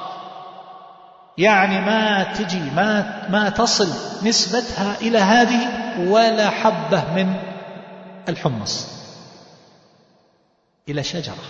يعني 1.38 1.82
ما 1.82 2.24
تجي 2.24 2.70
ما 2.76 3.28
ما 3.30 3.50
تصل 3.50 3.90
نسبتها 4.28 4.96
إلى 5.02 5.18
هذه 5.18 5.70
ولا 6.12 6.50
حبة 6.50 7.04
من 7.16 7.34
الحمص. 8.30 8.88
إلى 10.90 11.04
شجرة. 11.04 11.44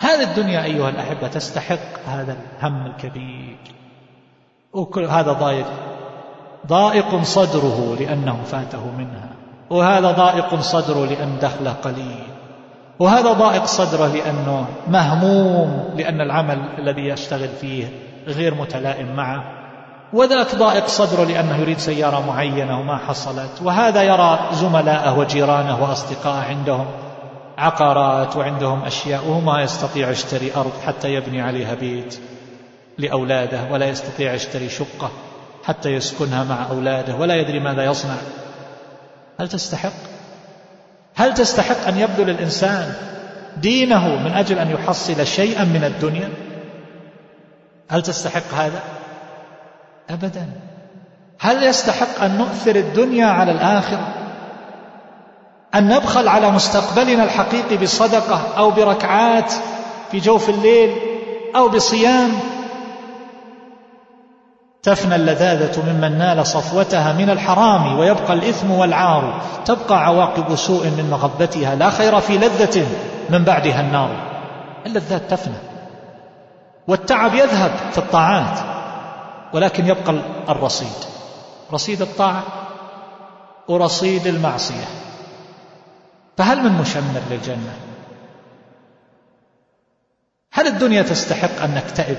هذه 0.00 0.22
الدنيا 0.22 0.64
أيها 0.64 0.88
الأحبة 0.88 1.28
تستحق 1.28 2.00
هذا 2.06 2.36
الهم 2.58 2.86
الكبير. 2.86 3.56
وكل 4.72 5.04
هذا 5.04 5.32
ضايق 5.32 5.66
ضائق 6.66 7.22
صدره 7.22 7.96
لأنه 8.00 8.36
فاته 8.46 8.90
منها. 8.98 9.28
وهذا 9.70 10.10
ضائق 10.10 10.60
صدره 10.60 11.06
لأن 11.06 11.38
دخله 11.42 11.72
قليل. 11.72 12.24
وهذا 12.98 13.32
ضائق 13.32 13.64
صدره 13.64 14.06
لأنه 14.06 14.66
مهموم 14.88 15.94
لأن 15.96 16.20
العمل 16.20 16.58
الذي 16.78 17.08
يشتغل 17.08 17.48
فيه 17.48 17.88
غير 18.26 18.54
متلائم 18.54 19.16
معه. 19.16 19.44
وذاك 20.12 20.54
ضائق 20.54 20.86
صدره 20.86 21.24
لأنه 21.24 21.56
يريد 21.56 21.78
سيارة 21.78 22.26
معينة 22.26 22.80
وما 22.80 22.96
حصلت. 22.96 23.62
وهذا 23.62 24.02
يرى 24.02 24.38
زملائه 24.52 25.18
وجيرانه 25.18 25.82
وأصدقائه 25.82 26.44
عندهم. 26.48 26.86
عقارات 27.60 28.36
وعندهم 28.36 28.84
أشياء 28.84 29.24
وهو 29.26 29.40
ما 29.40 29.62
يستطيع 29.62 30.10
يشتري 30.10 30.52
أرض 30.56 30.72
حتى 30.86 31.14
يبني 31.14 31.40
عليها 31.40 31.74
بيت 31.74 32.18
لأولاده 32.98 33.64
ولا 33.70 33.88
يستطيع 33.88 34.34
يشتري 34.34 34.68
شقة 34.68 35.10
حتى 35.64 35.88
يسكنها 35.88 36.44
مع 36.44 36.66
أولاده 36.70 37.14
ولا 37.14 37.34
يدري 37.34 37.60
ماذا 37.60 37.84
يصنع. 37.84 38.14
هل 39.40 39.48
تستحق؟ 39.48 39.92
هل 41.14 41.34
تستحق 41.34 41.88
أن 41.88 41.98
يبذل 41.98 42.30
الإنسان 42.30 42.94
دينه 43.56 44.08
من 44.08 44.32
أجل 44.32 44.58
أن 44.58 44.70
يحصل 44.70 45.26
شيئا 45.26 45.64
من 45.64 45.84
الدنيا؟ 45.84 46.28
هل 47.88 48.02
تستحق 48.02 48.54
هذا؟ 48.54 48.82
أبدا. 50.10 50.46
هل 51.40 51.62
يستحق 51.62 52.22
أن 52.22 52.38
نؤثر 52.38 52.76
الدنيا 52.76 53.26
على 53.26 53.52
الآخرة؟ 53.52 54.19
أن 55.74 55.88
نبخل 55.88 56.28
على 56.28 56.50
مستقبلنا 56.50 57.24
الحقيقي 57.24 57.76
بصدقة 57.76 58.40
أو 58.58 58.70
بركعات 58.70 59.52
في 60.10 60.18
جوف 60.18 60.48
الليل 60.48 60.96
أو 61.56 61.68
بصيام. 61.68 62.32
تفنى 64.82 65.14
اللذاذة 65.14 65.82
ممن 65.92 66.18
نال 66.18 66.46
صفوتها 66.46 67.12
من 67.12 67.30
الحرام 67.30 67.98
ويبقى 67.98 68.32
الإثم 68.32 68.70
والعار. 68.70 69.40
تبقى 69.64 70.04
عواقب 70.04 70.56
سوء 70.56 70.84
من 70.84 71.08
مغبتها. 71.10 71.74
لا 71.74 71.90
خير 71.90 72.20
في 72.20 72.38
لذة 72.38 72.86
من 73.30 73.44
بعدها 73.44 73.80
النار. 73.80 74.10
اللذات 74.86 75.30
تفنى. 75.30 75.54
والتعب 76.88 77.34
يذهب 77.34 77.70
في 77.92 77.98
الطاعات 77.98 78.58
ولكن 79.52 79.86
يبقى 79.86 80.14
الرصيد. 80.48 81.04
رصيد 81.72 82.02
الطاعة 82.02 82.42
ورصيد 83.68 84.26
المعصية. 84.26 85.09
فهل 86.40 86.62
من 86.62 86.72
مشمر 86.72 87.20
للجنة؟ 87.30 87.74
هل 90.52 90.66
الدنيا 90.66 91.02
تستحق 91.02 91.62
أن 91.62 91.74
نكتئب 91.74 92.16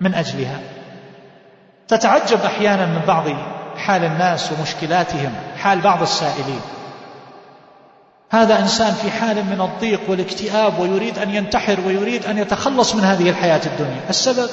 من 0.00 0.14
أجلها؟ 0.14 0.60
تتعجب 1.88 2.40
أحيانا 2.40 2.86
من 2.86 3.02
بعض 3.06 3.24
حال 3.76 4.04
الناس 4.04 4.52
ومشكلاتهم 4.52 5.34
حال 5.56 5.80
بعض 5.80 6.02
السائلين. 6.02 6.60
هذا 8.30 8.58
إنسان 8.58 8.94
في 8.94 9.10
حال 9.10 9.44
من 9.44 9.60
الضيق 9.60 10.00
والاكتئاب 10.08 10.78
ويريد 10.78 11.18
أن 11.18 11.34
ينتحر 11.34 11.80
ويريد 11.86 12.26
أن 12.26 12.38
يتخلص 12.38 12.94
من 12.94 13.04
هذه 13.04 13.30
الحياة 13.30 13.60
الدنيا. 13.66 14.00
السبب؟ 14.10 14.50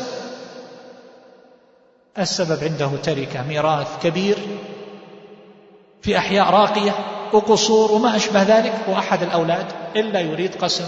السبب 2.20 2.64
عنده 2.64 2.90
تركة 3.04 3.44
ميراث 3.48 3.88
كبير 4.04 4.38
في 6.02 6.18
أحياء 6.18 6.50
راقية. 6.50 7.15
وقصور 7.34 7.92
وما 7.92 8.16
أشبه 8.16 8.44
ذلك 8.44 8.74
وأحد 8.88 9.24
الأولاد 9.24 9.66
إلا 9.96 10.20
يريد 10.20 10.56
قسم 10.56 10.88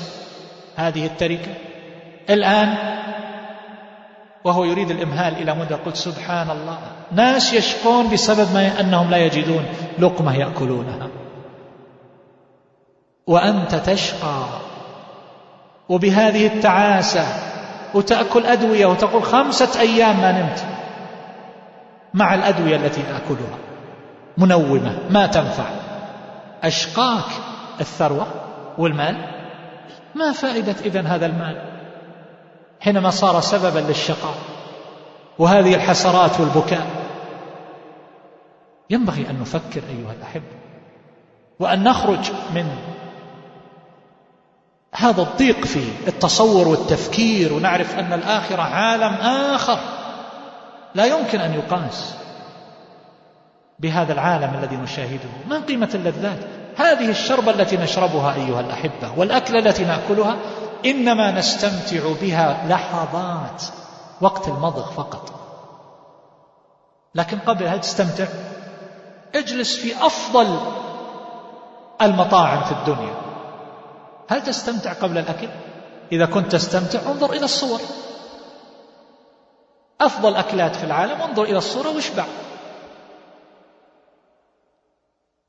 هذه 0.76 1.06
التركة. 1.06 1.54
الآن 2.30 2.76
وهو 4.44 4.64
يريد 4.64 4.92
الإمهال 4.92 5.34
إلى 5.34 5.56
مدة 5.56 5.76
قلت 5.76 5.96
سبحان 5.96 6.50
الله. 6.50 6.78
ناس 7.12 7.54
يشقون 7.54 8.10
بسبب 8.10 8.54
ما 8.54 8.80
أنهم 8.80 9.12
لا 9.12 9.18
يجدون 9.18 9.66
لقمة 10.00 10.38
يأكلونها. 10.38 11.08
وأنت 13.28 13.76
تشقى. 13.76 14.44
وبهذه 15.90 16.48
التعاسة 16.48 17.26
وتأكل 17.94 18.46
أدوية 18.46 18.86
وتقول 18.86 19.24
خمسة 19.24 19.80
أيام 19.80 20.18
ما 20.22 20.32
نمت. 20.32 20.66
مع 22.14 22.36
الأدوية 22.36 22.76
التي 22.76 23.02
آكلها. 23.02 23.58
منومة 24.38 25.00
ما 25.10 25.28
تنفع. 25.28 25.66
أشقاك 26.64 27.32
الثروة 27.82 28.28
والمال؟ 28.78 29.16
ما 30.16 30.32
فائدة 30.32 30.76
إذن 30.86 31.08
هذا 31.08 31.26
المال؟ 31.26 31.62
حينما 32.80 33.10
صار 33.10 33.41
سببا 33.41 33.80
للشقاء 33.80 34.36
وهذه 35.39 35.76
الحسرات 35.76 36.39
والبكاء. 36.39 36.88
ينبغي 38.89 39.30
أن 39.30 39.39
نفكر 39.41 39.82
أيها 39.89 40.14
الأحبة 40.14 40.58
وأن 41.60 41.84
نخرج 41.84 42.32
من 42.55 42.66
هذا 44.93 45.22
الضيق 45.22 45.66
في 45.66 46.08
التصور 46.08 46.68
والتفكير 46.68 47.53
ونعرف 47.53 47.99
أن 47.99 48.14
الآخرة 48.14 48.62
عالم 48.62 49.14
آخر. 49.53 49.80
لا 50.95 51.05
يمكن 51.05 51.39
أن 51.39 51.53
يقاس. 51.53 52.16
بهذا 53.80 54.14
العالم 54.14 54.54
الذي 54.54 54.76
نشاهده. 54.76 55.30
ما 55.48 55.60
قيمة 55.60 55.90
اللذات؟ 55.94 56.40
هذه 56.78 57.10
الشربة 57.10 57.52
التي 57.52 57.78
نشربها 57.78 58.36
أيها 58.36 58.60
الأحبة 58.60 59.12
والأكلة 59.18 59.60
التي 59.60 59.86
نأكلها 59.86 60.38
إنما 60.86 61.32
نستمتع 61.32 62.14
بها 62.22 62.68
لحظات 62.68 63.64
وقت 64.22 64.48
المضغ 64.48 64.92
فقط. 64.92 65.34
لكن 67.16 67.40
قبل 67.40 67.68
هل 67.68 67.82
تستمتع؟ 67.82 68.26
اجلس 69.36 69.76
في 69.78 70.06
أفضل 70.06 70.60
المطاعم 72.02 72.64
في 72.64 72.72
الدنيا. 72.72 73.16
هل 74.30 74.44
تستمتع 74.44 74.94
قبل 74.94 75.18
الأكل؟ 75.18 75.48
إذا 76.12 76.26
كنت 76.26 76.52
تستمتع 76.52 77.00
انظر 77.12 77.34
إلى 77.34 77.46
الصور. 77.46 77.80
أفضل 80.02 80.36
أكلات 80.36 80.76
في 80.76 80.84
العالم 80.84 81.22
انظر 81.22 81.44
إلى 81.44 81.58
الصورة 81.58 81.96
واشبع. 81.96 82.26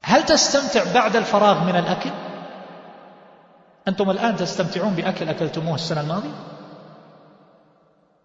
هل 0.09 0.25
تستمتع 0.25 0.93
بعد 0.95 1.17
الفراغ 1.17 1.65
من 1.65 1.77
الأكل؟ 1.77 2.11
أنتم 3.89 4.11
الآن 4.11 4.37
تستمتعون 4.37 4.95
بأكل 4.95 5.29
أكلتموه 5.29 5.75
السنة 5.75 6.01
الماضية؟ 6.01 6.35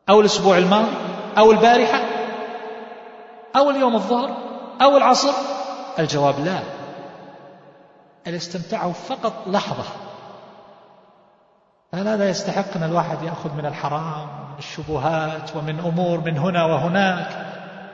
أو 0.10 0.22
الأسبوع 0.22 0.58
الماضي؟ 0.58 0.92
أو 1.38 1.52
البارحة؟ 1.52 2.02
أو 3.56 3.70
اليوم 3.70 3.96
الظهر؟ 3.96 4.38
أو 4.82 4.98
العصر؟ 4.98 5.34
الجواب 6.00 6.46
لا. 6.46 6.60
الاستمتاع 8.28 8.92
فقط 8.92 9.34
لحظة. 9.48 9.84
هل 11.94 12.08
هذا 12.08 12.30
يستحق 12.30 12.76
أن 12.76 12.84
الواحد 12.84 13.24
يأخذ 13.24 13.54
من 13.54 13.66
الحرام 13.66 14.28
ومن 14.30 14.58
الشبهات 14.60 15.56
ومن 15.56 15.80
أمور 15.80 16.20
من 16.20 16.38
هنا 16.38 16.66
وهناك 16.66 17.28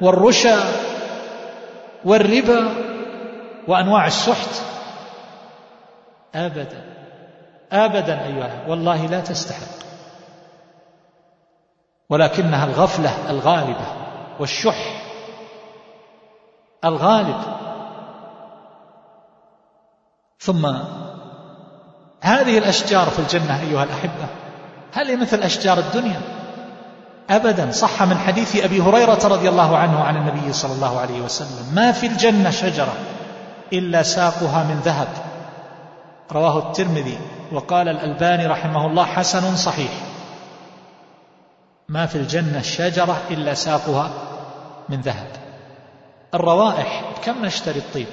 والرشا 0.01 0.59
والربا؟ 2.05 2.89
وأنواع 3.69 4.07
السحت. 4.07 4.61
أبدا. 6.35 6.83
أبدا 7.71 8.25
أيها 8.25 8.67
والله 8.67 9.05
لا 9.05 9.19
تستحق. 9.19 9.79
ولكنها 12.09 12.65
الغفلة 12.65 13.29
الغالبة 13.29 13.85
والشح 14.39 15.01
الغالب. 16.85 17.41
ثم 20.39 20.65
هذه 22.21 22.57
الأشجار 22.57 23.09
في 23.09 23.19
الجنة 23.19 23.61
أيها 23.61 23.83
الأحبة 23.83 24.27
هل 24.93 25.07
هي 25.07 25.15
مثل 25.15 25.39
أشجار 25.39 25.77
الدنيا. 25.77 26.21
أبدا. 27.29 27.71
صح 27.71 28.03
من 28.03 28.17
حديث 28.17 28.63
أبي 28.63 28.81
هريرة 28.81 29.27
رضي 29.27 29.49
الله 29.49 29.77
عنه 29.77 30.03
عن 30.03 30.17
النبي 30.17 30.53
صلى 30.53 30.73
الله 30.73 30.99
عليه 30.99 31.21
وسلم 31.21 31.75
ما 31.75 31.91
في 31.91 32.07
الجنة 32.07 32.49
شجرة. 32.49 32.93
إلا 33.73 34.03
ساقها 34.03 34.63
من 34.63 34.81
ذهب. 34.85 35.07
رواه 36.31 36.67
الترمذي. 36.67 37.19
وقال 37.51 37.89
الألباني 37.89 38.45
رحمه 38.45 38.87
الله 38.87 39.05
حسن 39.05 39.55
صحيح. 39.55 39.91
ما 41.89 42.05
في 42.05 42.15
الجنة 42.15 42.61
شجرة 42.61 43.21
إلا 43.31 43.53
ساقها 43.53 44.11
من 44.89 45.01
ذهب. 45.01 45.27
الروائح 46.33 47.03
كم 47.23 47.45
نشتري 47.45 47.79
الطيب؟ 47.79 48.07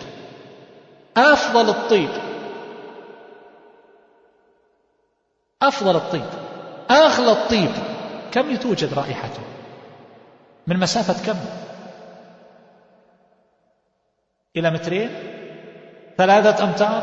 أفضل 1.17 1.69
الطيب. 1.69 2.11
أفضل 5.63 5.97
الطيب. 5.97 6.27
أغلى 6.91 7.33
الطيب. 7.33 7.71
كم 8.33 8.57
توجد 8.57 8.95
رائحته؟ 8.95 9.41
من 10.67 10.79
مسافة 10.81 11.27
كم؟ 11.27 11.39
إلى 14.57 14.71
مترين؟ 14.71 15.26
ثلاثة 16.19 16.64
أمتار 16.64 17.03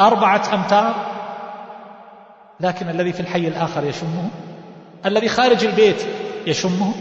أربعة 0.00 0.54
أمتار 0.54 0.94
لكن 2.60 2.88
الذي 2.88 3.12
في 3.12 3.20
الحي 3.20 3.48
الآخر 3.48 3.84
يشمه 3.84 4.30
الذي 5.06 5.28
خارج 5.28 5.64
البيت 5.64 6.06
يشمه. 6.46 6.92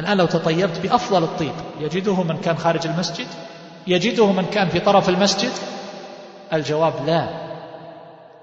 الآن 0.00 0.16
لو 0.16 0.26
تطيبت 0.26 0.78
بأفضل 0.78 1.22
الطيب 1.22 1.52
يجده 1.80 2.22
من 2.22 2.40
كان 2.40 2.56
خارج 2.56 2.86
المسجد 2.86 3.26
يجده 3.86 4.32
من 4.32 4.44
كان 4.44 4.68
في 4.68 4.80
طرف 4.80 5.08
المسجد؟ 5.08 5.52
الجواب 6.52 6.92
لا. 7.06 7.46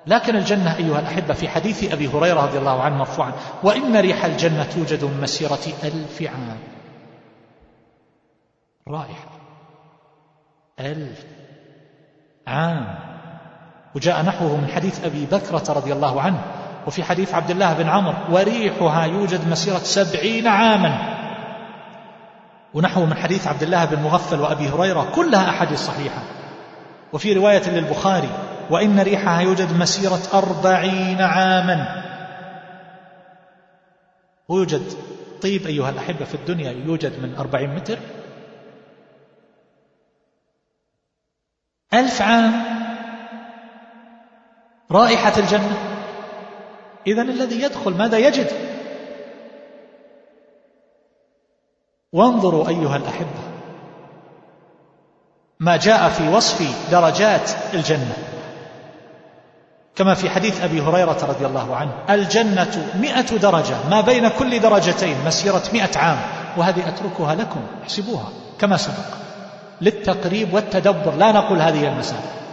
لكن 0.07 0.35
الجنة 0.35 0.75
أيها 0.75 0.99
الأحبة 0.99 1.33
في 1.33 1.47
حديث 1.47 1.93
أبي 1.93 2.07
هريرة 2.07 2.41
رضي 2.41 2.57
الله 2.57 2.81
عنه 2.81 2.97
مرفوعا 2.97 3.33
وإن 3.63 3.97
ريح 3.97 4.25
الجنة 4.25 4.63
توجد 4.63 5.03
من 5.03 5.21
مسيرة 5.21 5.73
ألف 5.83 6.21
عام. 6.21 6.57
رائحة. 8.87 9.32
ألف 10.79 11.23
عام. 12.47 12.95
وجاء 13.95 14.21
نحوه 14.21 14.57
من 14.57 14.67
حديث 14.67 15.05
أبي 15.05 15.25
بكرة 15.25 15.73
رضي 15.73 15.93
الله 15.93 16.21
عنه 16.21 16.41
وفي 16.87 17.03
حديث 17.03 17.33
عبد 17.33 17.51
الله 17.51 17.73
بن 17.73 17.89
عمر 17.89 18.15
وريحها 18.31 19.05
يوجد 19.05 19.47
مسيرة 19.47 19.77
سبعين 19.77 20.47
عاما. 20.47 20.97
ونحو 22.73 23.05
من 23.05 23.13
حديث 23.13 23.47
عبد 23.47 23.63
الله 23.63 23.85
بن 23.85 24.01
مغفل 24.01 24.39
وأبي 24.39 24.69
هريرة 24.69 25.11
كلها 25.15 25.49
أحاديث 25.49 25.79
صحيحة. 25.79 26.21
وفي 27.13 27.33
رواية 27.33 27.69
للبخاري 27.69 28.29
وإن 28.69 28.99
ريحها 28.99 29.41
يوجد 29.41 29.77
مسيرة 29.77 30.21
أربعين 30.33 31.21
عاما. 31.21 32.03
ويوجد 34.47 34.93
طيب 35.41 35.67
أيها 35.67 35.89
الأحبة 35.89 36.25
في 36.25 36.35
الدنيا 36.35 36.71
يوجد 36.71 37.19
من 37.23 37.35
أربعين 37.35 37.75
متر 37.75 37.97
ألف 41.93 42.21
عام. 42.21 42.63
رائحة 44.91 45.33
الجنة. 45.37 45.77
إذا 47.07 47.21
الذي 47.21 47.61
يدخل 47.61 47.91
ماذا 47.91 48.17
يجد؟ 48.17 48.47
وانظروا 52.13 52.67
أيها 52.67 52.97
الأحبة. 52.97 53.53
ما 55.59 55.77
جاء 55.77 56.09
في 56.09 56.29
وصف 56.29 56.89
درجات 56.91 57.51
الجنة. 57.73 58.17
كما 59.95 60.13
في 60.13 60.29
حديث 60.29 60.63
أبي 60.63 60.81
هريرة 60.81 61.25
رضي 61.29 61.45
الله 61.45 61.75
عنه. 61.75 61.91
الجنة 62.09 62.91
مئة 63.01 63.37
درجة. 63.37 63.75
ما 63.89 64.01
بين 64.01 64.27
كل 64.27 64.59
درجتين. 64.59 65.15
مسيرة 65.25 65.63
مئة 65.73 65.99
عام. 65.99 66.17
وهذه 66.57 66.89
أتركها 66.89 67.35
لكم. 67.35 67.61
احسبوها. 67.83 68.29
كما 68.59 68.77
سبق. 68.77 69.23
للتقريب 69.81 70.53
والتدبر. 70.53 71.15
لا 71.15 71.31
نقول 71.31 71.61
هذه 71.61 71.87
المسافة 71.87 72.43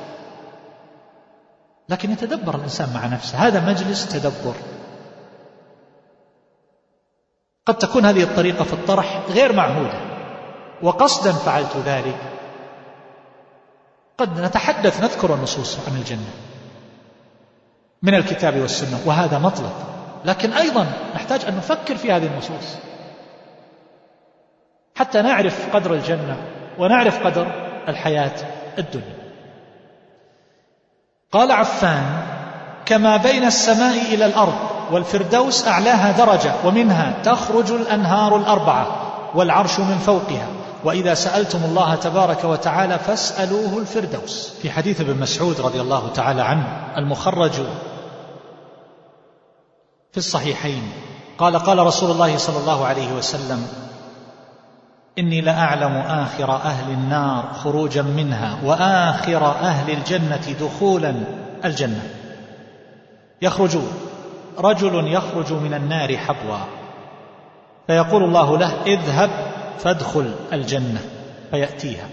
لكن 1.88 2.10
يتدبر 2.10 2.54
الإنسان 2.54 2.88
مع 2.94 3.06
نفسه. 3.06 3.38
هذا 3.38 3.70
مجلس 3.70 4.08
تدبر. 4.08 4.54
قد 7.66 7.78
تكون 7.78 8.04
هذه 8.04 8.22
الطريقة 8.22 8.64
في 8.64 8.72
الطرح 8.72 9.22
غير 9.28 9.52
معهودة. 9.52 10.00
وقصدا 10.82 11.32
فعلت 11.32 11.76
ذلك. 11.76 12.16
قد 14.18 14.40
نتحدث 14.40 15.02
نذكر 15.02 15.34
النصوص 15.34 15.88
عن 15.88 15.96
الجنة. 15.96 16.30
من 18.02 18.14
الكتاب 18.14 18.56
والسنة. 18.56 19.00
وهذا 19.06 19.38
مطلب 19.38 19.72
لكن 20.24 20.52
أيضا 20.52 20.86
نحتاج 21.14 21.44
أن 21.44 21.56
نفكر 21.56 21.96
في 21.96 22.12
هذه 22.12 22.26
النصوص. 22.26 22.76
حتى 24.96 25.22
نعرف 25.22 25.76
قدر 25.76 25.94
الجنة. 25.94 26.59
ونعرف 26.78 27.26
قدر 27.26 27.46
الحياة 27.88 28.32
الدنيا. 28.78 29.20
قال 31.32 31.52
عفان 31.52 32.04
كما 32.86 33.16
بين 33.16 33.44
السماء 33.44 34.14
إلى 34.14 34.26
الأرض 34.26 34.54
والفردوس 34.90 35.66
أعلاها 35.66 36.24
درجة 36.24 36.52
ومنها 36.64 37.14
تخرج 37.24 37.72
الأنهار 37.72 38.36
الأربعة 38.36 38.86
والعرش 39.34 39.78
من 39.78 39.98
فوقها. 39.98 40.46
وإذا 40.84 41.14
سألتم 41.14 41.58
الله 41.64 41.94
تبارك 41.94 42.44
وتعالى 42.44 42.98
فاسألوه 42.98 43.78
الفردوس. 43.78 44.58
في 44.62 44.70
حديث 44.70 45.00
ابن 45.00 45.20
مسعود 45.20 45.60
رضي 45.60 45.80
الله 45.80 46.08
تعالى 46.14 46.42
عنه 46.42 46.92
المخرج 46.96 47.52
في 50.12 50.18
الصحيحين 50.18 50.92
قال 51.38 51.58
قال 51.58 51.78
رسول 51.78 52.10
الله 52.10 52.36
صلى 52.36 52.58
الله 52.58 52.86
عليه 52.86 53.12
وسلم 53.12 53.66
إني 55.20 55.40
لأعلم 55.40 55.96
آخر 55.96 56.52
أهل 56.52 56.92
النار 56.92 57.44
خروجا 57.54 58.02
منها 58.02 58.58
وآخر 58.64 59.46
أهل 59.46 59.92
الجنة 59.92 60.56
دخولا 60.60 61.14
الجنة. 61.64 62.02
يخرج 63.42 63.78
رجل 64.58 65.12
يخرج 65.12 65.52
من 65.52 65.74
النار 65.74 66.16
حبوا 66.16 66.58
فيقول 67.86 68.24
الله 68.24 68.58
له 68.58 68.72
اذهب 68.86 69.30
فادخل 69.78 70.34
الجنة 70.52 71.00
فيأتيها 71.50 72.08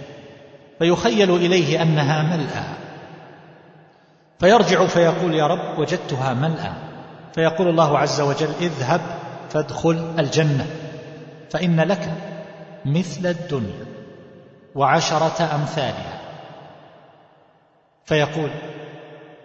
فيخيل 0.79 1.35
إليه 1.35 1.81
أنها 1.81 2.23
ملأى. 2.23 2.63
فيرجع 4.39 4.85
فيقول 4.85 5.35
يا 5.35 5.47
رب 5.47 5.79
وجدتها 5.79 6.33
ملأى. 6.33 6.71
فيقول 7.33 7.67
الله 7.67 7.99
عز 7.99 8.21
وجل 8.21 8.49
اذهب 8.61 9.01
فادخل 9.49 10.13
الجنة 10.19 10.65
فإن 11.49 11.79
لك 11.79 12.09
مثل 12.87 13.25
الدنيا 13.25 13.85
وعشرة 14.75 15.49
أمثالها. 15.55 16.19
فيقول 18.05 18.49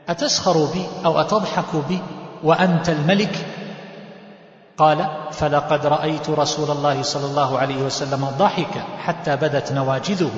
أتسخر 0.09 0.65
بي 0.73 0.87
أو 1.05 1.21
أتضحك 1.21 1.77
بي 1.89 2.01
وأنت 2.43 2.89
الملك؟ 2.89 3.47
قال 4.77 5.09
فلقد 5.33 5.87
رأيت 5.87 6.31
رسول 6.31 6.71
الله 6.71 7.03
صلى 7.03 7.27
الله 7.27 7.59
عليه 7.59 7.77
وسلم 7.77 8.25
ضحك 8.39 8.85
حتى 8.99 9.37
بدت 9.37 9.73
نواجذه. 9.73 10.31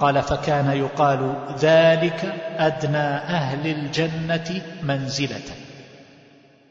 قال 0.00 0.22
فكان 0.22 0.70
يقال 0.70 1.34
ذلك 1.58 2.24
أدنى 2.58 3.16
أهل 3.16 3.66
الجنة 3.66 4.62
منزلة. 4.82 5.56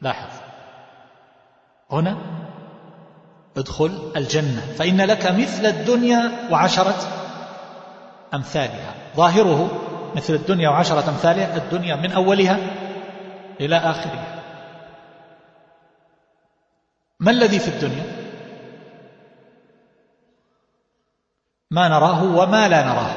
لاحظ. 0.01 0.29
هنا 1.91 2.40
ادخل 3.57 4.11
الجنة. 4.15 4.61
فإن 4.61 5.01
لك 5.01 5.31
مثل 5.31 5.65
الدنيا 5.65 6.31
وعشرة 6.51 6.95
أمثالها. 8.33 8.93
ظاهره 9.15 9.69
مثل 10.15 10.33
الدنيا 10.33 10.69
وعشرة 10.69 11.09
أمثالها 11.09 11.57
الدنيا 11.57 11.95
من 11.95 12.11
أولها 12.11 12.57
إلى 13.59 13.77
آخرها. 13.77 14.41
ما 17.19 17.31
الذي 17.31 17.59
في 17.59 17.67
الدنيا؟ 17.67 18.03
ما 21.71 21.87
نراه 21.87 22.23
وما 22.23 22.67
لا 22.67 22.83
نراه. 22.83 23.13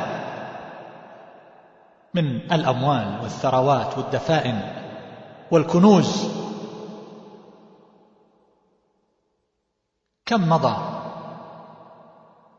من 2.14 2.52
الأموال 2.52 3.18
والثروات 3.22 3.98
والدفائن 3.98 4.60
والكنوز. 5.50 6.43
كم 10.26 10.48
مضى 10.48 10.76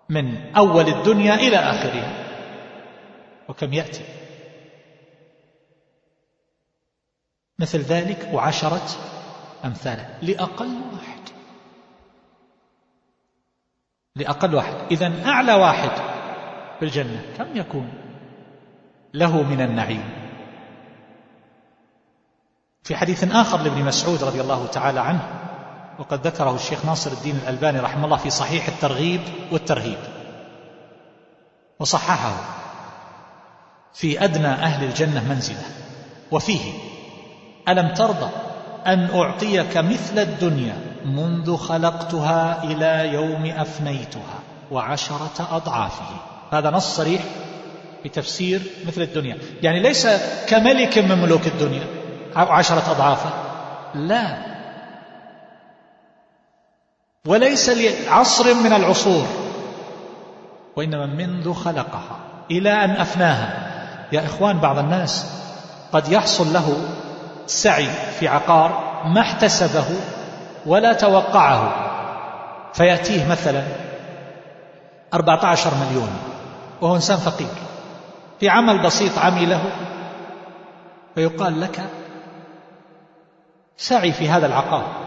من 0.09 0.55
أول 0.55 0.87
الدنيا 0.87 1.35
إلى 1.35 1.57
آخرها؟ 1.57 2.25
وكم 3.49 3.73
يأتي؟ 3.73 4.03
مثل 7.59 7.79
ذلك 7.79 8.29
وعشرة 8.33 8.87
أمثالة 9.65 10.17
لأقل 10.21 10.81
واحد. 10.93 11.21
لأقل 14.15 14.55
واحد. 14.55 14.73
إذا 14.91 15.25
أعلى 15.25 15.53
واحد 15.53 15.91
في 16.79 16.85
الجنة 16.85 17.21
كم 17.37 17.57
يكون؟ 17.57 17.93
له 19.13 19.43
من 19.43 19.61
النعيم. 19.61 20.25
في 22.83 22.95
حديث 22.95 23.23
آخر 23.23 23.57
لابن 23.61 23.85
مسعود 23.85 24.23
رضي 24.23 24.41
الله 24.41 24.67
تعالى 24.67 24.99
عنه 24.99 25.44
وقد 25.99 26.27
ذكره 26.27 26.55
الشيخ 26.55 26.85
ناصر 26.85 27.11
الدين 27.11 27.35
الألباني 27.43 27.79
رحمه 27.79 28.05
الله 28.05 28.17
في 28.17 28.29
صحيح 28.29 28.67
الترغيب 28.67 29.21
والترهيب. 29.51 29.97
وصححه 31.79 32.33
في 33.93 34.23
أدنى 34.23 34.47
أهل 34.47 34.85
الجنة 34.85 35.23
منزلة. 35.29 35.63
وفيه 36.31 36.73
ألم 37.69 37.93
ترضى 37.93 38.29
أن 38.87 39.09
أعطيك 39.15 39.77
مثل 39.77 40.19
الدنيا 40.19 40.77
منذ 41.05 41.57
خلقتها 41.57 42.63
إلى 42.63 43.13
يوم 43.13 43.45
أفنيتها 43.45 44.39
وعشرة 44.71 45.47
أضعافه. 45.51 46.05
هذا 46.51 46.69
نص 46.69 46.95
صريح 46.95 47.21
بتفسير 48.05 48.61
مثل 48.87 49.01
الدنيا. 49.01 49.37
يعني 49.61 49.79
ليس 49.79 50.07
كملك 50.47 50.97
من 50.97 51.17
ملوك 51.17 51.47
الدنيا 51.47 51.87
عشرة 52.35 52.91
أضعافه. 52.91 53.29
لا. 53.93 54.54
وليس 57.25 57.69
لعصر 57.69 58.53
من 58.53 58.73
العصور. 58.73 59.25
وإنما 60.75 61.05
منذ 61.05 61.53
خلقها 61.53 62.19
إلى 62.51 62.71
أن 62.71 62.91
أفناها. 62.91 63.71
يا 64.11 64.25
إخوان 64.25 64.57
بعض 64.57 64.77
الناس 64.77 65.25
قد 65.91 66.11
يحصل 66.11 66.53
له 66.53 66.77
سعي 67.47 67.87
في 68.19 68.27
عقار 68.27 69.01
ما 69.05 69.21
احتسبه 69.21 69.85
ولا 70.65 70.93
توقعه 70.93 71.73
فيأتيه 72.73 73.29
مثلا 73.29 73.63
14 75.13 75.71
مليون 75.75 76.09
وهو 76.81 76.95
إنسان 76.95 77.17
فقير 77.17 77.47
في 78.39 78.49
عمل 78.49 78.83
بسيط 78.83 79.17
عمله 79.19 79.61
فيقال 81.15 81.61
لك 81.61 81.81
سعي 83.77 84.11
في 84.11 84.29
هذا 84.29 84.45
العقار. 84.45 85.04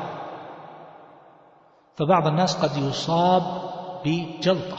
فبعض 1.99 2.27
الناس 2.27 2.57
قد 2.57 2.77
يصاب 2.77 3.43
بجلطة. 4.05 4.77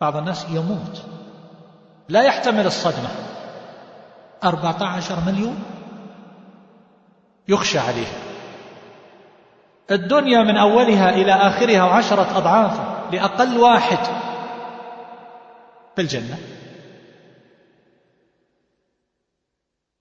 بعض 0.00 0.16
الناس 0.16 0.46
يموت. 0.50 1.02
لا 2.08 2.22
يحتمل 2.22 2.66
الصدمة. 2.66 3.08
أربعة 4.44 4.84
عشر 4.84 5.16
مليون 5.26 5.62
يخشى 7.48 7.78
عليه. 7.78 8.06
الدنيا 9.90 10.42
من 10.42 10.56
أولها 10.56 11.10
إلى 11.10 11.32
آخرها 11.32 11.82
عشرة 11.82 12.38
أضعاف 12.38 12.80
لأقل 13.12 13.58
واحد 13.58 14.06
في 15.96 16.02
الجنة. 16.02 16.38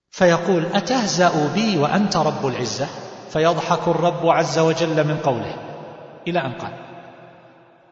فيقول 0.10 0.66
أتهزأ 0.66 1.54
بي 1.54 1.78
وأنت 1.78 2.18
رب 2.18 2.48
العزة؟ 2.48 3.07
فيضحك 3.30 3.88
الرب 3.88 4.30
عز 4.30 4.60
وجل 4.60 5.08
من 5.08 5.18
قوله. 5.24 5.56
إلى 6.28 6.40
أن 6.40 6.52
قال. 6.52 6.72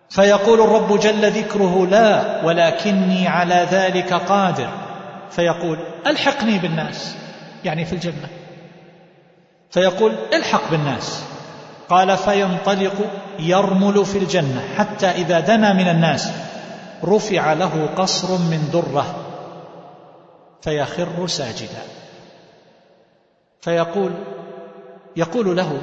فيقول 0.09 0.61
الرب 0.61 0.99
جل 0.99 1.31
ذكره 1.31 1.87
لا 1.87 2.45
ولكني 2.45 3.27
على 3.27 3.67
ذلك 3.71 4.13
قادر. 4.13 4.69
فيقول 5.29 5.79
ألحقني 6.07 6.59
بالناس. 6.59 7.15
يعني 7.63 7.85
في 7.85 7.93
الجنة. 7.93 8.27
فيقول 9.71 10.15
ألحق 10.33 10.71
بالناس. 10.71 11.23
قال 11.89 12.17
فينطلق 12.17 12.93
يرمل 13.39 14.05
في 14.05 14.17
الجنة 14.17 14.63
حتى 14.77 15.07
إذا 15.07 15.39
دنا 15.39 15.73
من 15.73 15.87
الناس. 15.87 16.31
رفع 17.03 17.53
له 17.53 17.89
قصر 17.97 18.37
من 18.37 18.69
درة. 18.73 19.15
فيخر 20.61 21.27
ساجدا. 21.27 21.81
فيقول 23.61 24.11
يقول 25.15 25.57
له 25.57 25.81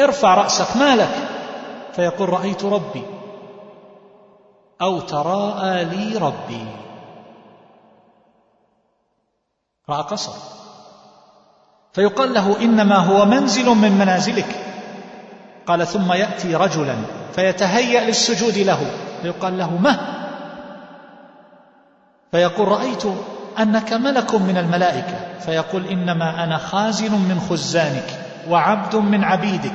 ارفع 0.00 0.34
رأسك 0.34 0.76
ما 0.76 0.96
لك 0.96 1.28
فيقول 1.92 2.28
رأيت 2.28 2.64
ربي. 2.64 3.02
أو 4.82 5.00
تراءى 5.00 5.84
لي 5.84 6.18
ربي. 6.18 6.66
رأى 9.88 10.02
قصر. 10.02 10.32
فيقال 11.92 12.34
له 12.34 12.60
إنما 12.62 12.96
هو 12.96 13.24
منزل 13.24 13.66
من 13.66 13.92
منازلك. 13.92 14.64
قال 15.66 15.86
ثم 15.86 16.12
يأتي 16.12 16.54
رجلا 16.54 16.96
فيتهيأ 17.32 18.04
للسجود 18.04 18.58
له. 18.58 18.90
فيقال 19.22 19.58
له 19.58 19.76
ما 19.76 19.98
فيقول 22.32 22.68
رأيت 22.68 23.02
أنك 23.58 23.92
ملك 23.92 24.34
من 24.34 24.56
الملائكة. 24.56 25.38
فيقول 25.38 25.86
إنما 25.86 26.44
أنا 26.44 26.58
خازن 26.58 27.12
من 27.12 27.40
خزانك. 27.50 28.27
وعبد 28.50 28.96
من 28.96 29.24
عبيدك. 29.24 29.74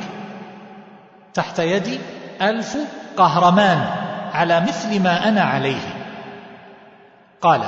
تحت 1.34 1.60
يدي 1.60 2.00
ألف 2.42 2.78
قهرمان 3.18 3.86
على 4.34 4.60
مثل 4.60 5.04
ما 5.04 5.28
أنا 5.28 5.42
عليه. 5.42 5.82
قال 7.42 7.62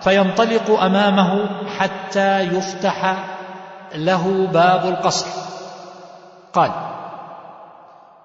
فينطلق 0.00 0.80
أمامه 0.80 1.48
حتى 1.78 2.40
يفتح 2.40 3.16
له 3.94 4.48
باب 4.52 4.86
القصر. 4.86 5.26
قال 6.52 6.70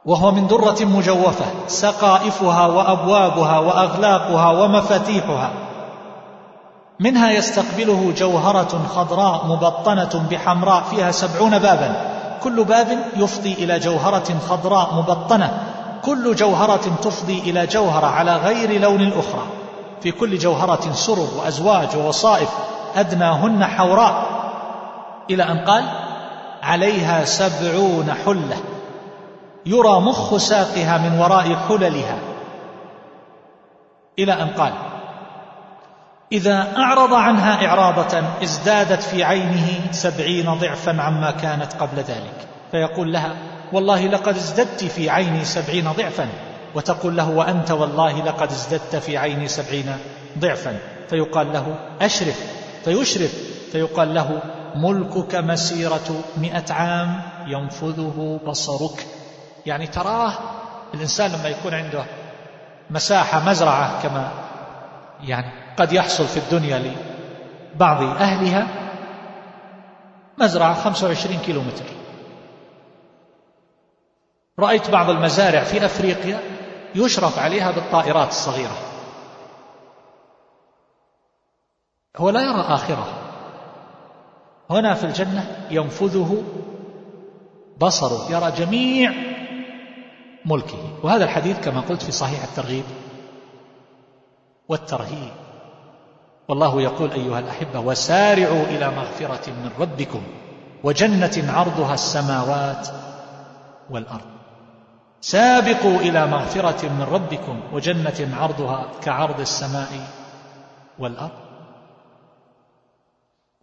وهو 0.06 0.32
من 0.32 0.48
درة 0.48 0.78
مجوفة 0.82 1.46
سقائفها 1.68 2.68
وأبوابها 2.68 3.60
وأغلاقها 3.60 4.52
ومفاتيحها. 4.52 5.50
منها 7.00 7.32
يستقبله 7.32 8.14
جوهرة 8.18 8.88
خضراء 8.90 9.46
مبطنة 9.46 10.28
بحمراء 10.32 10.82
فيها 10.82 11.12
سبعون 11.12 11.60
بابا. 11.60 12.11
كل 12.44 12.64
باب 12.64 13.00
يفضي 13.16 13.54
إلى 13.54 13.80
جوهرة 13.80 14.40
خضراء 14.50 14.94
مبطنة 14.94 15.58
كل 16.02 16.36
جوهرة 16.36 16.96
تفضي 17.02 17.40
إلى 17.40 17.68
جوهرة 17.68 18.08
على 18.08 18.36
غير 18.36 18.82
لون 18.82 19.02
الأخرى. 19.02 19.44
في 20.02 20.12
كل 20.12 20.38
جوهرة 20.38 20.92
سرر 20.92 21.28
وأزواج 21.38 21.98
ووصائف 21.98 22.50
أدناهن 22.96 23.66
حوراء. 23.66 24.24
إلى 25.30 25.44
أن 25.44 25.58
قال 25.58 25.84
عليها 26.64 27.26
سبعون 27.26 28.14
حلة. 28.26 28.58
يرى 29.66 30.00
مخ 30.00 30.38
ساقها 30.38 30.98
من 30.98 31.20
وراء 31.20 31.56
حللها. 31.70 32.18
إلى 34.20 34.34
أن 34.34 34.48
قال 34.48 34.72
إذا 36.32 36.74
أعرض 36.78 37.14
عنها 37.14 37.66
إعراضة 37.66 38.24
ازدادت 38.44 39.04
في 39.04 39.24
عينه 39.24 39.92
سبعين 39.92 40.54
ضعفا 40.54 41.02
عما 41.02 41.32
كانت 41.32 41.74
قبل 41.74 41.98
ذلك. 41.98 42.48
فيقول 42.72 43.14
لها 43.14 43.36
والله 43.74 44.08
لقد 44.08 44.36
ازددت 44.36 44.84
في 44.84 45.10
عيني 45.10 45.46
سبعين 45.46 45.92
ضعفا. 45.92 46.28
وتقول 46.76 47.18
له 47.18 47.30
وأنت 47.30 47.72
والله 47.72 48.24
لقد 48.26 48.52
ازددت 48.52 48.96
في 48.96 49.18
عيني 49.18 49.48
سبعين 49.48 49.98
ضعفا. 50.40 50.78
فيقال 51.10 51.54
له 51.54 51.76
أشرف. 52.02 52.40
فيشرف. 52.86 53.34
فيقال 53.72 54.14
له 54.14 54.42
ملكك 54.76 55.36
مسيرة 55.36 56.24
مئة 56.38 56.74
عام 56.74 57.22
ينفذه 57.48 58.40
بصرك. 58.48 59.08
يعني 59.66 59.88
تراه 59.88 60.34
الإنسان 60.94 61.32
لما 61.32 61.50
يكون 61.50 61.74
عنده 61.74 62.04
مساحة 62.90 63.50
مزرعة 63.50 64.02
كما 64.04 64.32
يعني 65.24 65.61
قد 65.78 65.94
يحصل 65.94 66.26
في 66.26 66.38
الدنيا 66.38 66.94
لبعض 67.76 68.04
أهلها 68.04 68.68
مزرعة 70.38 70.74
25 70.74 71.38
كيلو 71.38 71.62
متر 71.62 71.86
رأيت 74.60 74.90
بعض 74.90 75.10
المزارع 75.10 75.64
في 75.64 75.86
أفريقيا 75.86 76.40
يشرف 76.96 77.40
عليها 77.40 77.72
بالطائرات 77.72 78.30
الصغيرة. 78.30 78.78
هو 82.18 82.30
لا 82.30 82.42
يرى 82.42 82.62
آخرة. 82.62 83.08
هنا 84.70 84.94
في 84.94 85.04
الجنة 85.04 85.68
ينفذه 85.72 86.44
بصره 87.78 88.32
يرى 88.32 88.52
جميع 88.52 89.14
ملكه. 90.46 90.78
وهذا 91.04 91.24
الحديث 91.24 91.60
كما 91.60 91.82
قلت 91.82 92.02
في 92.02 92.12
صحيح 92.12 92.44
الترغيب 92.44 92.84
والترهيب. 94.70 95.41
والله 96.52 96.82
يقول 96.82 97.12
أيها 97.12 97.40
الأحبة 97.40 97.80
وسارعوا 97.80 98.64
إلى 98.64 98.92
مغفرة 98.92 99.52
من 99.52 99.72
ربكم 99.80 100.22
وجنة 100.84 101.54
عرضها 101.54 101.94
السماوات 101.94 102.88
والأرض. 103.90 104.26
سابقوا 105.22 106.00
إلى 106.00 106.28
مغفرة 106.28 106.90
من 106.90 107.02
ربكم 107.02 107.60
وجنة 107.74 108.38
عرضها 108.42 108.86
كعرض 109.02 109.40
السماء 109.40 109.90
والأرض. 111.00 111.32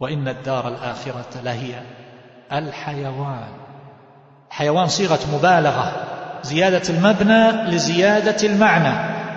وإن 0.01 0.29
الدار 0.29 0.69
الآخرة 0.69 1.41
لهي 1.43 1.83
الحيوان. 2.53 3.49
حيوان 4.51 4.87
صيغة 4.87 5.21
مبالغة 5.35 5.93
زيادة 6.43 6.95
المبنى 6.95 7.53
لزيادة 7.71 8.49
المعنى 8.49 8.95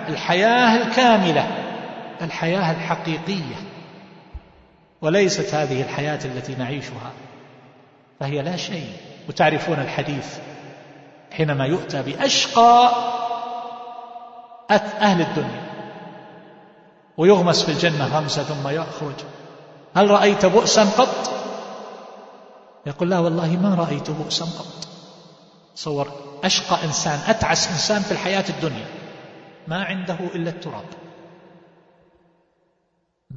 الحياة 0.08 0.76
الكاملة. 0.82 1.61
الحياة 2.22 2.70
الحقيقية 2.70 3.56
وليست 5.00 5.54
هذه 5.54 5.82
الحياة 5.82 6.24
التي 6.24 6.54
نعيشها 6.54 7.12
فهي 8.20 8.42
لا 8.42 8.56
شيء. 8.56 8.92
وتعرفون 9.28 9.78
الحديث 9.78 10.38
حينما 11.32 11.66
يؤتى 11.66 12.02
بأشقى 12.02 12.92
أهل 15.00 15.20
الدنيا 15.20 15.62
ويغمس 17.16 17.62
في 17.62 17.72
الجنة 17.72 18.06
غمسة 18.06 18.42
ثم 18.42 18.68
يخرج. 18.68 19.14
هل 19.96 20.10
رأيت 20.10 20.46
بؤسا 20.46 20.84
قط؟ 20.84 21.30
يقول 22.86 23.10
لا 23.10 23.18
والله 23.18 23.56
ما 23.56 23.74
رأيت 23.74 24.10
بؤسا 24.10 24.44
قط. 24.44 24.88
صور 25.74 26.08
أشقى 26.44 26.84
إنسان 26.84 27.18
أتعس 27.26 27.68
إنسان 27.68 28.02
في 28.02 28.12
الحياة 28.12 28.44
الدنيا 28.48 28.86
ما 29.68 29.84
عنده 29.84 30.18
إلا 30.34 30.50
التراب. 30.50 30.84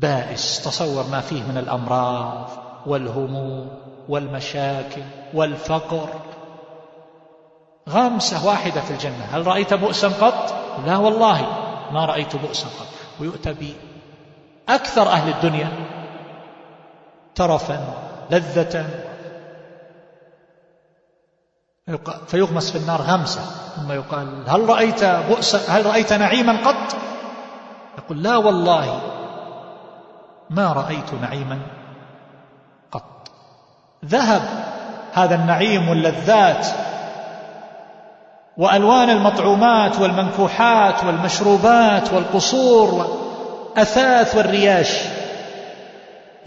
بائس 0.01 0.63
تصور 0.63 1.03
ما 1.11 1.21
فيه 1.21 1.43
من 1.43 1.57
الأمراض 1.57 2.49
والهموم 2.85 3.69
والمشاكل 4.09 5.01
والفقر. 5.33 6.09
غمسة 7.89 8.47
واحدة 8.47 8.81
في 8.81 8.91
الجنة. 8.91 9.25
هل 9.31 9.47
رأيت 9.47 9.73
بؤسا 9.73 10.07
قط؟ 10.07 10.53
لا 10.85 10.97
والله 10.97 11.41
ما 11.91 12.05
رأيت 12.05 12.35
بؤسا 12.35 12.67
قط. 12.67 12.87
ويؤتى 13.19 13.55
بأكثر 14.67 15.07
أهل 15.07 15.29
الدنيا 15.33 15.71
ترفا 17.35 17.93
لذة. 18.31 18.85
فيغمس 22.27 22.71
في 22.71 22.77
النار 22.77 23.01
غمسة. 23.01 23.41
ثم 23.75 23.91
يقال 23.91 24.49
هل 24.49 24.69
رأيت 24.69 25.05
بؤسا 25.05 25.59
هل 25.67 25.85
رأيت 25.85 26.13
نعيما 26.13 26.67
قط؟ 26.67 26.95
يقول 27.97 28.23
لا 28.23 28.37
والله 28.37 29.14
ما 30.49 30.73
رأيت 30.73 31.13
نعيما 31.13 31.59
قط. 32.91 33.31
ذهب 34.05 34.41
هذا 35.13 35.35
النعيم 35.35 35.89
واللذات 35.89 36.67
وألوان 38.57 39.09
المطعومات 39.09 39.99
والمنكوحات 39.99 41.03
والمشروبات 41.03 42.13
والقصور 42.13 42.93
والأثاث 42.93 44.35
والرياش. 44.35 44.99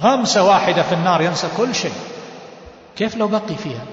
غمسة 0.01 0.45
واحدة 0.45 0.83
في 0.83 0.95
النار 0.95 1.23
ينسى 1.23 1.49
كل 1.57 1.75
شيء. 1.75 1.93
كيف 2.97 3.17
لو 3.17 3.29
بقي 3.29 3.55
فيها؟ 3.55 3.85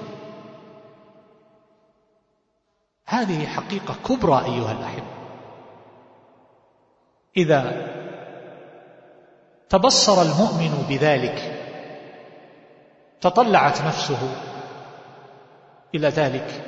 هذه 3.06 3.46
حقيقة 3.46 3.94
كبرى 4.08 4.44
أيها 4.44 4.72
الأحبة. 4.72 5.16
إذا 7.36 7.86
تبصر 9.68 10.22
المؤمن 10.22 10.86
بذلك. 10.88 11.52
تطلعت 13.20 13.82
نفسه 13.82 14.18
إلى 15.94 16.08
ذلك. 16.08 16.64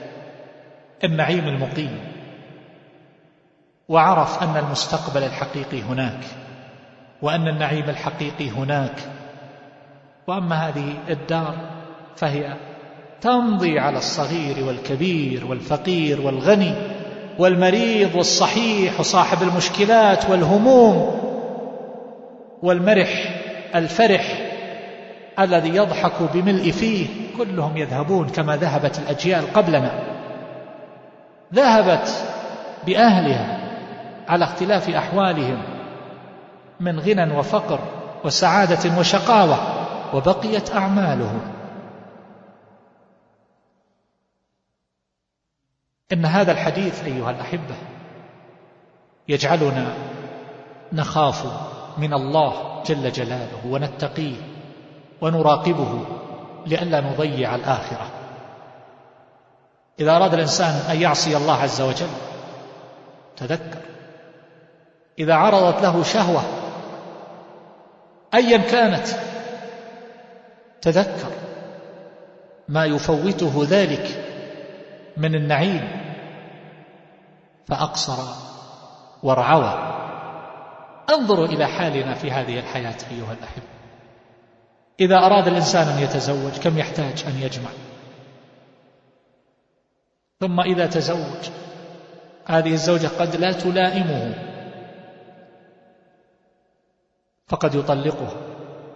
النعيم 1.04 1.48
المقيم. 1.48 2.00
وعرف 3.88 4.42
أن 4.42 4.56
المستقبل 4.56 5.22
الحقيقي 5.22 5.82
هناك 5.82 6.24
وأن 7.22 7.48
النعيم 7.48 7.84
الحقيقي 7.90 8.50
هناك. 8.50 9.00
وأما 10.26 10.68
هذه 10.68 10.94
الدار 11.08 11.54
فهي 12.16 12.56
تمضي 13.20 13.78
على 13.78 13.98
الصغير 13.98 14.64
والكبير 14.64 15.46
والفقير 15.46 16.20
والغني 16.20 16.74
والمريض 17.38 18.14
والصحيح 18.14 19.00
وصاحب 19.00 19.42
المشكلات 19.42 20.30
والهموم 20.30 21.27
والمرح 22.62 23.40
الفرح 23.74 24.38
الذي 25.38 25.76
يضحك 25.76 26.22
بملء 26.34 26.70
فيه 26.70 27.06
كلهم 27.38 27.76
يذهبون 27.76 28.28
كما 28.28 28.56
ذهبت 28.56 28.98
الأجيال 28.98 29.52
قبلنا. 29.52 29.90
ذهبت 31.54 32.08
بأهلها 32.86 33.58
على 34.28 34.44
اختلاف 34.44 34.88
أحوالهم 34.88 35.62
من 36.80 37.00
غنى 37.00 37.36
وفقر 37.36 37.80
وسعادة 38.24 38.98
وشقاوة 38.98 39.58
وبقيت 40.14 40.74
أعمالهم. 40.74 41.40
إن 46.12 46.24
هذا 46.24 46.52
الحديث 46.52 47.04
أيها 47.04 47.30
الأحبة 47.30 47.74
يجعلنا 49.28 49.86
نخاف 50.92 51.46
من 51.98 52.14
الله 52.14 52.82
جل 52.86 53.12
جلاله 53.12 53.66
ونتقيه 53.66 54.36
ونراقبه 55.20 56.04
لئلا 56.66 57.00
نضيع 57.00 57.54
الآخرة. 57.54 58.06
إذا 60.00 60.16
أراد 60.16 60.34
الإنسان 60.34 60.90
أن 60.90 61.02
يعصي 61.02 61.36
الله 61.36 61.62
عز 61.62 61.80
وجل 61.80 62.08
تذكر. 63.36 63.80
إذا 65.18 65.34
عرضت 65.34 65.82
له 65.82 66.02
شهوة 66.02 66.42
أيا 68.34 68.58
كانت 68.58 69.06
تذكر. 70.80 71.32
ما 72.68 72.84
يفوته 72.84 73.66
ذلك 73.68 74.24
من 75.16 75.34
النعيم 75.34 75.88
فأقصر 77.66 78.22
وارعوى 79.22 79.97
أنظروا 81.10 81.46
إلى 81.46 81.66
حالنا 81.66 82.14
في 82.14 82.30
هذه 82.30 82.58
الحياة 82.58 82.96
أيها 83.10 83.32
الأحبة. 83.32 83.66
إذا 85.00 85.16
أراد 85.16 85.48
الإنسان 85.48 85.88
أن 85.88 85.98
يتزوج 86.02 86.52
كم 86.52 86.78
يحتاج 86.78 87.24
أن 87.26 87.42
يجمع؟ 87.42 87.70
ثم 90.40 90.60
إذا 90.60 90.86
تزوج 90.86 91.50
هذه 92.46 92.72
الزوجة 92.72 93.06
قد 93.06 93.36
لا 93.36 93.52
تلائمه 93.52 94.34
فقد 97.48 97.74
يطلقها 97.74 98.36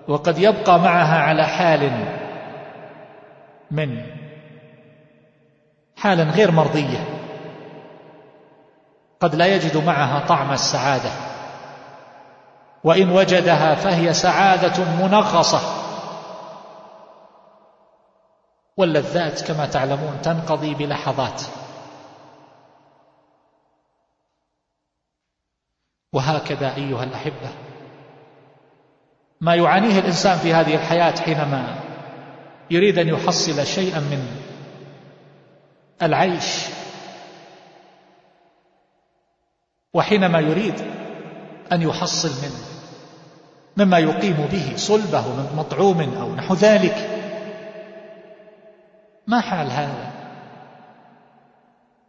وقد 0.09 0.39
يبقى 0.39 0.79
معها 0.79 1.19
على 1.19 1.47
حال 1.47 1.91
من 3.71 4.03
حال 5.97 6.21
غير 6.21 6.51
مرضية 6.51 7.05
قد 9.21 9.35
لا 9.35 9.47
يجد 9.47 9.77
معها 9.77 10.27
طعم 10.27 10.53
السعادة. 10.53 11.32
وإن 12.85 13.11
وجدها 13.11 13.75
فهي 13.75 14.13
سعادة 14.13 14.85
منغصة. 14.85 15.61
واللذات 18.77 19.43
كما 19.43 19.67
تعلمون 19.67 20.23
تنقضي 20.23 20.75
بلحظات. 20.75 21.43
وهكذا 26.13 26.75
أيها 26.77 27.05
الأحبة. 27.05 27.51
ما 29.41 29.55
يعانيه 29.55 29.99
الإنسان 29.99 30.39
في 30.39 30.55
هذه 30.55 30.75
الحياة 30.75 31.15
حينما 31.21 31.81
يريد 32.71 32.99
أن 32.99 33.09
يحصل 33.09 33.67
شيئا 33.67 34.01
من 34.01 34.43
العيش 36.03 36.67
وحينما 39.95 40.41
يريد 40.41 40.75
أن 41.73 41.83
يحصل 41.83 42.29
من 42.29 42.72
مما 43.77 43.99
يقيم 43.99 44.49
به 44.53 44.73
صلبه 44.77 45.29
من 45.29 45.57
مطعوم 45.57 46.15
أو 46.21 46.35
نحو 46.35 46.55
ذلك. 46.55 47.09
ما 49.27 49.41
حال 49.41 49.71
هذا؟ 49.71 50.13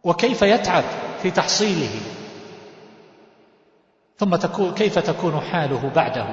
وكيف 0.04 0.42
يتعب 0.42 0.84
في 1.22 1.30
تحصيله؟ 1.30 2.00
ثم 4.16 4.36
تكون 4.36 4.74
كيف 4.74 4.98
تكون 4.98 5.40
حاله 5.40 5.90
بعده؟ 5.94 6.26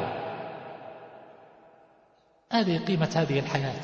هذه 2.51 2.77
قيمة 2.77 3.09
هذه 3.15 3.39
الحياة. 3.39 3.83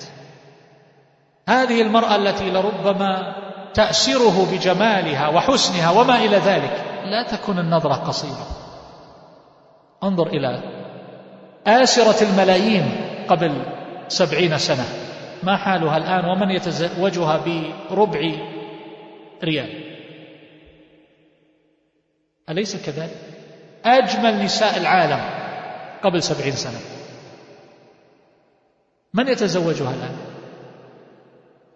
هذه 1.49 1.81
المرأة 1.81 2.15
التي 2.15 2.51
لربما 2.51 3.35
تأسره 3.73 4.51
بجمالها 4.51 5.27
وحسنها 5.27 5.91
وما 5.91 6.15
إلى 6.15 6.37
ذلك 6.37 6.83
لا 7.05 7.23
تكون 7.23 7.59
النظرة 7.59 7.93
قصيرة. 7.93 8.47
انظر 10.03 10.27
إلى 10.27 10.76
آسرة 11.67 12.29
الملايين 12.29 12.91
قبل 13.27 13.65
سبعين 14.07 14.57
سنة. 14.57 14.85
ما 15.43 15.57
حالها 15.57 15.97
الآن 15.97 16.25
ومن 16.25 16.51
يتزوجها 16.51 17.37
بربع 17.37 18.19
ريال. 19.43 19.83
أليس 22.49 22.85
كذلك؟ 22.85 23.17
أجمل 23.85 24.43
نساء 24.43 24.77
العالم 24.77 25.19
قبل 26.03 26.23
سبعين 26.23 26.51
سنة. 26.51 26.79
من 29.13 29.27
يتزوجها 29.27 29.93
الآن؟ 29.93 30.17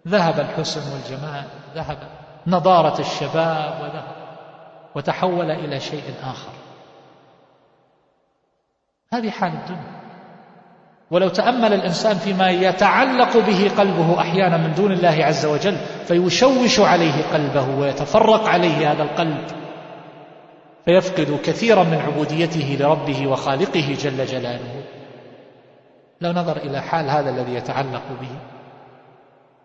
ذهب 0.08 0.40
الحسن 0.40 0.92
والجمال 0.92 1.44
ذهب 1.74 1.98
نضارة 2.46 3.00
الشباب 3.00 3.80
وذهب 3.82 4.16
وتحول 4.94 5.50
إلى 5.50 5.80
شيء 5.80 6.14
آخر. 6.22 6.61
هذه 9.12 9.30
حال 9.30 9.52
الدنيا. 9.52 9.92
ولو 11.10 11.28
تأمل 11.28 11.72
الإنسان 11.72 12.16
فيما 12.16 12.50
يتعلق 12.50 13.36
به 13.36 13.70
قلبه 13.78 14.20
أحيانا 14.20 14.56
من 14.56 14.74
دون 14.74 14.92
الله 14.92 15.24
عز 15.24 15.46
وجل 15.46 15.76
فيشوش 16.06 16.80
عليه 16.80 17.22
قلبه 17.32 17.78
ويتفرق 17.78 18.48
عليه 18.48 18.92
هذا 18.92 19.02
القلب. 19.02 19.46
فيفقد 20.84 21.38
كثيرا 21.44 21.82
من 21.82 21.98
عبوديته 21.98 22.76
لربه 22.80 23.26
وخالقه 23.26 23.96
جل 24.00 24.26
جلاله. 24.26 24.84
لو 26.20 26.32
نظر 26.32 26.56
إلى 26.56 26.82
حال 26.82 27.10
هذا 27.10 27.30
الذي 27.30 27.54
يتعلق 27.54 28.02
به 28.20 28.36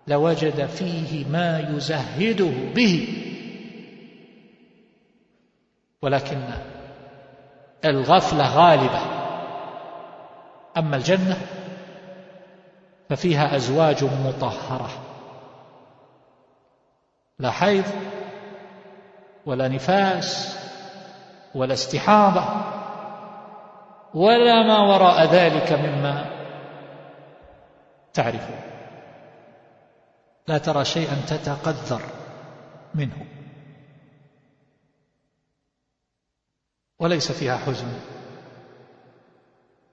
لوجد 0.07 0.65
فيه 0.65 1.25
ما 1.25 1.59
يزهده 1.59 2.51
به. 2.75 3.07
ولكن 6.01 6.37
الغفلة 7.85 8.55
غالبة. 8.55 9.16
أما 10.77 10.95
الجنة 10.95 11.37
ففيها 13.09 13.55
أزواج 13.55 14.03
مطهرة 14.03 14.89
لا 17.39 17.51
حيض 17.51 17.85
ولا 19.45 19.67
نفاس 19.67 20.57
ولا 21.55 21.73
استحاضة 21.73 22.43
ولا 24.13 24.63
ما 24.63 24.79
وراء 24.79 25.25
ذلك 25.25 25.71
مما 25.71 26.25
تعرفون. 28.13 28.59
لا 30.47 30.57
ترى 30.57 30.85
شيئا 30.85 31.15
تتقذر 31.27 32.01
منه. 32.95 33.25
وليس 36.99 37.31
فيها 37.31 37.57
حزن. 37.57 38.16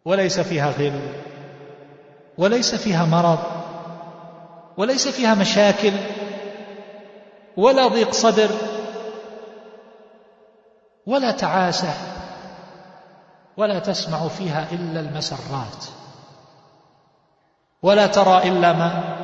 وليس 0.04 0.40
فيها 0.40 0.70
غل 0.70 1.00
وليس 2.38 2.74
فيها 2.74 3.04
مرض 3.04 3.38
وليس 4.76 5.08
فيها 5.08 5.34
مشاكل 5.34 5.92
ولا 7.56 7.86
ضيق 7.86 8.10
صدر 8.10 8.50
ولا 11.06 11.30
تعاسة 11.30 11.94
ولا 13.56 13.78
تسمع 13.78 14.28
فيها 14.28 14.72
إلا 14.72 15.00
المسرات 15.00 15.84
ولا 17.82 18.06
ترى 18.06 18.48
إلا 18.48 18.72
ما 18.72 19.14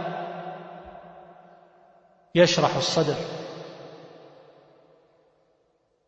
يشرح 2.35 2.77
الصدر 2.77 3.17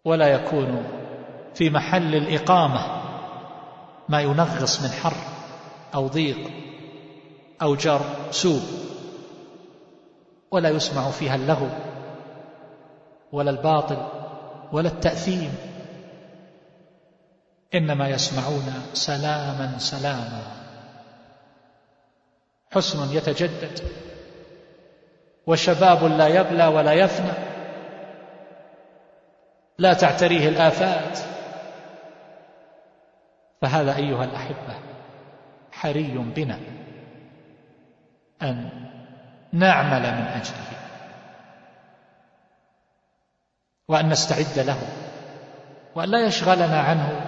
ولا 0.04 0.26
يكون 0.26 0.84
في 1.54 1.70
محل 1.70 2.14
الإقامة. 2.14 3.01
ما 4.08 4.20
ينغص 4.20 4.82
من 4.82 4.88
حر 4.88 5.16
أو 5.94 6.06
ضيق 6.06 6.50
أو 7.62 7.74
جر 7.74 8.00
سوء 8.30 8.62
ولا 10.50 10.68
يسمع 10.68 11.10
فيها 11.10 11.34
اللغو 11.34 11.68
ولا 13.32 13.50
الباطل 13.50 14.08
ولا 14.72 14.88
التأثيم. 14.88 15.54
إنما 17.74 18.08
يسمعون 18.08 18.74
سلاما 18.94 19.78
سلاما. 19.78 20.42
حسن 22.72 23.16
يتجدد 23.16 23.80
وشباب 25.46 26.04
لا 26.04 26.28
يبلى 26.28 26.66
ولا 26.66 26.92
يفنى. 26.92 27.32
لا 29.78 29.92
تعتريه 29.92 30.48
الآفات. 30.48 31.18
فهذا 33.62 33.96
أيها 33.96 34.24
الأحبة 34.24 34.74
حري 35.72 36.18
بنا 36.36 36.58
أن 38.42 38.70
نعمل 39.52 40.00
من 40.00 40.26
أجله 40.26 40.78
وأن 43.88 44.08
نستعد 44.08 44.58
له 44.66 44.78
وأن 45.94 46.08
لا 46.08 46.26
يشغلنا 46.26 46.80
عنه 46.80 47.20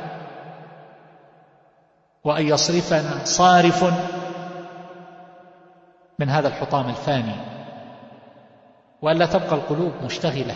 وأن 2.25 2.47
يصرفنا 2.47 3.25
صارف 3.25 3.85
من 6.19 6.31
هذا 6.31 6.49
الحطام 6.49 6.89
الفاني 6.89 7.37
وأن 9.03 9.17
لا 9.17 9.27
تبقى 9.27 9.55
القلوب 9.55 9.93
مشتغلة 10.03 10.55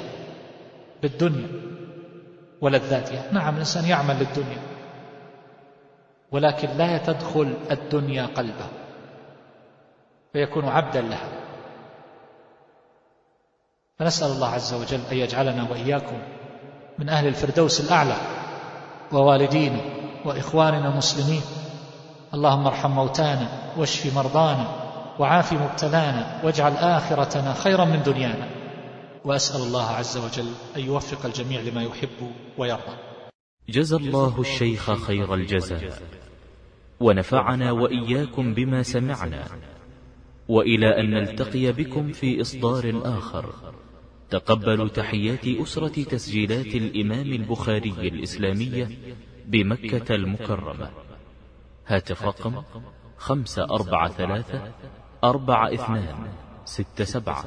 بالدنيا 1.02 1.48
ولذاتها 2.60 3.32
نعم 3.32 3.54
الإنسان 3.54 3.84
يعمل 3.84 4.14
للدنيا. 4.18 4.77
ولكن 6.32 6.68
لا 6.68 6.98
تدخل 6.98 7.54
الدنيا 7.70 8.26
قلبه 8.26 8.66
فيكون 10.32 10.68
عبدا 10.68 11.00
لها. 11.00 11.28
فنسأل 13.98 14.30
الله 14.30 14.48
عز 14.48 14.74
وجل 14.74 15.00
أن 15.12 15.16
يجعلنا 15.16 15.70
وإياكم 15.70 16.18
من 16.98 17.08
أهل 17.08 17.26
الفردوس 17.26 17.80
الأعلى 17.80 18.16
ووالدينا 19.12 19.80
وإخواننا 20.24 20.88
المسلمين. 20.88 21.42
اللهم 22.34 22.66
ارحم 22.66 22.90
موتانا 22.90 23.48
واشف 23.76 24.16
مرضانا 24.16 24.66
وعاف 25.18 25.52
مبتلانا 25.52 26.40
واجعل 26.44 26.72
آخرتنا 26.72 27.54
خيرا 27.54 27.84
من 27.84 28.02
دنيانا. 28.02 28.48
وأسأل 29.24 29.60
الله 29.60 29.90
عز 29.90 30.16
وجل 30.16 30.52
أن 30.76 30.80
يوفق 30.80 31.26
الجميع 31.26 31.60
لما 31.60 31.82
يحب 31.82 32.32
ويرضى. 32.58 33.07
جزى 33.68 33.96
الله 33.96 34.40
الشيخ 34.40 34.92
خير 34.92 35.34
الجزاء. 35.34 36.02
ونفعنا 37.00 37.72
وإياكم 37.72 38.54
بما 38.54 38.82
سمعنا. 38.82 39.44
وإلى 40.48 41.00
أن 41.00 41.10
نلتقي 41.10 41.72
بكم 41.72 42.12
في 42.12 42.40
إصدار 42.40 43.02
آخر. 43.04 43.54
تقبلوا 44.30 44.88
تحيات 44.88 45.46
أسرة 45.46 46.02
تسجيلات 46.02 46.66
الإمام 46.66 47.32
البخاري 47.32 47.90
الإسلامية 47.90 48.98
بمكة 49.46 50.14
المكرمة. 50.14 50.90
هاتف 51.86 52.22
رقم 52.22 52.62
خمسة 53.16 53.64
أربعة 53.64 54.08
ثلاثة 54.08 54.72
أربعة 55.24 55.74
اثنان 55.74 56.28
ست 56.64 57.02
سبعة. 57.02 57.44